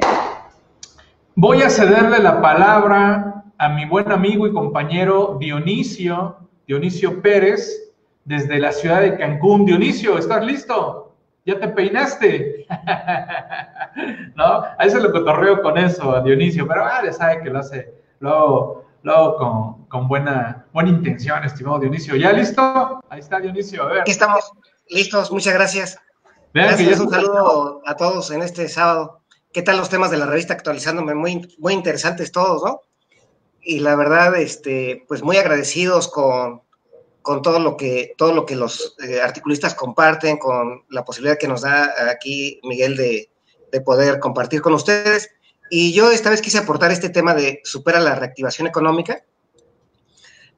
voy 1.35 1.61
a 1.61 1.69
cederle 1.69 2.19
la 2.19 2.41
palabra 2.41 3.43
a 3.57 3.69
mi 3.69 3.85
buen 3.85 4.11
amigo 4.11 4.47
y 4.47 4.53
compañero 4.53 5.37
Dionisio 5.39 6.37
Dionisio 6.67 7.21
Pérez, 7.21 7.93
desde 8.23 8.57
la 8.57 8.71
ciudad 8.71 9.01
de 9.01 9.17
Cancún. 9.17 9.65
Dionisio, 9.65 10.17
¿estás 10.17 10.45
listo? 10.45 11.13
¿Ya 11.45 11.59
te 11.59 11.67
peinaste? 11.67 12.65
¿No? 14.35 14.45
A 14.45 14.77
veces 14.79 15.03
lo 15.03 15.11
cotorreo 15.11 15.61
con 15.61 15.77
eso, 15.77 16.21
Dionisio, 16.21 16.67
pero 16.67 16.85
ah, 16.85 17.01
sabe 17.11 17.41
que 17.43 17.49
lo 17.49 17.59
hace 17.59 17.93
luego, 19.03 19.37
con, 19.37 19.85
con, 19.85 20.07
buena, 20.07 20.65
buena 20.73 20.89
intención, 20.89 21.43
estimado 21.43 21.79
Dionisio. 21.79 22.15
¿Ya 22.15 22.33
listo? 22.33 22.99
Ahí 23.09 23.19
está 23.19 23.39
Dionisio, 23.39 23.83
a 23.83 23.87
ver. 23.87 24.01
Aquí 24.01 24.11
estamos 24.11 24.51
listos, 24.89 25.31
muchas 25.31 25.53
gracias. 25.53 25.99
gracias, 26.53 26.99
un 26.99 27.09
saludo 27.09 27.81
a 27.85 27.95
todos 27.95 28.31
en 28.31 28.41
este 28.41 28.67
sábado. 28.67 29.21
¿Qué 29.51 29.61
tal 29.61 29.77
los 29.77 29.89
temas 29.89 30.09
de 30.09 30.17
la 30.17 30.25
revista 30.25 30.53
actualizándome? 30.53 31.13
Muy, 31.13 31.55
muy 31.59 31.73
interesantes 31.73 32.31
todos, 32.31 32.63
¿no? 32.63 32.81
y 33.63 33.79
la 33.79 33.95
verdad, 33.95 34.35
este, 34.35 35.05
pues 35.07 35.23
muy 35.23 35.37
agradecidos 35.37 36.09
con, 36.09 36.61
con 37.21 37.41
todo 37.41 37.59
lo 37.59 37.77
que, 37.77 38.13
todo 38.17 38.33
lo 38.33 38.45
que 38.45 38.55
los 38.55 38.95
eh, 38.99 39.21
articulistas 39.21 39.73
comparten, 39.73 40.37
con 40.37 40.83
la 40.89 41.05
posibilidad 41.05 41.37
que 41.37 41.47
nos 41.47 41.61
da 41.61 41.93
aquí 42.11 42.59
Miguel 42.63 42.97
de, 42.97 43.29
de, 43.71 43.81
poder 43.81 44.19
compartir 44.19 44.61
con 44.61 44.73
ustedes. 44.73 45.29
Y 45.69 45.93
yo 45.93 46.11
esta 46.11 46.29
vez 46.29 46.41
quise 46.41 46.59
aportar 46.59 46.91
este 46.91 47.09
tema 47.09 47.33
de 47.33 47.61
supera 47.63 47.99
la 47.99 48.15
reactivación 48.15 48.67
económica, 48.67 49.23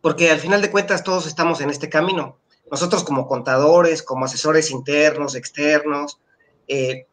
porque 0.02 0.32
al 0.32 0.40
final 0.40 0.62
de 0.62 0.72
cuentas 0.72 1.04
todos 1.04 1.28
estamos 1.28 1.62
en 1.62 1.70
este 1.70 1.90
camino. 1.90 2.40
Nosotros 2.70 3.04
como 3.04 3.28
contadores, 3.28 4.04
como 4.04 4.26
asesores 4.26 4.72
internos, 4.72 5.36
externos, 5.36 6.20
eh, 6.68 7.08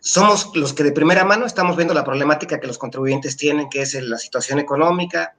somos 0.00 0.50
los 0.54 0.74
que 0.74 0.82
de 0.82 0.92
primera 0.92 1.24
mano 1.24 1.46
estamos 1.46 1.76
viendo 1.76 1.94
la 1.94 2.04
problemática 2.04 2.60
que 2.60 2.66
los 2.66 2.76
contribuyentes 2.76 3.38
tienen, 3.38 3.70
que 3.70 3.82
es 3.82 3.94
la 3.94 4.18
situación 4.18 4.58
económica. 4.58 5.34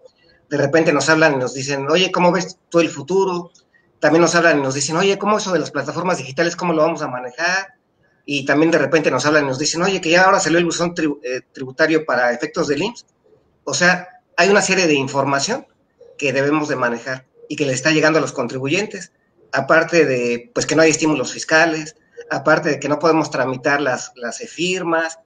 De 0.49 0.57
repente 0.57 0.91
nos 0.91 1.07
hablan 1.07 1.34
y 1.34 1.38
nos 1.38 1.53
dicen, 1.53 1.88
oye, 1.89 2.11
¿cómo 2.11 2.32
ves 2.32 2.57
tú 2.69 2.80
el 2.80 2.89
futuro? 2.89 3.51
También 3.99 4.21
nos 4.21 4.34
hablan 4.34 4.59
y 4.59 4.61
nos 4.63 4.73
dicen, 4.73 4.97
oye, 4.97 5.19
¿cómo 5.19 5.38
eso 5.38 5.51
de 5.51 5.59
las 5.59 5.69
plataformas 5.69 6.17
digitales, 6.17 6.55
cómo 6.55 6.73
lo 6.73 6.82
vamos 6.82 7.03
a 7.03 7.07
manejar? 7.07 7.76
Y 8.26 8.45
también 8.45 8.71
de 8.71 8.80
repente 8.80 9.11
nos 9.11 9.26
hablan 9.26 9.45
y 9.45 9.47
nos 9.47 9.59
dicen, 9.59 9.82
oye, 9.84 10.01
que 10.01 10.09
ya 10.09 10.23
ahora 10.23 10.39
salió 10.39 10.57
el 10.57 10.65
buzón 10.65 10.93
eh, 11.23 11.41
tributario 11.51 12.05
para 12.05 12.32
efectos 12.32 12.67
del 12.67 12.82
IMSS. 12.82 13.05
O 13.63 13.73
sea, 13.73 14.09
hay 14.36 14.49
una 14.49 14.61
serie 14.61 14.88
de 14.88 14.95
información 14.95 15.67
que 16.17 16.34
debemos 16.34 16.67
de 16.67 16.76
manejar 16.76 17.28
y 17.47 17.55
que 17.55 17.65
le 17.65 17.73
está 17.73 17.91
llegando 17.91 18.19
a 18.19 18.21
los 18.21 18.32
contribuyentes, 18.32 19.11
aparte 19.51 20.05
de, 20.05 20.51
pues, 20.53 20.65
que 20.65 20.76
no 20.76 20.82
hay 20.82 20.89
estímulos 20.89 21.32
fiscales, 21.32 21.95
aparte 22.30 22.69
de 22.69 22.80
que 22.80 22.89
no 22.89 22.99
podemos 22.99 23.30
tramitar 23.30 23.82
las, 23.82 24.11
las 24.15 24.39
firmas. 24.39 25.19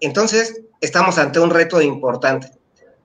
Entonces, 0.00 0.62
estamos 0.80 1.18
ante 1.18 1.40
un 1.40 1.50
reto 1.50 1.82
importante. 1.82 2.50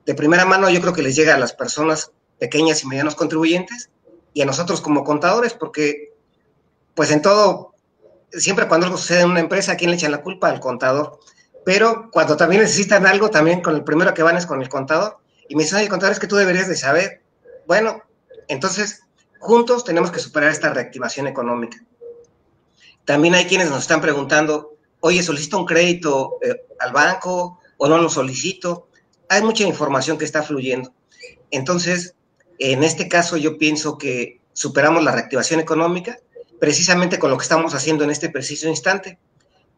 De 0.06 0.14
primera 0.14 0.44
mano, 0.44 0.70
yo 0.70 0.80
creo 0.80 0.92
que 0.92 1.02
les 1.02 1.14
llega 1.14 1.34
a 1.34 1.38
las 1.38 1.52
personas 1.52 2.12
pequeñas 2.38 2.82
y 2.82 2.86
medianos 2.86 3.14
contribuyentes 3.14 3.90
y 4.34 4.42
a 4.42 4.46
nosotros 4.46 4.80
como 4.80 5.04
contadores, 5.04 5.52
porque, 5.52 6.14
pues 6.94 7.10
en 7.10 7.22
todo, 7.22 7.71
siempre 8.32 8.68
cuando 8.68 8.86
algo 8.86 8.98
sucede 8.98 9.22
en 9.22 9.30
una 9.30 9.40
empresa, 9.40 9.72
¿a 9.72 9.76
quién 9.76 9.90
le 9.90 9.96
echan 9.96 10.12
la 10.12 10.22
culpa? 10.22 10.48
Al 10.48 10.60
contador. 10.60 11.20
Pero 11.64 12.10
cuando 12.10 12.36
también 12.36 12.62
necesitan 12.62 13.06
algo, 13.06 13.30
también 13.30 13.60
con 13.62 13.74
el 13.76 13.84
primero 13.84 14.14
que 14.14 14.22
van 14.22 14.36
es 14.36 14.46
con 14.46 14.62
el 14.62 14.68
contador. 14.68 15.18
Y 15.48 15.54
me 15.54 15.62
dicen, 15.62 15.78
oye, 15.78 15.88
contador, 15.88 16.12
es 16.12 16.18
que 16.18 16.26
tú 16.26 16.36
deberías 16.36 16.68
de 16.68 16.76
saber. 16.76 17.22
Bueno, 17.66 18.02
entonces, 18.48 19.02
juntos 19.38 19.84
tenemos 19.84 20.10
que 20.10 20.18
superar 20.18 20.50
esta 20.50 20.72
reactivación 20.72 21.26
económica. 21.26 21.78
También 23.04 23.34
hay 23.34 23.46
quienes 23.46 23.70
nos 23.70 23.82
están 23.82 24.00
preguntando, 24.00 24.76
oye, 25.00 25.22
¿solicito 25.22 25.58
un 25.58 25.66
crédito 25.66 26.38
eh, 26.42 26.64
al 26.78 26.92
banco 26.92 27.58
o 27.76 27.88
no 27.88 27.98
lo 27.98 28.08
solicito? 28.08 28.88
Hay 29.28 29.42
mucha 29.42 29.64
información 29.64 30.18
que 30.18 30.24
está 30.24 30.42
fluyendo. 30.42 30.92
Entonces, 31.50 32.14
en 32.58 32.84
este 32.84 33.08
caso 33.08 33.36
yo 33.36 33.58
pienso 33.58 33.98
que 33.98 34.40
superamos 34.52 35.02
la 35.02 35.12
reactivación 35.12 35.60
económica 35.60 36.18
precisamente 36.62 37.18
con 37.18 37.32
lo 37.32 37.38
que 37.38 37.42
estamos 37.42 37.74
haciendo 37.74 38.04
en 38.04 38.10
este 38.10 38.30
preciso 38.30 38.68
instante, 38.68 39.18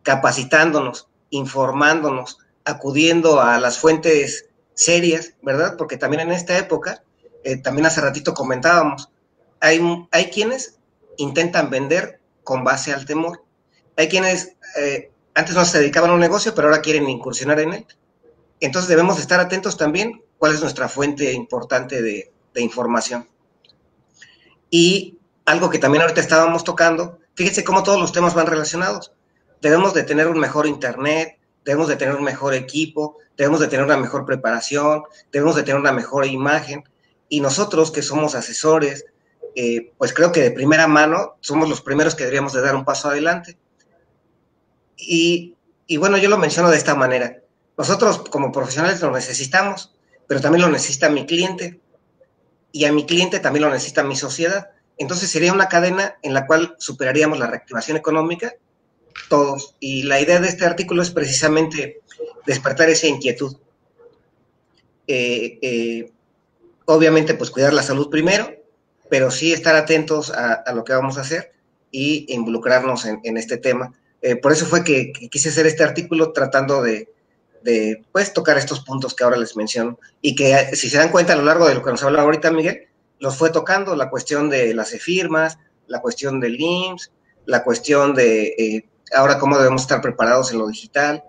capacitándonos, 0.02 1.08
informándonos, 1.30 2.36
acudiendo 2.62 3.40
a 3.40 3.58
las 3.58 3.78
fuentes 3.78 4.50
serias, 4.74 5.32
¿verdad? 5.40 5.76
Porque 5.78 5.96
también 5.96 6.20
en 6.20 6.32
esta 6.32 6.58
época, 6.58 7.02
eh, 7.42 7.56
también 7.56 7.86
hace 7.86 8.02
ratito 8.02 8.34
comentábamos, 8.34 9.08
hay, 9.60 9.80
hay 10.10 10.26
quienes 10.26 10.76
intentan 11.16 11.70
vender 11.70 12.20
con 12.42 12.64
base 12.64 12.92
al 12.92 13.06
temor. 13.06 13.42
Hay 13.96 14.08
quienes 14.08 14.58
eh, 14.76 15.10
antes 15.34 15.54
no 15.54 15.64
se 15.64 15.78
dedicaban 15.78 16.10
a 16.10 16.14
un 16.14 16.20
negocio, 16.20 16.54
pero 16.54 16.68
ahora 16.68 16.82
quieren 16.82 17.08
incursionar 17.08 17.60
en 17.60 17.72
él. 17.72 17.86
Entonces 18.60 18.90
debemos 18.90 19.18
estar 19.18 19.40
atentos 19.40 19.78
también 19.78 20.22
cuál 20.36 20.52
es 20.52 20.60
nuestra 20.60 20.90
fuente 20.90 21.32
importante 21.32 22.02
de, 22.02 22.30
de 22.52 22.60
información. 22.60 23.26
Y 24.68 25.16
algo 25.46 25.70
que 25.70 25.78
también 25.78 26.02
ahorita 26.02 26.20
estábamos 26.20 26.64
tocando, 26.64 27.18
fíjense 27.34 27.64
cómo 27.64 27.82
todos 27.82 28.00
los 28.00 28.12
temas 28.12 28.34
van 28.34 28.46
relacionados. 28.46 29.12
Debemos 29.60 29.94
de 29.94 30.02
tener 30.02 30.28
un 30.28 30.38
mejor 30.38 30.66
internet, 30.66 31.38
debemos 31.64 31.88
de 31.88 31.96
tener 31.96 32.14
un 32.14 32.24
mejor 32.24 32.54
equipo, 32.54 33.18
debemos 33.36 33.60
de 33.60 33.68
tener 33.68 33.84
una 33.84 33.96
mejor 33.96 34.24
preparación, 34.24 35.02
debemos 35.32 35.56
de 35.56 35.62
tener 35.62 35.80
una 35.80 35.92
mejor 35.92 36.26
imagen. 36.26 36.84
Y 37.28 37.40
nosotros 37.40 37.90
que 37.90 38.02
somos 38.02 38.34
asesores, 38.34 39.06
eh, 39.54 39.92
pues 39.98 40.12
creo 40.12 40.32
que 40.32 40.42
de 40.42 40.50
primera 40.50 40.86
mano 40.86 41.36
somos 41.40 41.68
los 41.68 41.80
primeros 41.80 42.14
que 42.14 42.24
deberíamos 42.24 42.52
de 42.52 42.60
dar 42.60 42.74
un 42.74 42.84
paso 42.84 43.08
adelante. 43.08 43.56
Y, 44.96 45.56
y 45.86 45.96
bueno, 45.96 46.18
yo 46.18 46.28
lo 46.28 46.38
menciono 46.38 46.70
de 46.70 46.76
esta 46.76 46.94
manera. 46.94 47.40
Nosotros 47.76 48.18
como 48.30 48.52
profesionales 48.52 49.00
lo 49.00 49.10
necesitamos, 49.10 49.94
pero 50.26 50.40
también 50.40 50.62
lo 50.62 50.70
necesita 50.70 51.08
mi 51.08 51.26
cliente 51.26 51.80
y 52.72 52.84
a 52.84 52.92
mi 52.92 53.06
cliente 53.06 53.40
también 53.40 53.64
lo 53.64 53.70
necesita 53.70 54.02
mi 54.04 54.16
sociedad. 54.16 54.70
Entonces 54.98 55.30
sería 55.30 55.52
una 55.52 55.68
cadena 55.68 56.16
en 56.22 56.34
la 56.34 56.46
cual 56.46 56.76
superaríamos 56.78 57.38
la 57.38 57.46
reactivación 57.46 57.96
económica 57.96 58.54
todos. 59.28 59.76
Y 59.80 60.02
la 60.04 60.20
idea 60.20 60.40
de 60.40 60.48
este 60.48 60.64
artículo 60.64 61.02
es 61.02 61.10
precisamente 61.10 62.00
despertar 62.46 62.90
esa 62.90 63.06
inquietud. 63.06 63.56
Eh, 65.06 65.58
eh, 65.62 66.12
obviamente, 66.86 67.34
pues 67.34 67.50
cuidar 67.50 67.72
la 67.72 67.82
salud 67.82 68.10
primero, 68.10 68.50
pero 69.08 69.30
sí 69.30 69.52
estar 69.52 69.76
atentos 69.76 70.30
a, 70.30 70.72
lo 70.74 70.84
que 70.84 70.92
vamos 70.92 71.18
a 71.18 71.22
hacer 71.22 71.52
y 71.90 72.26
involucrarnos 72.32 73.06
en, 73.06 73.36
este 73.36 73.56
tema. 73.56 73.92
Eh, 74.22 74.36
por 74.36 74.52
eso 74.52 74.66
fue 74.66 74.82
que, 74.82 75.12
quise 75.12 75.50
hacer 75.50 75.66
este 75.66 75.84
artículo 75.84 76.32
tratando 76.32 76.82
de, 76.82 77.08
pues, 78.12 78.32
tocar 78.32 78.58
estos 78.58 78.80
puntos 78.80 79.14
que 79.14 79.24
ahora 79.24 79.36
les 79.36 79.56
menciono 79.56 79.98
y 80.20 80.34
que 80.34 80.74
si 80.74 80.90
se 80.90 80.98
dan 80.98 81.10
cuenta 81.10 81.34
a 81.34 81.36
lo 81.36 81.44
largo 81.44 81.68
de 81.68 81.74
lo 81.74 81.82
que 81.82 81.90
nos 81.90 82.02
habla 82.02 82.22
ahorita 82.22 82.50
Miguel, 82.50 82.88
los 83.18 83.36
fue 83.36 83.50
tocando 83.50 83.96
la 83.96 84.10
cuestión 84.10 84.50
de 84.50 84.74
las 84.74 84.92
e-firmas, 84.92 85.58
la 85.86 86.00
cuestión 86.00 86.40
del 86.40 86.60
IMSS, 86.60 87.12
la 87.46 87.62
cuestión 87.62 88.14
de 88.14 88.84
ahora 89.12 89.38
cómo 89.38 89.58
debemos 89.58 89.82
estar 89.82 90.00
preparados 90.00 90.50
en 90.52 90.58
lo 90.58 90.66
digital 90.66 91.24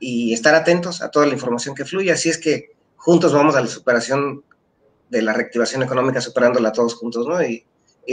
y 0.00 0.32
estar 0.32 0.54
atentos 0.54 1.02
a 1.02 1.10
toda 1.10 1.26
la 1.26 1.32
información 1.32 1.74
que 1.74 1.84
fluye. 1.84 2.12
Así 2.12 2.28
es 2.28 2.38
que 2.38 2.74
juntos 2.96 3.32
vamos 3.32 3.56
a 3.56 3.60
la 3.60 3.66
superación 3.66 4.44
de 5.10 5.22
la 5.22 5.32
reactivación 5.32 5.82
económica, 5.82 6.20
superándola 6.20 6.72
todos 6.72 6.94
juntos, 6.94 7.26
¿no? 7.26 7.42
Y, 7.42 7.66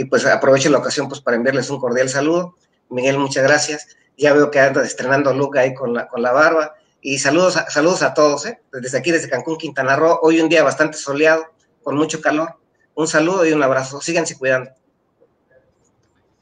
pues 0.08 0.24
aprovecho 0.24 0.70
la 0.70 0.78
ocasión 0.78 1.06
pues 1.06 1.20
para 1.20 1.36
enviarles 1.36 1.68
un 1.68 1.78
cordial 1.78 2.08
saludo. 2.08 2.56
Miguel, 2.88 3.18
muchas 3.18 3.42
gracias. 3.42 3.88
Ya 4.16 4.32
veo 4.32 4.50
que 4.50 4.58
anda 4.58 4.82
estrenando 4.82 5.34
look 5.34 5.58
ahí 5.58 5.74
con 5.74 5.92
la, 5.92 6.08
con 6.08 6.22
la 6.22 6.32
barba. 6.32 6.74
Y 7.02 7.18
saludos 7.18 7.58
saludos 7.68 8.02
a 8.02 8.14
todos, 8.14 8.46
¿eh? 8.46 8.62
Desde 8.72 8.96
aquí, 8.96 9.10
desde 9.10 9.28
Cancún, 9.28 9.58
Quintana 9.58 9.96
Roo. 9.96 10.18
Hoy 10.22 10.40
un 10.40 10.48
día 10.48 10.62
bastante 10.62 10.96
soleado, 10.96 11.44
con 11.82 11.96
mucho 11.96 12.22
calor. 12.22 12.54
Un 12.94 13.06
saludo 13.06 13.46
y 13.46 13.52
un 13.52 13.62
abrazo. 13.62 14.00
Síganse 14.00 14.36
cuidando. 14.38 14.70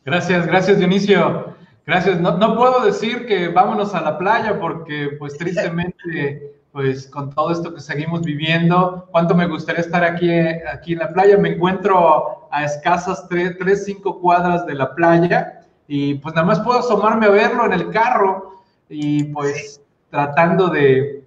Gracias, 0.04 0.46
gracias 0.46 0.78
Dionisio. 0.78 1.54
Gracias. 1.86 2.20
No, 2.20 2.36
no, 2.36 2.56
puedo 2.56 2.84
decir 2.84 3.26
que 3.26 3.48
vámonos 3.48 3.94
a 3.94 4.00
la 4.00 4.18
playa 4.18 4.58
porque, 4.60 5.16
pues, 5.18 5.36
tristemente, 5.36 6.54
pues, 6.72 7.06
con 7.08 7.30
todo 7.30 7.50
esto 7.50 7.74
que 7.74 7.80
seguimos 7.80 8.22
viviendo, 8.22 9.08
cuánto 9.10 9.34
me 9.34 9.46
gustaría 9.46 9.80
estar 9.80 10.04
aquí, 10.04 10.30
aquí 10.72 10.92
en 10.92 11.00
la 11.00 11.08
playa. 11.08 11.36
Me 11.36 11.54
encuentro 11.54 12.48
a 12.50 12.64
escasas 12.64 13.26
3, 13.28 13.56
3, 13.58 13.84
5 13.84 14.20
cuadras 14.20 14.66
de 14.66 14.74
la 14.74 14.94
playa 14.94 15.66
y, 15.86 16.14
pues, 16.14 16.34
nada 16.34 16.46
más 16.46 16.60
puedo 16.60 16.78
asomarme 16.78 17.26
a 17.26 17.30
verlo 17.30 17.66
en 17.66 17.72
el 17.72 17.90
carro 17.90 18.62
y, 18.88 19.24
pues, 19.24 19.82
tratando 20.10 20.68
de, 20.68 21.24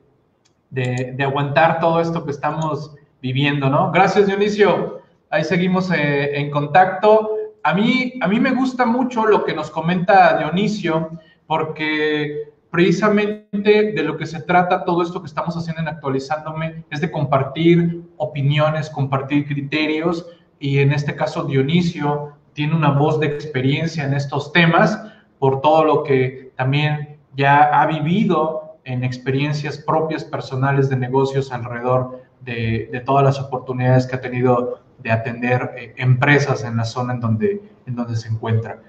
de, 0.70 1.14
de 1.16 1.24
aguantar 1.24 1.80
todo 1.80 2.00
esto 2.02 2.26
que 2.26 2.32
estamos 2.32 2.96
viviendo, 3.22 3.70
¿no? 3.70 3.92
Gracias, 3.92 4.28
Dionisio. 4.28 5.03
Ahí 5.34 5.44
seguimos 5.44 5.90
eh, 5.90 6.38
en 6.38 6.52
contacto. 6.52 7.32
A 7.64 7.74
mí, 7.74 8.14
a 8.22 8.28
mí 8.28 8.40
me 8.40 8.52
gusta 8.52 8.86
mucho 8.86 9.26
lo 9.26 9.44
que 9.44 9.56
nos 9.56 9.72
comenta 9.72 10.38
Dionisio, 10.38 11.10
porque 11.48 12.52
precisamente 12.70 13.94
de 13.94 14.04
lo 14.04 14.16
que 14.16 14.28
se 14.28 14.44
trata 14.44 14.86
todo 14.86 15.02
esto 15.02 15.22
que 15.22 15.26
estamos 15.26 15.58
haciendo 15.58 15.82
en 15.82 15.88
Actualizándome 15.88 16.86
es 16.92 17.02
de 17.02 17.10
compartir 17.10 18.04
opiniones, 18.18 18.92
compartir 18.92 19.48
criterios, 19.48 20.24
y 20.60 20.78
en 20.78 20.92
este 20.92 21.16
caso 21.16 21.46
Dionisio 21.46 22.34
tiene 22.54 22.76
una 22.76 22.92
voz 22.92 23.20
de 23.20 23.26
experiencia 23.26 24.04
en 24.04 24.14
estos 24.14 24.54
temas 24.54 25.02
por 25.40 25.62
todo 25.62 25.84
lo 25.84 26.04
que 26.04 26.52
también 26.56 27.18
ya 27.36 27.82
ha 27.82 27.88
vivido 27.88 28.78
en 28.84 29.04
experiencias 29.04 29.80
propias 29.80 30.24
personales 30.24 30.90
de 30.90 30.98
negocios 30.98 31.52
alrededor 31.52 32.22
de, 32.42 32.88
de 32.92 33.00
todas 33.00 33.24
las 33.24 33.40
oportunidades 33.40 34.06
que 34.06 34.16
ha 34.16 34.22
tenido 34.22 34.83
de 35.00 35.12
atender 35.12 35.72
eh, 35.78 35.94
empresas 35.98 36.64
en 36.64 36.78
la 36.78 36.86
zona 36.86 37.14
en 37.14 37.20
donde, 37.20 37.62
en 37.86 37.96
donde 37.96 38.16
se 38.16 38.30
encuentra. 38.30 38.82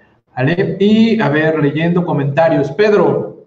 Y 0.81 1.21
a 1.21 1.29
ver, 1.29 1.61
leyendo 1.61 2.05
comentarios. 2.05 2.73
Pedro, 2.73 3.47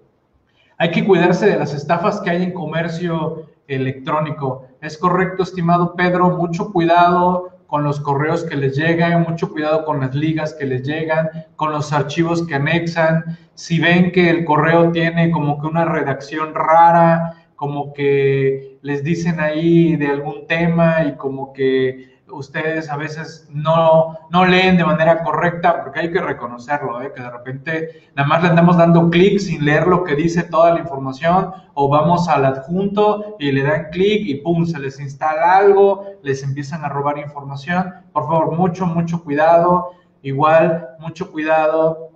hay 0.78 0.92
que 0.92 1.06
cuidarse 1.06 1.48
de 1.48 1.58
las 1.58 1.74
estafas 1.74 2.22
que 2.22 2.30
hay 2.30 2.44
en 2.44 2.54
comercio 2.54 3.48
electrónico. 3.68 4.68
Es 4.82 4.98
correcto, 4.98 5.44
estimado 5.44 5.96
Pedro, 5.96 6.38
mucho 6.38 6.72
cuidado 6.72 7.50
con 7.68 7.84
los 7.84 8.00
correos 8.00 8.46
que 8.46 8.56
les 8.56 8.78
llegan, 8.78 9.24
mucho 9.24 9.52
cuidado 9.52 9.84
con 9.84 10.00
las 10.00 10.16
ligas 10.16 10.54
que 10.54 10.66
les 10.66 10.84
llegan, 10.84 11.30
con 11.58 11.74
los 11.74 11.92
archivos 11.92 12.48
que 12.48 12.56
anexan. 12.56 13.38
Si 13.54 13.80
ven 13.80 14.12
que 14.12 14.30
el 14.30 14.46
correo 14.46 14.92
tiene 14.92 15.32
como 15.32 15.60
que 15.60 15.68
una 15.68 15.84
redacción 15.84 16.56
rara, 16.56 17.34
como 17.58 17.94
que 17.94 18.78
les 18.82 19.04
dicen 19.04 19.42
ahí 19.42 19.98
de 19.98 20.08
algún 20.08 20.48
tema 20.48 21.04
y 21.04 21.16
como 21.18 21.52
que 21.52 22.17
ustedes 22.32 22.90
a 22.90 22.98
veces 22.98 23.48
no, 23.52 24.18
no 24.30 24.46
leen 24.46 24.78
de 24.78 24.86
manera 24.86 25.24
correcta, 25.24 25.82
porque 25.82 26.02
hay 26.02 26.12
que 26.12 26.22
reconocerlo, 26.22 27.02
¿eh? 27.02 27.12
que 27.16 27.22
de 27.22 27.30
repente 27.30 28.10
nada 28.16 28.28
más 28.28 28.44
le 28.44 28.50
andamos 28.50 28.78
dando 28.78 29.10
clic 29.10 29.40
sin 29.40 29.64
leer 29.64 29.88
lo 29.88 30.04
que 30.04 30.16
dice 30.16 30.44
toda 30.44 30.74
la 30.74 30.80
información, 30.80 31.52
o 31.74 31.90
vamos 31.90 32.28
al 32.28 32.46
adjunto 32.46 33.36
y 33.40 33.52
le 33.52 33.64
dan 33.64 33.88
clic 33.92 34.28
y 34.28 34.36
pum, 34.36 34.66
se 34.66 34.80
les 34.80 35.00
instala 35.00 35.58
algo, 35.58 36.06
les 36.24 36.44
empiezan 36.44 36.84
a 36.84 36.90
robar 36.90 37.18
información. 37.18 37.94
Por 38.12 38.24
favor, 38.24 38.56
mucho, 38.56 38.86
mucho 38.86 39.24
cuidado. 39.24 39.92
Igual, 40.24 40.90
mucho 41.00 41.32
cuidado 41.32 42.10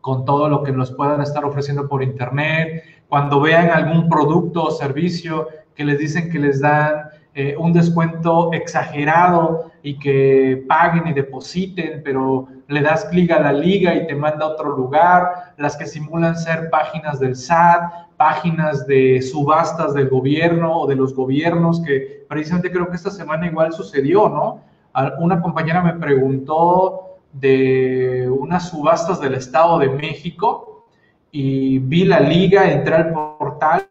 con 0.00 0.24
todo 0.24 0.48
lo 0.48 0.62
que 0.62 0.72
nos 0.72 0.90
puedan 0.90 1.20
estar 1.20 1.44
ofreciendo 1.44 1.88
por 1.88 2.02
internet. 2.02 2.82
Cuando 3.08 3.40
vean 3.40 3.70
algún 3.70 4.08
producto 4.08 4.64
o 4.64 4.70
servicio 4.70 5.48
que 5.74 5.84
les 5.84 5.98
dicen 5.98 6.30
que 6.30 6.38
les 6.38 6.60
dan 6.60 7.09
eh, 7.32 7.54
un 7.56 7.72
descuento 7.72 8.52
exagerado 8.52 9.70
y 9.82 9.98
que 9.98 10.64
paguen 10.66 11.06
y 11.06 11.12
depositen, 11.12 12.02
pero 12.04 12.48
le 12.66 12.82
das 12.82 13.04
clic 13.04 13.30
a 13.30 13.38
la 13.38 13.52
liga 13.52 13.94
y 13.94 14.06
te 14.08 14.16
manda 14.16 14.44
a 14.44 14.48
otro 14.48 14.76
lugar, 14.76 15.54
las 15.56 15.76
que 15.76 15.86
simulan 15.86 16.36
ser 16.36 16.70
páginas 16.70 17.20
del 17.20 17.36
SAT, 17.36 18.08
páginas 18.16 18.84
de 18.86 19.22
subastas 19.22 19.94
del 19.94 20.08
gobierno 20.08 20.80
o 20.80 20.86
de 20.88 20.96
los 20.96 21.14
gobiernos, 21.14 21.80
que 21.80 22.26
precisamente 22.28 22.70
creo 22.72 22.88
que 22.90 22.96
esta 22.96 23.10
semana 23.10 23.46
igual 23.46 23.72
sucedió, 23.72 24.28
¿no? 24.28 24.60
Una 25.20 25.40
compañera 25.40 25.82
me 25.82 25.94
preguntó 25.94 27.18
de 27.32 28.28
unas 28.28 28.68
subastas 28.70 29.20
del 29.20 29.34
Estado 29.34 29.78
de 29.78 29.88
México 29.88 30.84
y 31.30 31.78
vi 31.78 32.04
la 32.04 32.18
liga, 32.18 32.70
entré 32.70 32.96
al 32.96 33.12
portal 33.12 33.86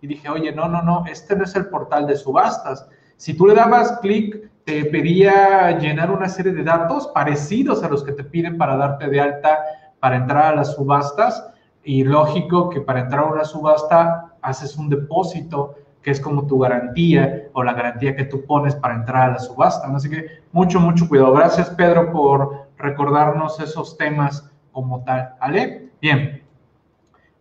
y 0.00 0.06
dije, 0.06 0.28
oye, 0.28 0.52
no, 0.52 0.68
no, 0.68 0.82
no, 0.82 1.04
este 1.06 1.36
no 1.36 1.44
es 1.44 1.54
el 1.56 1.66
portal 1.66 2.06
de 2.06 2.16
subastas. 2.16 2.88
Si 3.16 3.34
tú 3.34 3.46
le 3.46 3.54
dabas 3.54 3.98
clic, 4.00 4.50
te 4.64 4.84
pedía 4.86 5.78
llenar 5.78 6.10
una 6.10 6.28
serie 6.28 6.52
de 6.52 6.62
datos 6.62 7.08
parecidos 7.08 7.82
a 7.82 7.88
los 7.88 8.04
que 8.04 8.12
te 8.12 8.24
piden 8.24 8.56
para 8.56 8.76
darte 8.76 9.08
de 9.08 9.20
alta 9.20 9.58
para 10.00 10.16
entrar 10.16 10.46
a 10.46 10.56
las 10.56 10.74
subastas. 10.74 11.46
Y 11.82 12.04
lógico 12.04 12.70
que 12.70 12.80
para 12.80 13.00
entrar 13.00 13.24
a 13.24 13.28
una 13.28 13.44
subasta 13.44 14.34
haces 14.42 14.76
un 14.76 14.88
depósito 14.88 15.74
que 16.02 16.10
es 16.10 16.20
como 16.20 16.46
tu 16.46 16.58
garantía 16.58 17.48
o 17.52 17.62
la 17.62 17.74
garantía 17.74 18.16
que 18.16 18.24
tú 18.24 18.44
pones 18.46 18.74
para 18.74 18.94
entrar 18.94 19.30
a 19.30 19.32
la 19.34 19.38
subasta. 19.38 19.86
Así 19.94 20.08
que 20.08 20.26
mucho, 20.52 20.80
mucho 20.80 21.08
cuidado. 21.08 21.32
Gracias, 21.32 21.70
Pedro, 21.70 22.10
por 22.10 22.68
recordarnos 22.78 23.60
esos 23.60 23.96
temas 23.98 24.50
como 24.72 25.04
tal. 25.04 25.34
¿Vale? 25.40 25.90
Bien, 26.00 26.42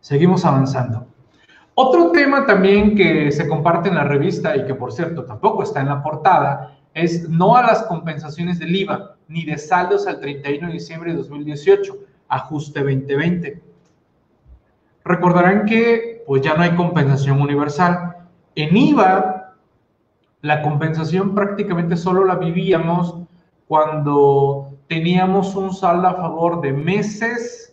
seguimos 0.02 0.44
avanzando. 0.46 1.09
Otro 1.82 2.12
tema 2.12 2.46
también 2.46 2.94
que 2.94 3.32
se 3.32 3.48
comparte 3.48 3.88
en 3.88 3.96
la 3.96 4.04
revista 4.04 4.54
y 4.58 4.66
que 4.66 4.76
por 4.76 4.92
cierto 4.92 5.24
tampoco 5.24 5.64
está 5.64 5.80
en 5.80 5.88
la 5.88 6.04
portada 6.04 6.78
es 6.94 7.30
no 7.30 7.56
a 7.56 7.62
las 7.62 7.84
compensaciones 7.84 8.60
del 8.60 8.76
IVA 8.76 9.16
ni 9.30 9.46
de 9.46 9.58
saldos 9.58 10.06
al 10.06 10.20
31 10.20 10.68
de 10.68 10.74
diciembre 10.74 11.12
de 11.12 11.20
2018, 11.20 11.98
ajuste 12.28 12.82
2020. 12.82 13.62
Recordarán 15.06 15.64
que 15.66 16.22
pues 16.28 16.42
ya 16.42 16.54
no 16.56 16.64
hay 16.64 16.76
compensación 16.76 17.42
universal. 17.42 18.28
En 18.56 18.76
IVA 18.76 19.56
La 20.42 20.62
compensación 20.62 21.34
prácticamente 21.34 21.96
solo 21.96 22.26
la 22.26 22.36
vivíamos 22.36 23.16
cuando 23.70 24.78
teníamos 24.90 25.56
un 25.56 25.74
saldo 25.74 26.10
a 26.10 26.16
favor 26.16 26.60
de 26.60 26.74
meses, 26.74 27.69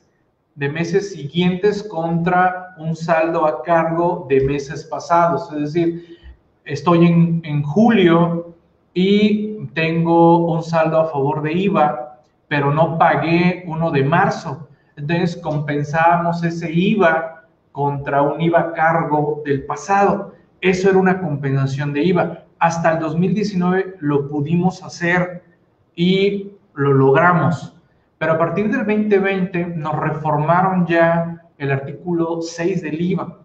de 0.56 0.68
meses 0.70 1.12
siguientes 1.12 1.82
contra 1.82 2.74
un 2.78 2.96
saldo 2.96 3.46
a 3.46 3.62
cargo 3.62 4.26
de 4.28 4.40
meses 4.40 4.84
pasados. 4.84 5.52
Es 5.52 5.72
decir, 5.72 6.18
estoy 6.64 7.06
en, 7.06 7.40
en 7.44 7.62
julio 7.62 8.54
y 8.94 9.66
tengo 9.74 10.46
un 10.46 10.62
saldo 10.62 10.98
a 10.98 11.06
favor 11.06 11.42
de 11.42 11.52
IVA, 11.52 12.20
pero 12.48 12.72
no 12.72 12.96
pagué 12.96 13.64
uno 13.66 13.90
de 13.90 14.02
marzo. 14.02 14.68
Entonces 14.96 15.36
compensamos 15.36 16.42
ese 16.42 16.72
IVA 16.72 17.44
contra 17.72 18.22
un 18.22 18.40
IVA 18.40 18.72
cargo 18.72 19.42
del 19.44 19.66
pasado. 19.66 20.32
Eso 20.62 20.88
era 20.88 20.98
una 20.98 21.20
compensación 21.20 21.92
de 21.92 22.04
IVA. 22.04 22.44
Hasta 22.58 22.92
el 22.94 23.00
2019 23.00 23.96
lo 24.00 24.28
pudimos 24.28 24.82
hacer 24.82 25.44
y 25.94 26.52
lo 26.74 26.94
logramos. 26.94 27.75
Pero 28.18 28.32
a 28.32 28.38
partir 28.38 28.70
del 28.70 28.86
2020 28.86 29.74
nos 29.76 29.98
reformaron 29.98 30.86
ya 30.86 31.42
el 31.58 31.70
artículo 31.70 32.40
6 32.40 32.82
del 32.82 33.00
IVA 33.00 33.38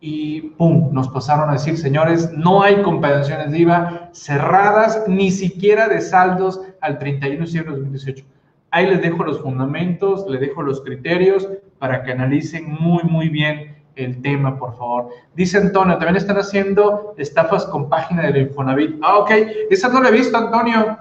y 0.00 0.40
¡pum! 0.40 0.88
Nos 0.92 1.08
pasaron 1.08 1.50
a 1.50 1.52
decir, 1.52 1.76
señores, 1.76 2.32
no 2.32 2.62
hay 2.62 2.82
compensaciones 2.82 3.50
de 3.50 3.58
IVA 3.58 4.10
cerradas, 4.12 5.04
ni 5.06 5.30
siquiera 5.30 5.88
de 5.88 6.00
saldos 6.00 6.60
al 6.80 6.98
31 6.98 7.38
de 7.38 7.44
diciembre 7.44 7.74
de 7.74 7.80
2018. 7.80 8.24
Ahí 8.70 8.86
les 8.86 9.02
dejo 9.02 9.24
los 9.24 9.40
fundamentos, 9.40 10.26
les 10.28 10.40
dejo 10.40 10.62
los 10.62 10.80
criterios 10.80 11.48
para 11.78 12.02
que 12.02 12.12
analicen 12.12 12.70
muy, 12.70 13.02
muy 13.02 13.28
bien 13.28 13.76
el 13.96 14.22
tema, 14.22 14.58
por 14.58 14.76
favor. 14.76 15.10
Dice 15.34 15.58
Antonio, 15.58 15.98
también 15.98 16.16
están 16.16 16.38
haciendo 16.38 17.14
estafas 17.18 17.66
con 17.66 17.88
página 17.88 18.22
del 18.22 18.48
Infonavit. 18.48 18.96
Ah, 19.02 19.18
ok, 19.18 19.30
esa 19.70 19.88
no 19.88 20.00
la 20.00 20.08
he 20.08 20.12
visto, 20.12 20.36
Antonio. 20.36 20.98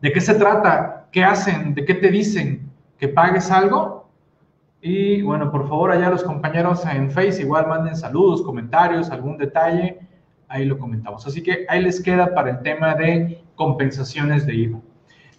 ¿De 0.00 0.12
qué 0.12 0.20
se 0.20 0.34
trata? 0.34 1.06
¿Qué 1.10 1.24
hacen? 1.24 1.74
¿De 1.74 1.84
qué 1.84 1.94
te 1.94 2.10
dicen? 2.10 2.70
¿Que 2.98 3.08
pagues 3.08 3.50
algo? 3.50 4.10
Y 4.80 5.22
bueno, 5.22 5.50
por 5.50 5.68
favor, 5.68 5.90
allá 5.90 6.10
los 6.10 6.22
compañeros 6.22 6.84
en 6.86 7.10
Face 7.10 7.40
igual 7.40 7.66
manden 7.66 7.96
saludos, 7.96 8.42
comentarios, 8.42 9.10
algún 9.10 9.38
detalle, 9.38 9.98
ahí 10.48 10.64
lo 10.64 10.78
comentamos. 10.78 11.26
Así 11.26 11.42
que 11.42 11.66
ahí 11.68 11.82
les 11.82 12.00
queda 12.00 12.34
para 12.34 12.50
el 12.50 12.60
tema 12.60 12.94
de 12.94 13.42
compensaciones 13.54 14.46
de 14.46 14.54
IVA. 14.54 14.78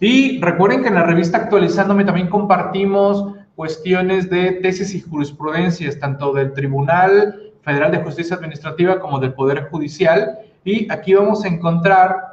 Y 0.00 0.40
recuerden 0.40 0.82
que 0.82 0.88
en 0.88 0.94
la 0.94 1.04
revista 1.04 1.38
Actualizándome 1.38 2.04
también 2.04 2.28
compartimos 2.28 3.34
cuestiones 3.56 4.28
de 4.28 4.52
tesis 4.62 4.94
y 4.94 5.00
jurisprudencias, 5.00 5.98
tanto 5.98 6.32
del 6.32 6.52
Tribunal 6.52 7.52
Federal 7.62 7.90
de 7.90 7.98
Justicia 7.98 8.36
Administrativa 8.36 9.00
como 9.00 9.18
del 9.18 9.34
Poder 9.34 9.68
Judicial. 9.70 10.38
Y 10.64 10.90
aquí 10.92 11.14
vamos 11.14 11.44
a 11.44 11.48
encontrar 11.48 12.27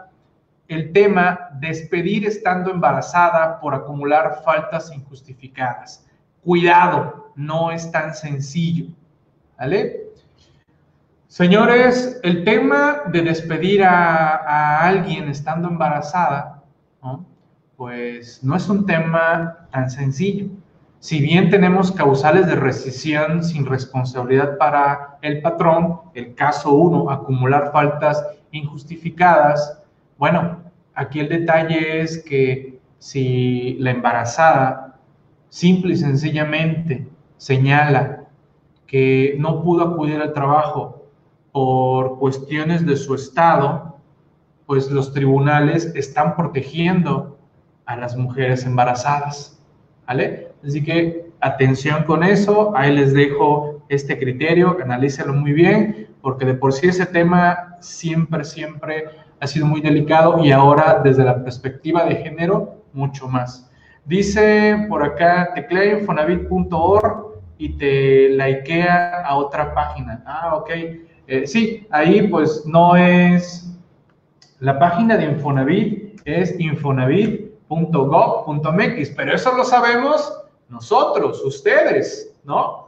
el 0.67 0.91
tema 0.91 1.49
despedir 1.59 2.25
estando 2.25 2.71
embarazada 2.71 3.59
por 3.59 3.75
acumular 3.75 4.41
faltas 4.43 4.91
injustificadas. 4.91 6.05
Cuidado, 6.43 7.31
no 7.35 7.71
es 7.71 7.91
tan 7.91 8.13
sencillo. 8.13 8.87
¿Vale? 9.57 10.05
Señores, 11.27 12.19
el 12.23 12.43
tema 12.43 13.03
de 13.07 13.21
despedir 13.21 13.83
a, 13.83 14.79
alguien 14.79 15.27
estando 15.29 15.67
embarazada, 15.67 16.63
pues 17.75 18.41
no 18.43 18.55
es 18.55 18.69
un 18.69 18.85
tema 18.85 19.67
tan 19.71 19.89
sencillo. 19.89 20.47
Si 20.99 21.19
bien 21.19 21.49
tenemos 21.49 21.91
causales 21.91 22.47
de 22.47 22.55
rescisión 22.55 23.43
sin 23.43 23.65
responsabilidad 23.65 24.57
para 24.57 25.17
el 25.21 25.41
patrón, 25.41 25.99
el 26.13 26.33
caso 26.35 26.73
1, 26.73 27.11
acumular 27.11 27.71
faltas 27.71 28.25
injustificadas, 28.51 29.83
bueno, 30.17 30.63
aquí 30.93 31.19
el 31.19 31.29
detalle 31.29 32.01
es 32.01 32.23
que 32.23 32.79
si 32.99 33.75
la 33.79 33.91
embarazada 33.91 34.99
simple 35.49 35.93
y 35.93 35.97
sencillamente 35.97 37.07
señala 37.37 38.25
que 38.87 39.35
no 39.39 39.61
pudo 39.61 39.83
acudir 39.83 40.21
al 40.21 40.33
trabajo 40.33 41.07
por 41.51 42.17
cuestiones 42.19 42.85
de 42.85 42.95
su 42.97 43.15
estado, 43.15 43.97
pues 44.65 44.89
los 44.89 45.13
tribunales 45.13 45.91
están 45.95 46.35
protegiendo 46.35 47.37
a 47.85 47.95
las 47.95 48.15
mujeres 48.15 48.65
embarazadas. 48.65 49.61
¿Vale? 50.07 50.49
Así 50.63 50.83
que 50.83 51.31
atención 51.39 52.03
con 52.03 52.23
eso, 52.23 52.75
ahí 52.75 52.93
les 52.93 53.13
dejo 53.13 53.83
este 53.89 54.17
criterio, 54.17 54.77
analícelo 54.83 55.33
muy 55.33 55.53
bien, 55.53 56.09
porque 56.21 56.45
de 56.45 56.55
por 56.55 56.73
sí 56.73 56.87
ese 56.87 57.05
tema 57.05 57.77
siempre, 57.81 58.43
siempre 58.43 59.05
ha 59.45 59.47
sido 59.47 59.65
muy 59.67 59.79
delicado 59.79 60.43
y 60.43 60.51
ahora 60.51 61.01
desde 61.03 61.23
la 61.23 61.43
perspectiva 61.43 62.03
de 62.05 62.15
género, 62.15 62.81
mucho 62.93 63.27
más. 63.27 63.69
Dice 64.03 64.87
por 64.89 65.03
acá, 65.03 65.51
teclea 65.53 65.99
infonavit.org 65.99 67.35
y 67.57 67.77
te 67.77 68.29
likea 68.29 69.21
a 69.21 69.37
otra 69.37 69.73
página. 69.73 70.21
Ah, 70.25 70.55
ok. 70.55 70.69
Eh, 71.27 71.45
sí, 71.45 71.87
ahí 71.91 72.27
pues 72.27 72.65
no 72.65 72.95
es... 72.95 73.61
La 74.59 74.79
página 74.79 75.17
de 75.17 75.25
Infonavit 75.25 76.21
es 76.25 76.59
infonavit.gov.mx, 76.59 79.09
pero 79.15 79.35
eso 79.35 79.55
lo 79.55 79.63
sabemos 79.65 80.41
nosotros, 80.69 81.43
ustedes, 81.43 82.33
¿no? 82.45 82.87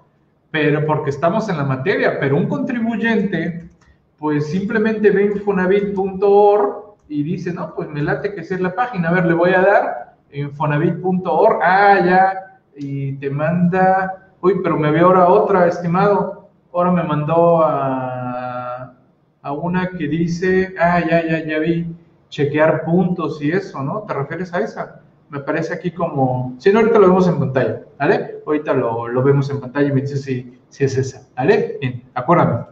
Pero 0.49 0.85
porque 0.85 1.09
estamos 1.09 1.49
en 1.49 1.57
la 1.57 1.65
materia, 1.65 2.17
pero 2.19 2.37
un 2.37 2.47
contribuyente 2.47 3.69
pues 4.17 4.49
simplemente 4.49 5.11
ve 5.11 5.25
infonavit.org 5.25 6.95
y 7.09 7.23
dice, 7.23 7.53
no, 7.53 7.73
pues 7.75 7.87
me 7.89 8.01
late 8.01 8.33
que 8.33 8.43
sea 8.43 8.57
la 8.59 8.75
página, 8.75 9.09
a 9.09 9.13
ver, 9.13 9.25
le 9.25 9.33
voy 9.33 9.51
a 9.51 9.61
dar 9.61 10.15
infonavit.org, 10.31 11.59
ah, 11.61 11.99
ya, 12.05 12.59
y 12.75 13.13
te 13.13 13.29
manda, 13.29 14.31
uy, 14.41 14.55
pero 14.61 14.77
me 14.77 14.91
veo 14.91 15.07
ahora 15.07 15.27
otra, 15.27 15.67
estimado, 15.67 16.49
ahora 16.73 16.91
me 16.91 17.03
mandó 17.03 17.61
a, 17.63 18.93
a 19.41 19.51
una 19.51 19.89
que 19.91 20.07
dice, 20.07 20.73
ah, 20.79 20.99
ya, 20.99 21.25
ya, 21.25 21.45
ya 21.45 21.59
vi, 21.59 21.95
chequear 22.29 22.83
puntos 22.83 23.41
y 23.41 23.51
eso, 23.51 23.81
¿no? 23.83 24.01
¿Te 24.01 24.13
refieres 24.13 24.53
a 24.53 24.59
esa? 24.59 25.01
Me 25.29 25.39
parece 25.39 25.73
aquí 25.73 25.91
como, 25.91 26.55
si 26.57 26.71
no, 26.71 26.79
ahorita 26.79 26.99
lo 26.99 27.07
vemos 27.07 27.27
en 27.27 27.39
pantalla, 27.39 27.81
¿vale? 27.97 28.39
Ahorita 28.45 28.73
lo, 28.73 29.07
lo 29.07 29.23
vemos 29.23 29.49
en 29.49 29.61
pantalla 29.61 29.89
y 29.89 29.93
me 29.93 30.01
dice 30.01 30.17
si, 30.17 30.59
si 30.69 30.83
es 30.83 30.97
esa, 30.97 31.27
¿vale? 31.35 31.77
Bien, 31.79 32.03
acuérdame, 32.13 32.65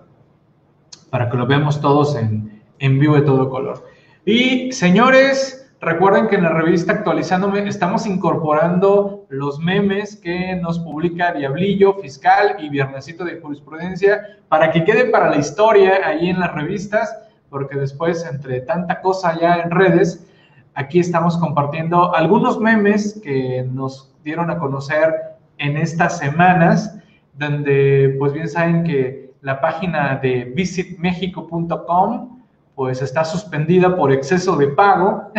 para 1.16 1.30
que 1.30 1.38
lo 1.38 1.48
veamos 1.48 1.80
todos 1.80 2.14
en, 2.18 2.62
en 2.80 3.00
vivo 3.00 3.16
de 3.16 3.22
todo 3.22 3.50
color. 3.50 3.86
Y 4.26 4.74
señores, 4.74 5.62
Recuerden 5.80 6.28
que 6.28 6.36
en 6.38 6.44
la 6.44 6.50
revista 6.50 6.94
Actualizándome 6.94 7.68
estamos 7.68 8.08
incorporando 8.08 9.26
los 9.30 9.60
memes 9.60 10.16
que 10.16 10.56
nos 10.56 10.80
publica 10.80 11.32
Diablillo, 11.32 11.94
Fiscal 12.00 12.56
y 12.60 12.70
Viernesito 12.70 13.24
de 13.24 13.40
Jurisprudencia 13.40 14.40
para 14.50 14.72
que 14.72 14.84
quede 14.84 15.06
para 15.06 15.30
la 15.30 15.38
historia 15.38 16.00
ahí 16.04 16.30
en 16.30 16.40
las 16.40 16.54
revistas, 16.54 17.16
porque 17.50 17.78
después, 17.78 18.26
entre 18.26 18.62
tanta 18.62 19.00
cosa 19.02 19.40
ya 19.40 19.58
en 19.58 19.70
redes, 19.70 20.28
aquí 20.74 21.00
estamos 21.00 21.38
compartiendo 21.38 22.16
algunos 22.16 22.60
memes 22.60 23.22
que 23.24 23.64
nos 23.72 24.12
dieron 24.24 24.50
a 24.50 24.58
conocer 24.58 25.14
en 25.60 25.78
estas 25.78 26.18
semanas, 26.18 26.98
donde 27.36 28.16
pues 28.18 28.34
bien 28.34 28.50
saben 28.50 28.84
que 28.84 29.25
la 29.46 29.62
página 29.62 30.20
de 30.24 30.52
visitmexico.com 30.56 32.40
pues 32.74 33.02
está 33.04 33.24
suspendida 33.24 33.96
por 33.96 34.12
exceso 34.12 34.58
de 34.58 34.70
pago 34.70 35.32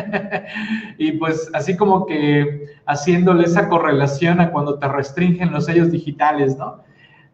y 0.96 1.12
pues 1.12 1.50
así 1.52 1.76
como 1.76 2.06
que 2.06 2.68
haciéndole 2.86 3.44
esa 3.44 3.68
correlación 3.68 4.40
a 4.40 4.52
cuando 4.52 4.78
te 4.78 4.86
restringen 4.86 5.52
los 5.52 5.64
sellos 5.66 5.90
digitales, 5.90 6.56
¿no? 6.56 6.84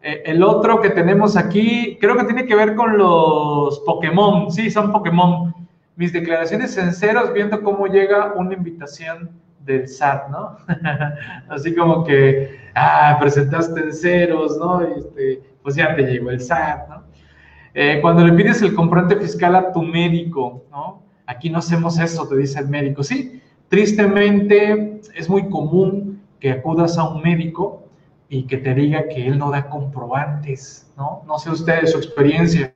Eh, 0.01 0.23
el 0.25 0.41
otro 0.41 0.81
que 0.81 0.89
tenemos 0.89 1.37
aquí, 1.37 1.95
creo 2.01 2.17
que 2.17 2.25
tiene 2.25 2.47
que 2.47 2.55
ver 2.55 2.73
con 2.73 2.97
los 2.97 3.79
Pokémon, 3.81 4.51
sí, 4.51 4.71
son 4.71 4.91
Pokémon. 4.91 5.53
Mis 5.95 6.11
declaraciones 6.11 6.73
sinceros 6.73 7.31
viendo 7.33 7.61
cómo 7.61 7.85
llega 7.85 8.33
una 8.35 8.55
invitación 8.55 9.29
del 9.59 9.87
SAT, 9.87 10.27
¿no? 10.29 10.57
así 11.49 11.73
como 11.75 12.03
que, 12.03 12.59
ah, 12.73 13.15
presentaste 13.21 13.79
en 13.79 13.93
ceros, 13.93 14.57
¿no? 14.57 14.81
Este, 14.81 15.52
pues 15.63 15.75
ya 15.75 15.95
te 15.95 16.03
llegó 16.03 16.29
el 16.29 16.39
SAT, 16.39 16.89
¿no? 16.89 17.03
Eh, 17.73 17.99
cuando 18.01 18.23
le 18.23 18.33
pides 18.33 18.61
el 18.61 18.75
comprobante 18.75 19.15
fiscal 19.15 19.55
a 19.55 19.71
tu 19.71 19.81
médico, 19.81 20.63
¿no? 20.69 21.01
Aquí 21.25 21.49
no 21.49 21.59
hacemos 21.59 21.97
eso, 21.97 22.27
te 22.27 22.35
dice 22.35 22.59
el 22.59 22.67
médico. 22.67 23.01
Sí, 23.01 23.41
tristemente 23.69 25.01
es 25.15 25.29
muy 25.29 25.49
común 25.49 26.21
que 26.39 26.51
acudas 26.51 26.97
a 26.97 27.07
un 27.07 27.21
médico 27.21 27.87
y 28.29 28.43
que 28.43 28.57
te 28.57 28.75
diga 28.75 29.07
que 29.07 29.25
él 29.25 29.39
no 29.39 29.49
da 29.49 29.69
comprobantes, 29.69 30.91
¿no? 30.97 31.23
No 31.25 31.39
sé 31.39 31.49
ustedes 31.49 31.91
su 31.91 31.97
experiencia. 31.97 32.73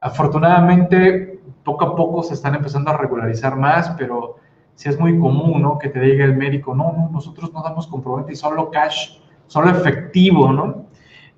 Afortunadamente, 0.00 1.40
poco 1.64 1.84
a 1.84 1.96
poco 1.96 2.22
se 2.22 2.34
están 2.34 2.54
empezando 2.54 2.90
a 2.90 2.96
regularizar 2.96 3.56
más, 3.56 3.90
pero 3.98 4.36
sí 4.74 4.88
es 4.88 5.00
muy 5.00 5.18
común, 5.18 5.62
¿no? 5.62 5.78
Que 5.78 5.88
te 5.88 6.00
diga 6.00 6.24
el 6.24 6.36
médico, 6.36 6.74
no, 6.74 6.92
no, 6.92 7.08
nosotros 7.10 7.52
no 7.52 7.62
damos 7.62 7.86
comprobantes, 7.86 8.38
solo 8.38 8.70
cash, 8.70 9.18
solo 9.46 9.70
efectivo, 9.70 10.52
¿no? 10.52 10.83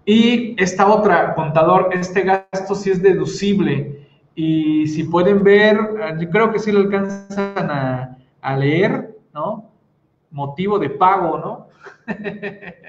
Y 0.09 0.55
esta 0.63 0.87
otra, 0.87 1.35
contador, 1.35 1.91
este 1.93 2.23
gasto 2.23 2.77
sí 2.77 2.91
es 2.91 3.03
deducible 3.03 4.07
Y 4.37 4.87
si 4.87 5.03
pueden 5.03 5.43
ver, 5.43 5.77
yo 6.21 6.31
creo 6.31 6.53
que 6.53 6.61
sí 6.61 6.71
lo 6.71 6.81
alcanzan 6.81 7.71
a, 7.71 8.17
a 8.41 8.57
leer, 8.57 9.19
¿no? 9.35 9.73
Motivo 10.31 10.79
de 10.79 10.91
pago, 10.91 11.39
¿no? 11.39 11.67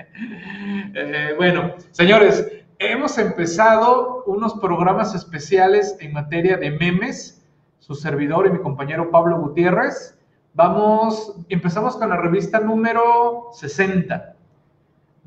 Eh, 1.00 1.36
bueno, 1.38 1.76
señores, 1.92 2.52
hemos 2.80 3.20
empezado 3.20 4.24
unos 4.26 4.56
programas 4.56 5.14
especiales 5.14 5.96
en 6.00 6.14
materia 6.14 6.58
de 6.58 6.72
memes. 6.72 7.46
Su 7.78 7.94
servidor 7.94 8.48
y 8.48 8.52
mi 8.52 8.60
compañero 8.60 9.12
Pablo 9.12 9.40
Gutiérrez. 9.40 10.18
Vamos, 10.56 11.36
empezamos 11.50 11.98
con 11.98 12.10
la 12.10 12.18
revista 12.18 12.60
número 12.60 13.50
60. 13.54 14.37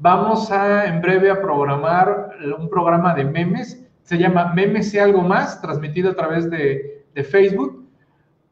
Vamos 0.02 0.50
a 0.50 0.86
en 0.86 1.02
breve 1.02 1.30
a 1.30 1.42
programar 1.42 2.30
un 2.58 2.70
programa 2.70 3.12
de 3.14 3.22
memes. 3.22 3.86
Se 4.02 4.16
llama 4.16 4.54
Memes 4.54 4.94
y 4.94 4.98
algo 4.98 5.20
más, 5.20 5.60
transmitido 5.60 6.10
a 6.10 6.14
través 6.14 6.48
de, 6.48 7.04
de 7.14 7.22
Facebook 7.22 7.86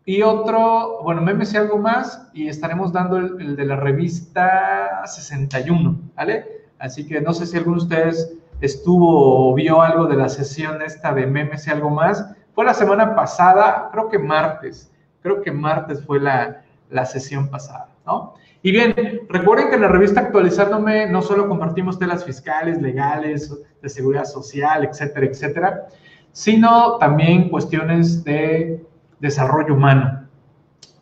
y 0.04 0.20
otro, 0.20 1.00
bueno, 1.02 1.22
memes 1.22 1.54
y 1.54 1.56
algo 1.56 1.78
más, 1.78 2.28
y 2.34 2.48
estaremos 2.48 2.92
dando 2.92 3.16
el, 3.16 3.56
de 3.56 3.64
la 3.64 3.76
revista 3.76 5.06
61, 5.06 5.98
¿vale? 6.14 6.66
Así 6.78 7.06
que 7.06 7.22
no 7.22 7.32
sé 7.32 7.46
si 7.46 7.56
alguno 7.56 7.78
de 7.78 7.82
ustedes 7.84 8.36
estuvo 8.60 9.50
o 9.50 9.54
vio 9.54 9.80
algo 9.80 10.04
de 10.04 10.16
la 10.16 10.28
sesión 10.28 10.82
esta 10.82 11.14
de 11.14 11.26
memes 11.26 11.66
y 11.66 11.70
algo 11.70 11.88
más. 11.88 12.26
Fue 12.52 12.66
la 12.66 12.74
semana 12.74 13.16
pasada, 13.16 13.88
creo 13.90 14.10
que 14.10 14.18
martes, 14.18 14.92
creo 15.22 15.40
que 15.40 15.50
martes 15.50 16.04
fue 16.04 16.20
la, 16.20 16.62
la 16.90 17.06
sesión 17.06 17.48
pasada, 17.48 17.88
¿no? 18.04 18.34
Y 18.62 18.72
bien, 18.72 18.94
recuerden 19.28 19.68
que 19.68 19.76
en 19.76 19.82
la 19.82 19.88
revista 19.88 20.20
Actualizándome 20.20 21.06
no 21.06 21.22
solo 21.22 21.48
compartimos 21.48 21.98
telas 21.98 22.24
fiscales, 22.24 22.82
legales, 22.82 23.56
de 23.80 23.88
seguridad 23.88 24.24
social, 24.24 24.84
etcétera, 24.84 25.26
etcétera, 25.26 25.86
sino 26.32 26.98
también 26.98 27.48
cuestiones 27.50 28.24
de 28.24 28.84
desarrollo 29.20 29.74
humano, 29.74 30.26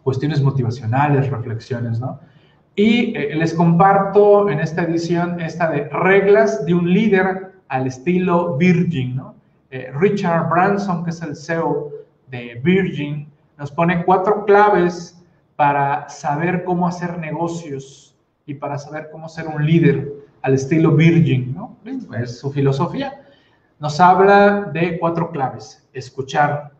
cuestiones 0.03 0.43
motivacionales, 0.43 1.31
reflexiones, 1.31 1.99
¿no? 1.99 2.21
Y 2.75 3.17
eh, 3.17 3.35
les 3.35 3.55
comparto 3.55 4.51
en 4.51 4.61
esta 4.61 4.83
edición 4.83 5.41
esta 5.41 5.71
de 5.71 5.89
reglas 5.89 6.67
de 6.67 6.75
un 6.75 6.93
líder 6.93 7.53
al 7.69 7.87
estilo 7.87 8.57
Virgin, 8.59 9.17
¿no? 9.17 9.35
Eh, 9.71 9.91
Richard 9.99 10.51
Branson, 10.51 11.05
que 11.05 11.11
es 11.11 11.23
el 11.23 11.35
CEO 11.35 11.91
de 12.31 12.61
Virgin, 12.63 13.29
nos 13.59 13.73
pone 13.73 14.05
cuatro 14.05 14.45
claves 14.45 15.16
para 15.57 16.09
saber 16.09 16.65
cómo 16.65 16.87
hacer 16.87 17.19
negocios 17.19 18.15
y 18.45 18.55
para 18.55 18.79
saber 18.79 19.09
cómo 19.11 19.29
ser 19.29 19.49
un 19.49 19.65
líder 19.65 20.13
al 20.43 20.55
estilo 20.55 20.93
Virgin, 20.93 21.55
¿no? 21.55 21.77
Es 22.21 22.39
su 22.39 22.53
filosofía. 22.53 23.23
Nos 23.81 23.99
habla 23.99 24.71
de 24.73 24.99
cuatro 24.99 25.31
claves. 25.31 25.87
Escuchar, 25.93 26.73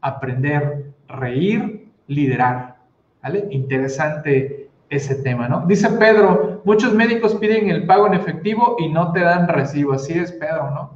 aprender, 0.00 0.92
reír, 1.06 1.88
liderar. 2.08 2.76
¿Vale? 3.22 3.46
Interesante 3.50 4.68
ese 4.88 5.14
tema, 5.16 5.48
¿no? 5.48 5.64
Dice 5.66 5.88
Pedro, 5.90 6.60
muchos 6.64 6.92
médicos 6.92 7.36
piden 7.36 7.70
el 7.70 7.86
pago 7.86 8.06
en 8.06 8.14
efectivo 8.14 8.76
y 8.78 8.88
no 8.88 9.12
te 9.12 9.20
dan 9.20 9.46
recibo. 9.46 9.92
Así 9.92 10.18
es, 10.18 10.32
Pedro, 10.32 10.70
¿no? 10.70 10.90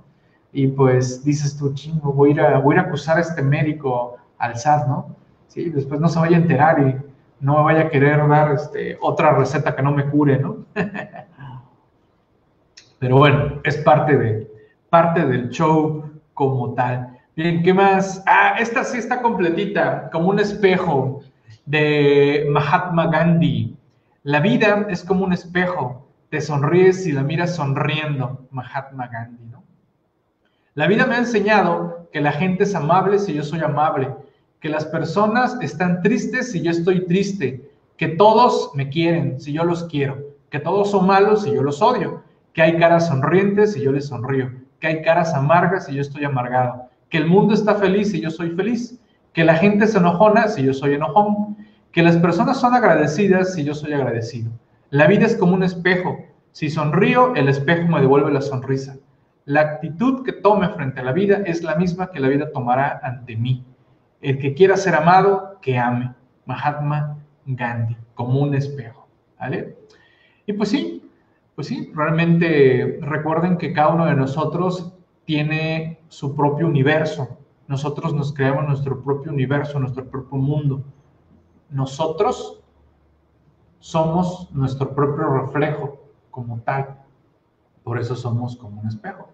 Y 0.52 0.68
pues 0.68 1.24
dices 1.24 1.56
tú, 1.56 1.72
chingo, 1.74 2.12
voy 2.12 2.30
a 2.30 2.32
ir 2.32 2.40
a, 2.40 2.56
a, 2.56 2.80
acusar 2.80 3.18
a 3.18 3.20
este 3.20 3.42
médico 3.42 4.16
al 4.38 4.56
SAT, 4.56 4.88
¿no? 4.88 5.14
Sí, 5.46 5.70
después 5.70 6.00
no 6.00 6.08
se 6.08 6.18
vaya 6.18 6.36
a 6.36 6.40
enterar 6.40 6.80
y 6.80 7.05
no 7.40 7.58
me 7.58 7.62
vaya 7.64 7.80
a 7.82 7.90
querer 7.90 8.26
dar 8.28 8.52
este, 8.52 8.96
otra 9.00 9.32
receta 9.32 9.74
que 9.74 9.82
no 9.82 9.92
me 9.92 10.08
cure, 10.08 10.38
¿no? 10.38 10.64
Pero 12.98 13.18
bueno, 13.18 13.60
es 13.64 13.76
parte, 13.78 14.16
de, 14.16 14.50
parte 14.88 15.26
del 15.26 15.50
show 15.50 16.10
como 16.32 16.74
tal. 16.74 17.18
Bien, 17.36 17.62
¿qué 17.62 17.74
más? 17.74 18.22
Ah, 18.26 18.56
esta 18.58 18.82
sí 18.84 18.98
está 18.98 19.20
completita, 19.20 20.08
como 20.10 20.30
un 20.30 20.38
espejo 20.38 21.20
de 21.66 22.46
Mahatma 22.50 23.08
Gandhi. 23.08 23.76
La 24.22 24.40
vida 24.40 24.86
es 24.88 25.04
como 25.04 25.24
un 25.24 25.34
espejo, 25.34 26.08
te 26.30 26.40
sonríes 26.40 27.06
y 27.06 27.12
la 27.12 27.22
miras 27.22 27.54
sonriendo, 27.54 28.46
Mahatma 28.50 29.08
Gandhi, 29.08 29.44
¿no? 29.44 29.62
La 30.74 30.86
vida 30.86 31.06
me 31.06 31.14
ha 31.14 31.18
enseñado 31.18 32.08
que 32.12 32.20
la 32.20 32.32
gente 32.32 32.64
es 32.64 32.74
amable 32.74 33.18
si 33.18 33.34
yo 33.34 33.42
soy 33.42 33.60
amable, 33.60 34.14
que 34.60 34.68
las 34.68 34.84
personas 34.86 35.58
están 35.60 36.02
tristes 36.02 36.52
si 36.52 36.62
yo 36.62 36.70
estoy 36.70 37.06
triste, 37.06 37.70
que 37.96 38.08
todos 38.08 38.70
me 38.74 38.88
quieren 38.88 39.40
si 39.40 39.52
yo 39.52 39.64
los 39.64 39.84
quiero, 39.84 40.18
que 40.50 40.58
todos 40.58 40.90
son 40.90 41.06
malos 41.06 41.42
si 41.42 41.52
yo 41.52 41.62
los 41.62 41.82
odio, 41.82 42.22
que 42.52 42.62
hay 42.62 42.78
caras 42.78 43.08
sonrientes 43.08 43.72
si 43.74 43.82
yo 43.82 43.92
les 43.92 44.06
sonrío, 44.06 44.50
que 44.80 44.86
hay 44.86 45.02
caras 45.02 45.34
amargas 45.34 45.86
si 45.86 45.94
yo 45.94 46.02
estoy 46.02 46.24
amargado 46.24 46.86
que 47.08 47.18
el 47.18 47.26
mundo 47.26 47.54
está 47.54 47.76
feliz 47.76 48.12
y 48.14 48.20
yo 48.20 48.30
soy 48.30 48.50
feliz, 48.50 49.00
que 49.32 49.44
la 49.44 49.54
gente 49.54 49.86
se 49.86 49.98
enojona 49.98 50.48
si 50.48 50.62
yo 50.62 50.74
soy 50.74 50.94
enojón, 50.94 51.56
que 51.92 52.02
las 52.02 52.16
personas 52.16 52.58
son 52.58 52.74
agradecidas 52.74 53.54
si 53.54 53.64
yo 53.64 53.74
soy 53.74 53.92
agradecido. 53.92 54.50
La 54.90 55.06
vida 55.06 55.26
es 55.26 55.36
como 55.36 55.54
un 55.54 55.62
espejo. 55.62 56.18
Si 56.52 56.70
sonrío, 56.70 57.34
el 57.34 57.48
espejo 57.48 57.88
me 57.88 58.00
devuelve 58.00 58.32
la 58.32 58.40
sonrisa. 58.40 58.96
La 59.44 59.60
actitud 59.60 60.24
que 60.24 60.32
tome 60.32 60.68
frente 60.70 61.00
a 61.00 61.04
la 61.04 61.12
vida 61.12 61.42
es 61.46 61.62
la 61.62 61.76
misma 61.76 62.10
que 62.10 62.20
la 62.20 62.28
vida 62.28 62.50
tomará 62.50 63.00
ante 63.02 63.36
mí. 63.36 63.64
El 64.20 64.38
que 64.38 64.54
quiera 64.54 64.76
ser 64.76 64.94
amado, 64.94 65.58
que 65.60 65.78
ame. 65.78 66.14
Mahatma 66.46 67.18
Gandhi, 67.44 67.96
como 68.14 68.40
un 68.40 68.54
espejo. 68.54 69.08
¿Vale? 69.38 69.76
Y 70.46 70.52
pues 70.52 70.70
sí, 70.70 71.10
pues 71.54 71.66
sí, 71.66 71.90
realmente 71.94 72.98
recuerden 73.02 73.58
que 73.58 73.72
cada 73.72 73.88
uno 73.88 74.06
de 74.06 74.14
nosotros 74.14 74.94
tiene 75.24 76.00
su 76.08 76.34
propio 76.34 76.66
universo. 76.66 77.36
Nosotros 77.66 78.14
nos 78.14 78.32
creamos 78.32 78.66
nuestro 78.66 79.02
propio 79.02 79.32
universo, 79.32 79.80
nuestro 79.80 80.08
propio 80.08 80.38
mundo. 80.38 80.84
Nosotros 81.68 82.62
somos 83.80 84.50
nuestro 84.52 84.94
propio 84.94 85.28
reflejo 85.28 85.98
como 86.30 86.60
tal. 86.60 87.00
Por 87.82 87.98
eso 87.98 88.14
somos 88.14 88.56
como 88.56 88.80
un 88.80 88.88
espejo. 88.88 89.28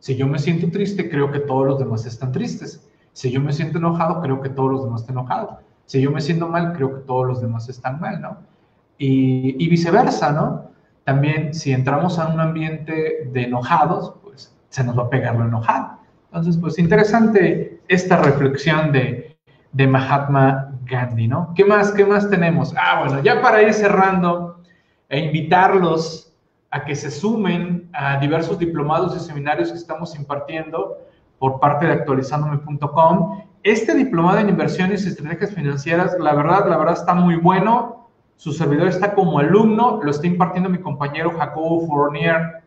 Si 0.00 0.16
yo 0.16 0.26
me 0.26 0.40
siento 0.40 0.70
triste, 0.70 1.08
creo 1.08 1.30
que 1.30 1.38
todos 1.38 1.66
los 1.66 1.78
demás 1.78 2.04
están 2.06 2.32
tristes. 2.32 2.90
Si 3.12 3.30
yo 3.30 3.40
me 3.40 3.52
siento 3.52 3.78
enojado, 3.78 4.20
creo 4.20 4.40
que 4.40 4.48
todos 4.48 4.70
los 4.70 4.84
demás 4.84 5.02
están 5.02 5.18
enojados. 5.18 5.56
Si 5.86 6.00
yo 6.00 6.10
me 6.10 6.20
siento 6.20 6.48
mal, 6.48 6.72
creo 6.72 6.94
que 6.94 7.00
todos 7.02 7.26
los 7.26 7.40
demás 7.40 7.68
están 7.68 8.00
mal, 8.00 8.20
¿no? 8.20 8.38
Y, 8.98 9.68
viceversa, 9.68 10.32
¿no? 10.32 10.70
También 11.04 11.52
si 11.52 11.72
entramos 11.72 12.18
a 12.18 12.28
un 12.28 12.40
ambiente 12.40 13.28
de 13.32 13.44
enojados, 13.44 14.14
se 14.68 14.84
nos 14.84 14.96
va 14.98 15.04
a 15.04 15.10
pegar 15.10 15.36
lo 15.36 15.44
enojado. 15.44 15.98
Entonces, 16.26 16.56
pues 16.56 16.78
interesante 16.78 17.80
esta 17.88 18.16
reflexión 18.22 18.92
de, 18.92 19.36
de 19.72 19.86
Mahatma 19.86 20.72
Gandhi, 20.84 21.28
¿no? 21.28 21.52
¿Qué 21.54 21.64
más, 21.64 21.90
qué 21.92 22.06
más 22.06 22.30
tenemos? 22.30 22.72
Ah, 22.78 23.02
bueno, 23.04 23.22
ya 23.22 23.42
para 23.42 23.62
ir 23.62 23.74
cerrando 23.74 24.62
e 25.08 25.18
invitarlos 25.18 26.32
a 26.70 26.84
que 26.84 26.94
se 26.94 27.10
sumen 27.10 27.90
a 27.92 28.18
diversos 28.18 28.58
diplomados 28.58 29.14
y 29.16 29.20
seminarios 29.20 29.70
que 29.70 29.78
estamos 29.78 30.16
impartiendo 30.16 30.96
por 31.42 31.58
parte 31.58 31.86
de 31.86 31.92
actualizandome.com. 31.94 33.42
Este 33.64 33.96
diplomado 33.96 34.38
en 34.38 34.48
inversiones 34.48 35.04
y 35.04 35.08
estrategias 35.08 35.50
financieras, 35.50 36.16
la 36.20 36.34
verdad, 36.34 36.68
la 36.68 36.76
verdad 36.76 36.94
está 36.94 37.14
muy 37.14 37.34
bueno. 37.34 38.06
Su 38.36 38.52
servidor 38.52 38.86
está 38.86 39.12
como 39.12 39.40
alumno, 39.40 39.98
lo 40.04 40.12
está 40.12 40.28
impartiendo 40.28 40.70
mi 40.70 40.78
compañero 40.78 41.32
Jacobo 41.36 41.84
Fournier 41.88 42.62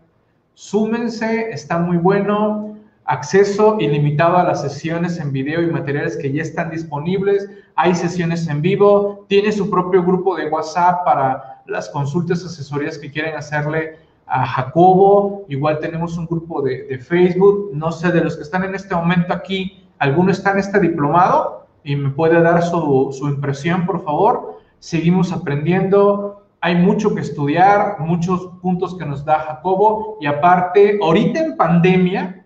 Súmense, 0.56 1.52
está 1.52 1.80
muy 1.80 1.96
bueno. 1.96 2.76
Acceso 3.06 3.78
ilimitado 3.80 4.36
a 4.36 4.44
las 4.44 4.62
sesiones 4.62 5.22
en 5.22 5.32
video 5.32 5.62
y 5.62 5.68
materiales 5.68 6.18
que 6.18 6.34
ya 6.34 6.42
están 6.42 6.70
disponibles. 6.70 7.50
Hay 7.78 7.96
sesiones 7.96 8.46
en 8.50 8.62
vivo. 8.62 9.24
Tiene 9.30 9.54
su 9.54 9.70
propio 9.70 10.04
grupo 10.04 10.36
de 10.36 10.50
WhatsApp 10.50 11.06
para 11.06 11.62
las 11.66 11.88
consultas, 11.88 12.44
asesorías 12.44 12.98
que 12.98 13.10
quieren 13.10 13.38
hacerle 13.38 14.00
a 14.26 14.46
Jacobo. 14.46 15.46
Igual 15.48 15.80
tenemos 15.80 16.18
un 16.18 16.26
grupo 16.26 16.62
de, 16.62 16.98
Facebook. 17.00 17.72
No 17.74 17.92
sé, 17.92 18.12
de 18.12 18.22
los 18.22 18.36
que 18.36 18.44
están 18.44 18.64
en 18.64 18.76
este 18.76 18.96
momento 18.96 19.34
aquí, 19.34 19.86
¿alguno 20.00 20.32
está 20.32 20.52
en 20.52 20.60
este 20.60 20.80
diplomado? 20.80 21.68
Y 21.84 21.96
me 21.96 22.10
puede 22.10 22.42
dar 22.42 22.64
su, 22.64 23.10
su 23.12 23.28
impresión, 23.28 23.86
por 23.86 24.04
favor. 24.04 24.60
Seguimos 24.80 25.32
aprendiendo 25.32 26.46
hay 26.66 26.74
mucho 26.74 27.14
que 27.14 27.22
estudiar, 27.22 27.98
muchos 28.00 28.48
puntos 28.60 28.98
que 28.98 29.06
nos 29.06 29.24
da 29.24 29.38
Jacobo 29.38 30.18
y 30.20 30.26
aparte, 30.26 30.98
ahorita 31.00 31.40
en 31.40 31.58
pandemia, 31.58 32.44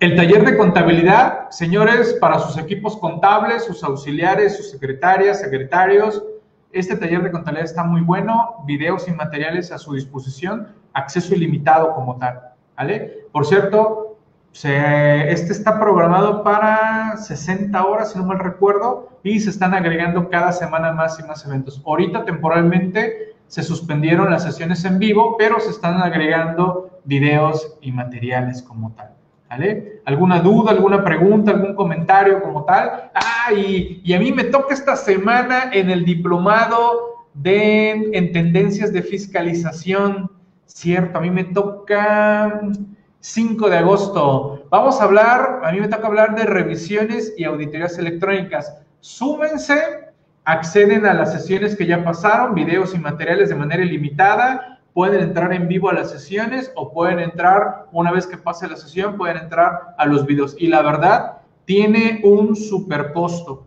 El 0.00 0.16
taller 0.16 0.44
de 0.44 0.56
contabilidad, 0.56 1.50
señores, 1.50 2.14
para 2.14 2.38
sus 2.38 2.56
equipos 2.58 2.96
contables, 2.96 3.64
sus 3.64 3.84
auxiliares, 3.84 4.56
sus 4.56 4.70
secretarias, 4.70 5.40
secretarios. 5.40 6.24
Este 6.72 6.96
taller 6.96 7.22
de 7.22 7.30
contabilidad 7.30 7.70
está 7.70 7.84
muy 7.84 8.00
bueno, 8.00 8.64
videos 8.66 9.06
y 9.06 9.12
materiales 9.12 9.70
a 9.70 9.78
su 9.78 9.92
disposición, 9.94 10.68
acceso 10.94 11.34
ilimitado 11.34 11.94
como 11.94 12.16
tal. 12.16 12.40
¿Vale? 12.76 13.28
Por 13.32 13.46
cierto, 13.46 14.13
este 14.62 15.52
está 15.52 15.80
programado 15.80 16.44
para 16.44 17.16
60 17.16 17.84
horas, 17.84 18.12
si 18.12 18.18
no 18.18 18.24
mal 18.24 18.38
recuerdo, 18.38 19.18
y 19.24 19.40
se 19.40 19.50
están 19.50 19.74
agregando 19.74 20.30
cada 20.30 20.52
semana 20.52 20.92
más 20.92 21.18
y 21.18 21.24
más 21.24 21.44
eventos. 21.44 21.82
Ahorita 21.84 22.24
temporalmente 22.24 23.34
se 23.48 23.62
suspendieron 23.62 24.30
las 24.30 24.44
sesiones 24.44 24.84
en 24.84 24.98
vivo, 24.98 25.36
pero 25.38 25.58
se 25.60 25.70
están 25.70 26.00
agregando 26.00 27.00
videos 27.04 27.76
y 27.80 27.92
materiales 27.92 28.62
como 28.62 28.92
tal. 28.92 29.10
¿Vale? 29.50 30.00
¿Alguna 30.06 30.40
duda, 30.40 30.72
alguna 30.72 31.04
pregunta, 31.04 31.52
algún 31.52 31.74
comentario 31.74 32.42
como 32.42 32.64
tal? 32.64 33.10
Ah, 33.14 33.52
y, 33.52 34.00
y 34.02 34.12
a 34.12 34.18
mí 34.18 34.32
me 34.32 34.44
toca 34.44 34.74
esta 34.74 34.96
semana 34.96 35.70
en 35.72 35.90
el 35.90 36.04
diplomado 36.04 37.26
de, 37.34 38.10
en 38.12 38.32
tendencias 38.32 38.92
de 38.92 39.02
fiscalización, 39.02 40.30
¿cierto? 40.64 41.18
A 41.18 41.20
mí 41.20 41.30
me 41.30 41.44
toca 41.44 42.60
5 43.24 43.70
de 43.70 43.78
agosto. 43.78 44.66
Vamos 44.68 45.00
a 45.00 45.04
hablar, 45.04 45.62
a 45.64 45.72
mí 45.72 45.80
me 45.80 45.88
toca 45.88 46.08
hablar 46.08 46.36
de 46.36 46.44
revisiones 46.44 47.32
y 47.38 47.44
auditorías 47.44 47.96
electrónicas. 47.98 48.76
Súmense, 49.00 50.12
acceden 50.44 51.06
a 51.06 51.14
las 51.14 51.32
sesiones 51.32 51.74
que 51.74 51.86
ya 51.86 52.04
pasaron, 52.04 52.54
videos 52.54 52.94
y 52.94 52.98
materiales 52.98 53.48
de 53.48 53.54
manera 53.54 53.82
ilimitada. 53.82 54.78
Pueden 54.92 55.22
entrar 55.22 55.54
en 55.54 55.68
vivo 55.68 55.88
a 55.88 55.94
las 55.94 56.10
sesiones 56.10 56.70
o 56.76 56.92
pueden 56.92 57.18
entrar, 57.18 57.86
una 57.92 58.12
vez 58.12 58.26
que 58.26 58.36
pase 58.36 58.68
la 58.68 58.76
sesión, 58.76 59.16
pueden 59.16 59.38
entrar 59.38 59.94
a 59.96 60.04
los 60.04 60.26
videos. 60.26 60.54
Y 60.58 60.66
la 60.66 60.82
verdad, 60.82 61.38
tiene 61.64 62.20
un 62.24 62.54
super 62.54 63.14
costo. 63.14 63.66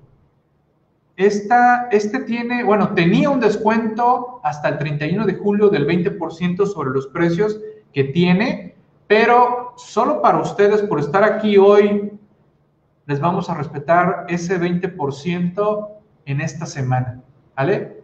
Esta, 1.16 1.88
este 1.92 2.20
tiene, 2.20 2.64
bueno, 2.64 2.94
tenía 2.94 3.32
un 3.32 3.40
descuento 3.40 4.40
hasta 4.44 4.70
el 4.70 4.78
31 4.78 5.26
de 5.26 5.34
julio 5.34 5.70
del 5.70 5.88
20% 5.88 6.68
sobre 6.68 6.92
los 6.92 7.08
precios 7.08 7.60
que 7.92 8.04
tiene 8.04 8.77
pero 9.08 9.74
solo 9.78 10.22
para 10.22 10.40
ustedes, 10.40 10.82
por 10.84 11.00
estar 11.00 11.24
aquí 11.24 11.58
hoy, 11.58 12.12
les 13.06 13.20
vamos 13.22 13.50
a 13.50 13.56
respetar 13.56 14.26
ese 14.28 14.60
20% 14.60 15.88
en 16.26 16.42
esta 16.42 16.66
semana, 16.66 17.22
¿vale? 17.56 18.04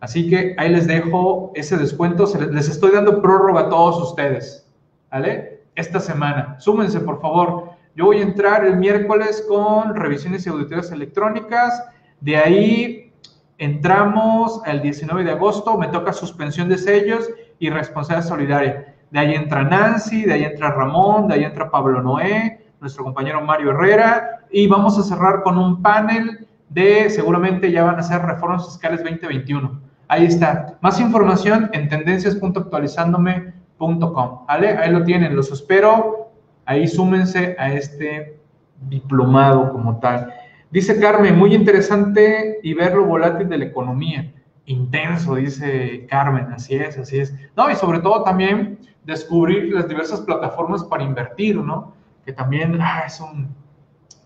Así 0.00 0.28
que 0.28 0.56
ahí 0.58 0.70
les 0.70 0.86
dejo 0.86 1.52
ese 1.54 1.76
descuento, 1.76 2.24
les 2.50 2.68
estoy 2.68 2.92
dando 2.92 3.20
prórroga 3.20 3.62
a 3.62 3.68
todos 3.68 4.10
ustedes, 4.10 4.66
¿vale? 5.10 5.64
Esta 5.74 6.00
semana. 6.00 6.56
Súmense, 6.58 7.00
por 7.00 7.20
favor. 7.20 7.70
Yo 7.94 8.06
voy 8.06 8.18
a 8.18 8.22
entrar 8.22 8.64
el 8.64 8.76
miércoles 8.76 9.44
con 9.46 9.94
revisiones 9.94 10.46
y 10.46 10.50
auditorías 10.50 10.90
electrónicas. 10.92 11.82
De 12.20 12.38
ahí 12.38 13.12
entramos 13.58 14.62
el 14.64 14.80
19 14.80 15.24
de 15.24 15.32
agosto, 15.32 15.76
me 15.76 15.88
toca 15.88 16.14
suspensión 16.14 16.70
de 16.70 16.78
sellos 16.78 17.28
y 17.58 17.68
responsabilidad 17.68 18.28
solidaria 18.28 18.95
de 19.10 19.18
ahí 19.18 19.34
entra 19.34 19.62
Nancy, 19.62 20.24
de 20.24 20.32
ahí 20.32 20.44
entra 20.44 20.72
Ramón, 20.72 21.28
de 21.28 21.34
ahí 21.34 21.44
entra 21.44 21.70
Pablo 21.70 22.02
Noé, 22.02 22.66
nuestro 22.80 23.04
compañero 23.04 23.40
Mario 23.40 23.70
Herrera, 23.70 24.40
y 24.50 24.66
vamos 24.66 24.98
a 24.98 25.02
cerrar 25.02 25.42
con 25.42 25.58
un 25.58 25.82
panel 25.82 26.46
de, 26.68 27.08
seguramente 27.10 27.70
ya 27.70 27.84
van 27.84 27.98
a 27.98 28.02
ser 28.02 28.22
reformas 28.22 28.66
fiscales 28.66 29.02
2021. 29.02 29.80
Ahí 30.08 30.26
está. 30.26 30.78
Más 30.80 31.00
información 31.00 31.68
en 31.72 31.88
tendencias.actualizandome.com. 31.88 34.46
¿Vale? 34.46 34.68
Ahí 34.76 34.90
lo 34.90 35.02
tienen, 35.04 35.34
los 35.34 35.50
espero. 35.50 36.30
Ahí 36.64 36.86
súmense 36.86 37.56
a 37.58 37.72
este 37.72 38.38
diplomado 38.88 39.72
como 39.72 39.98
tal. 39.98 40.32
Dice 40.70 41.00
Carmen, 41.00 41.36
muy 41.38 41.54
interesante 41.54 42.58
y 42.62 42.74
ver 42.74 42.94
lo 42.94 43.06
volátil 43.06 43.48
de 43.48 43.58
la 43.58 43.64
economía. 43.64 44.32
Intenso, 44.66 45.36
dice 45.36 46.06
Carmen, 46.08 46.52
así 46.52 46.74
es, 46.74 46.98
así 46.98 47.18
es. 47.18 47.34
No, 47.56 47.70
y 47.70 47.76
sobre 47.76 48.00
todo 48.00 48.24
también 48.24 48.78
descubrir 49.06 49.72
las 49.72 49.88
diversas 49.88 50.20
plataformas 50.20 50.84
para 50.84 51.04
invertir, 51.04 51.56
¿no? 51.56 51.94
Que 52.24 52.32
también 52.32 52.78
ah, 52.80 53.04
es, 53.06 53.20
un, 53.20 53.48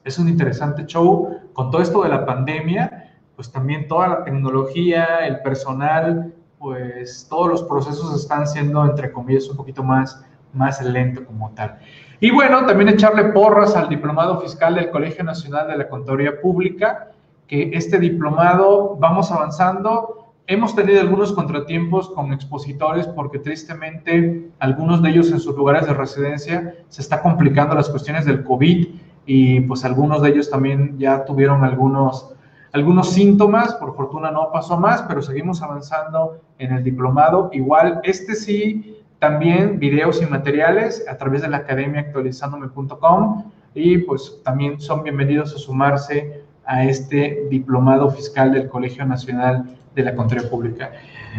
es 0.05 0.19
un 0.19 0.29
interesante 0.29 0.87
show. 0.87 1.39
Con 1.53 1.71
todo 1.71 1.83
esto 1.83 2.03
de 2.03 2.09
la 2.09 2.25
pandemia, 2.25 3.15
pues 3.37 3.53
también 3.53 3.87
toda 3.87 4.09
la 4.09 4.25
tecnología, 4.25 5.27
el 5.27 5.41
personal, 5.43 6.35
pues 6.59 7.27
todos 7.29 7.49
los 7.49 7.63
procesos 7.65 8.19
están 8.19 8.47
siendo, 8.47 8.85
entre 8.85 9.13
comillas, 9.13 9.49
un 9.49 9.57
poquito 9.57 9.83
más, 9.83 10.25
más 10.55 10.83
lento 10.83 11.25
como 11.25 11.51
tal. 11.51 11.79
Y 12.19 12.31
bueno, 12.31 12.65
también 12.67 12.89
echarle 12.89 13.25
porras 13.25 13.77
al 13.77 13.89
diplomado 13.89 14.41
fiscal 14.41 14.75
del 14.75 14.91
Colegio 14.91 15.25
Nacional 15.25 15.69
de 15.69 15.77
la 15.77 15.89
Contaduría 15.89 16.41
Pública, 16.41 17.13
que 17.47 17.71
este 17.75 17.99
diplomado 17.99 18.97
vamos 18.99 19.31
avanzando 19.31 20.30
Hemos 20.51 20.75
tenido 20.75 21.01
algunos 21.01 21.33
contratiempos 21.33 22.11
con 22.11 22.33
expositores 22.33 23.07
porque 23.07 23.39
tristemente 23.39 24.51
algunos 24.59 25.01
de 25.01 25.11
ellos 25.11 25.31
en 25.31 25.39
sus 25.39 25.55
lugares 25.55 25.87
de 25.87 25.95
residencia 25.95 26.75
se 26.89 27.03
está 27.03 27.23
complicando 27.23 27.77
las 27.77 27.89
cuestiones 27.89 28.25
del 28.25 28.43
COVID 28.43 28.89
y 29.27 29.61
pues 29.61 29.85
algunos 29.85 30.23
de 30.23 30.31
ellos 30.31 30.51
también 30.51 30.99
ya 30.99 31.25
tuvieron 31.25 31.63
algunos, 31.63 32.35
algunos 32.73 33.11
síntomas, 33.11 33.75
por 33.75 33.95
fortuna 33.95 34.33
no 34.33 34.51
pasó 34.53 34.77
más, 34.77 35.03
pero 35.03 35.23
seguimos 35.23 35.63
avanzando 35.63 36.41
en 36.59 36.73
el 36.73 36.83
diplomado. 36.83 37.51
Igual, 37.53 38.01
este 38.03 38.35
sí, 38.35 39.05
también 39.21 39.79
videos 39.79 40.21
y 40.21 40.27
materiales 40.27 41.07
a 41.09 41.17
través 41.17 41.43
de 41.43 41.49
la 41.49 41.59
academia 41.59 42.01
actualizandome.com 42.01 43.45
y 43.73 43.99
pues 43.99 44.41
también 44.43 44.81
son 44.81 45.05
bienvenidos 45.05 45.55
a 45.55 45.59
sumarse 45.59 46.43
a 46.65 46.83
este 46.85 47.47
diplomado 47.51 48.11
fiscal 48.11 48.53
del 48.53 48.69
Colegio 48.69 49.07
Nacional 49.07 49.77
de 49.95 50.03
la 50.03 50.15
Contraria 50.15 50.49
Pública. 50.49 50.93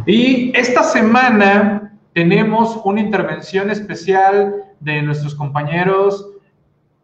Y 0.06 0.56
esta 0.58 0.84
semana 0.84 1.97
tenemos 2.14 2.80
una 2.84 3.02
intervención 3.02 3.70
especial 3.70 4.56
de 4.80 5.02
nuestros 5.02 5.36
compañeros 5.36 6.28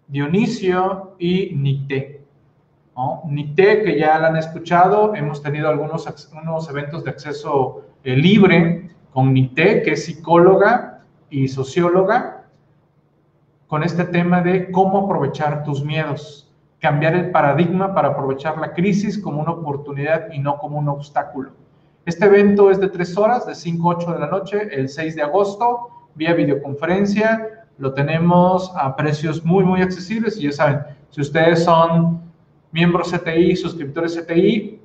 Dionisio 0.08 1.16
y 1.20 1.54
Nicté. 1.56 2.26
¿no? 2.96 3.22
Nicté, 3.26 3.84
que 3.84 4.00
ya 4.00 4.18
la 4.20 4.30
han 4.30 4.38
escuchado, 4.38 5.14
hemos 5.16 5.42
tenido 5.42 5.70
algunos 5.70 6.08
unos 6.34 6.70
eventos 6.70 7.04
de 7.04 7.12
acceso 7.12 7.86
eh, 8.04 8.16
libre 8.16 8.90
con 9.12 9.34
Nicté, 9.34 9.84
que 9.84 9.92
es 9.92 10.06
psicóloga 10.06 11.04
y 11.30 11.48
socióloga, 11.48 12.46
con 13.68 13.84
este 13.84 14.06
tema 14.06 14.42
de 14.42 14.72
cómo 14.72 15.06
aprovechar 15.06 15.64
tus 15.64 15.84
miedos 15.84 16.47
cambiar 16.80 17.16
el 17.16 17.32
paradigma 17.32 17.94
para 17.94 18.10
aprovechar 18.10 18.58
la 18.58 18.74
crisis 18.74 19.18
como 19.18 19.42
una 19.42 19.52
oportunidad 19.52 20.32
y 20.32 20.40
no 20.40 20.58
como 20.58 20.78
un 20.78 20.90
obstáculo. 20.90 21.52
Este 22.06 22.26
evento 22.26 22.72
es 22.72 22.80
de 22.80 22.88
tres 22.88 23.18
horas, 23.18 23.46
de 23.46 23.56
5 23.56 23.92
a 23.92 23.96
8 23.96 24.14
de 24.14 24.20
la 24.20 24.28
noche, 24.28 24.70
el 24.72 24.88
6 24.88 25.16
de 25.16 25.22
agosto, 25.24 25.90
vía 26.16 26.34
videoconferencia. 26.34 27.66
Lo 27.78 27.94
tenemos 27.94 28.72
a 28.76 28.96
precios 28.96 29.44
muy, 29.44 29.64
muy 29.64 29.82
accesibles 29.82 30.38
y 30.38 30.44
ya 30.44 30.52
saben, 30.52 30.80
si 31.10 31.22
ustedes 31.22 31.64
son 31.64 32.22
miembros 32.72 33.12
CTI, 33.12 33.56
suscriptores 33.56 34.18
CTI, 34.18 34.82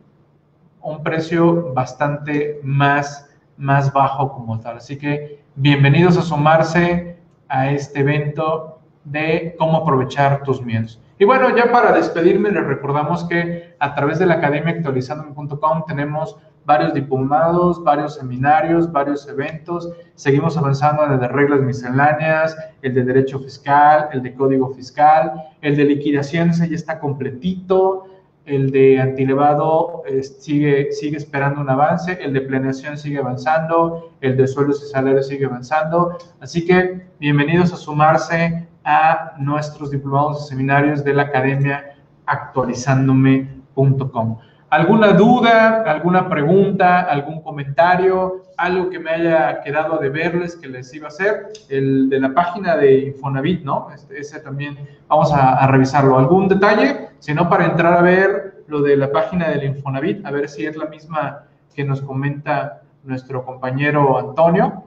un 0.82 1.02
precio 1.02 1.72
bastante 1.72 2.60
más, 2.62 3.30
más 3.56 3.92
bajo 3.92 4.32
como 4.32 4.58
tal. 4.58 4.78
Así 4.78 4.98
que 4.98 5.42
bienvenidos 5.54 6.16
a 6.16 6.22
sumarse 6.22 7.18
a 7.48 7.70
este 7.70 8.00
evento 8.00 8.80
de 9.04 9.54
cómo 9.58 9.78
aprovechar 9.78 10.42
tus 10.42 10.62
miedos. 10.62 11.01
Y 11.22 11.24
bueno, 11.24 11.56
ya 11.56 11.70
para 11.70 11.92
despedirme, 11.92 12.50
les 12.50 12.66
recordamos 12.66 13.22
que 13.22 13.76
a 13.78 13.94
través 13.94 14.18
de 14.18 14.26
la 14.26 14.34
academia 14.34 14.72
actualizandome.com 14.72 15.84
tenemos 15.86 16.36
varios 16.64 16.94
diplomados, 16.94 17.80
varios 17.84 18.16
seminarios, 18.16 18.90
varios 18.90 19.28
eventos. 19.28 19.88
Seguimos 20.16 20.56
avanzando 20.58 21.04
en 21.04 21.12
el 21.12 21.20
de 21.20 21.28
reglas 21.28 21.60
misceláneas, 21.60 22.56
el 22.82 22.94
de 22.94 23.04
derecho 23.04 23.38
fiscal, 23.38 24.08
el 24.12 24.24
de 24.24 24.34
código 24.34 24.74
fiscal, 24.74 25.34
el 25.60 25.76
de 25.76 25.84
liquidaciones 25.84 26.58
ya 26.58 26.74
está 26.74 26.98
completito, 26.98 28.06
el 28.44 28.72
de 28.72 29.00
antilevado 29.00 30.02
eh, 30.08 30.24
sigue, 30.24 30.90
sigue 30.90 31.18
esperando 31.18 31.60
un 31.60 31.70
avance, 31.70 32.18
el 32.20 32.32
de 32.32 32.40
planeación 32.40 32.98
sigue 32.98 33.18
avanzando, 33.18 34.16
el 34.20 34.36
de 34.36 34.48
sueldos 34.48 34.82
y 34.82 34.90
salarios 34.90 35.28
sigue 35.28 35.44
avanzando. 35.44 36.18
Así 36.40 36.66
que 36.66 37.06
bienvenidos 37.20 37.72
a 37.72 37.76
sumarse 37.76 38.71
a 38.84 39.32
nuestros 39.38 39.90
diplomados 39.90 40.44
y 40.44 40.48
seminarios 40.48 41.04
de 41.04 41.14
la 41.14 41.22
academia 41.24 41.96
actualizandome.com. 42.26 44.38
¿Alguna 44.72 45.12
duda, 45.12 45.82
alguna 45.82 46.30
pregunta, 46.30 47.02
algún 47.02 47.42
comentario, 47.42 48.44
algo 48.56 48.88
que 48.88 48.98
me 48.98 49.10
haya 49.10 49.60
quedado 49.60 49.98
de 49.98 50.08
verles 50.08 50.56
que 50.56 50.66
les 50.66 50.94
iba 50.94 51.04
a 51.04 51.08
hacer? 51.08 51.48
El 51.68 52.08
de 52.08 52.18
la 52.18 52.32
página 52.32 52.78
de 52.78 53.08
Infonavit, 53.08 53.64
¿no? 53.64 53.88
Este, 53.94 54.18
ese 54.18 54.40
también 54.40 54.78
vamos 55.08 55.30
a, 55.34 55.66
revisarlo. 55.66 56.18
¿Algún 56.18 56.48
detalle? 56.48 57.10
Si 57.18 57.34
no, 57.34 57.50
para 57.50 57.66
entrar 57.66 57.92
a 57.92 58.00
ver 58.00 58.64
lo 58.66 58.80
de 58.80 58.96
la 58.96 59.12
página 59.12 59.50
del 59.50 59.64
Infonavit, 59.64 60.24
a 60.24 60.30
ver 60.30 60.48
si 60.48 60.64
es 60.64 60.74
la 60.74 60.86
misma 60.86 61.44
que 61.74 61.84
nos 61.84 62.00
comenta 62.00 62.80
nuestro 63.04 63.44
compañero 63.44 64.18
Antonio. 64.18 64.84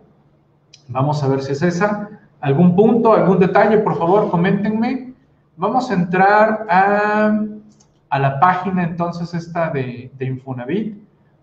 Vamos 0.87 1.23
a 1.23 1.27
ver 1.27 1.43
si 1.43 1.51
es 1.51 1.61
esa. 1.61 2.09
¿Algún 2.45 2.75
punto, 2.75 3.13
algún 3.13 3.39
detalle? 3.39 3.79
Por 3.79 3.97
favor, 3.97 4.29
coméntenme. 4.29 5.15
Vamos 5.57 5.89
a 5.89 5.95
entrar 5.95 6.67
a 6.69 7.33
la 8.19 8.39
página 8.39 8.83
entonces 8.83 9.33
esta 9.33 9.71
de, 9.71 10.11
Infonavit. 10.19 10.95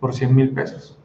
Por 0.00 0.14
100 0.14 0.34
mil 0.34 0.50
pesos. 0.52 0.98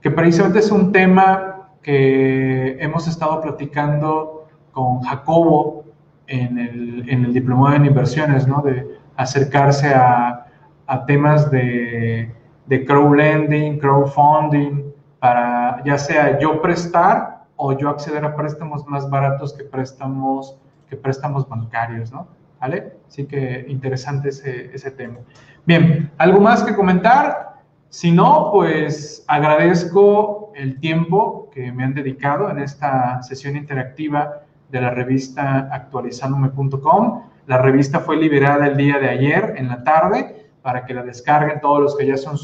Que 0.00 0.10
precisamente 0.10 0.60
es 0.60 0.70
un 0.70 0.92
tema 0.92 1.68
que 1.82 2.78
hemos 2.80 3.06
estado 3.06 3.42
platicando 3.42 4.46
con 4.72 5.02
Jacobo 5.02 5.84
en 6.26 6.58
el, 6.58 7.08
en 7.10 7.26
el 7.26 7.34
diplomado 7.34 7.76
en 7.76 7.84
inversiones, 7.84 8.48
¿no? 8.48 8.62
De 8.62 8.98
acercarse 9.16 9.92
a, 9.94 10.43
a 10.86 11.06
temas 11.06 11.50
de, 11.50 12.34
de 12.66 12.84
crowdlending, 12.84 13.78
crowdfunding, 13.78 14.92
para 15.18 15.82
ya 15.84 15.96
sea 15.98 16.38
yo 16.38 16.60
prestar 16.60 17.44
o 17.56 17.72
yo 17.72 17.88
acceder 17.88 18.24
a 18.24 18.36
préstamos 18.36 18.86
más 18.86 19.08
baratos 19.08 19.52
que 19.54 19.64
préstamos 19.64 20.58
préstamos 20.96 21.48
bancarios, 21.48 22.12
¿no? 22.12 22.28
¿Vale? 22.60 22.94
Así 23.08 23.26
que 23.26 23.66
interesante 23.68 24.30
ese, 24.30 24.74
ese 24.74 24.90
tema. 24.90 25.18
Bien, 25.66 26.10
¿algo 26.18 26.40
más 26.40 26.62
que 26.62 26.74
comentar? 26.74 27.56
Si 27.90 28.10
no, 28.10 28.50
pues 28.52 29.24
agradezco 29.28 30.52
el 30.54 30.80
tiempo 30.80 31.50
que 31.52 31.70
me 31.72 31.84
han 31.84 31.94
dedicado 31.94 32.50
en 32.50 32.58
esta 32.58 33.22
sesión 33.22 33.56
interactiva 33.56 34.42
de 34.70 34.80
la 34.80 34.90
revista 34.90 35.68
actualizandome.com. 35.70 37.22
La 37.46 37.58
revista 37.58 38.00
fue 38.00 38.16
liberada 38.16 38.66
el 38.66 38.76
día 38.76 38.98
de 38.98 39.10
ayer 39.10 39.54
en 39.56 39.68
la 39.68 39.84
tarde 39.84 40.43
para 40.64 40.84
que 40.86 40.94
la 40.94 41.02
descarguen 41.02 41.60
todos 41.60 41.82
los 41.82 41.94
que 41.94 42.06
ya 42.06 42.16
son, 42.16 42.38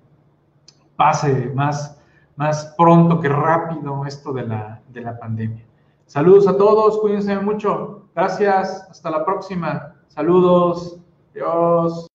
pase 0.95 1.49
más, 1.55 1.99
más 2.41 2.73
pronto 2.75 3.19
que 3.19 3.29
rápido 3.29 4.03
esto 4.03 4.33
de 4.33 4.47
la, 4.47 4.81
de 4.89 5.01
la 5.01 5.15
pandemia. 5.19 5.63
Saludos 6.07 6.47
a 6.47 6.57
todos, 6.57 6.97
cuídense 6.97 7.37
mucho, 7.37 8.07
gracias, 8.15 8.87
hasta 8.89 9.11
la 9.11 9.23
próxima, 9.23 9.93
saludos, 10.07 10.97
adiós. 11.35 12.10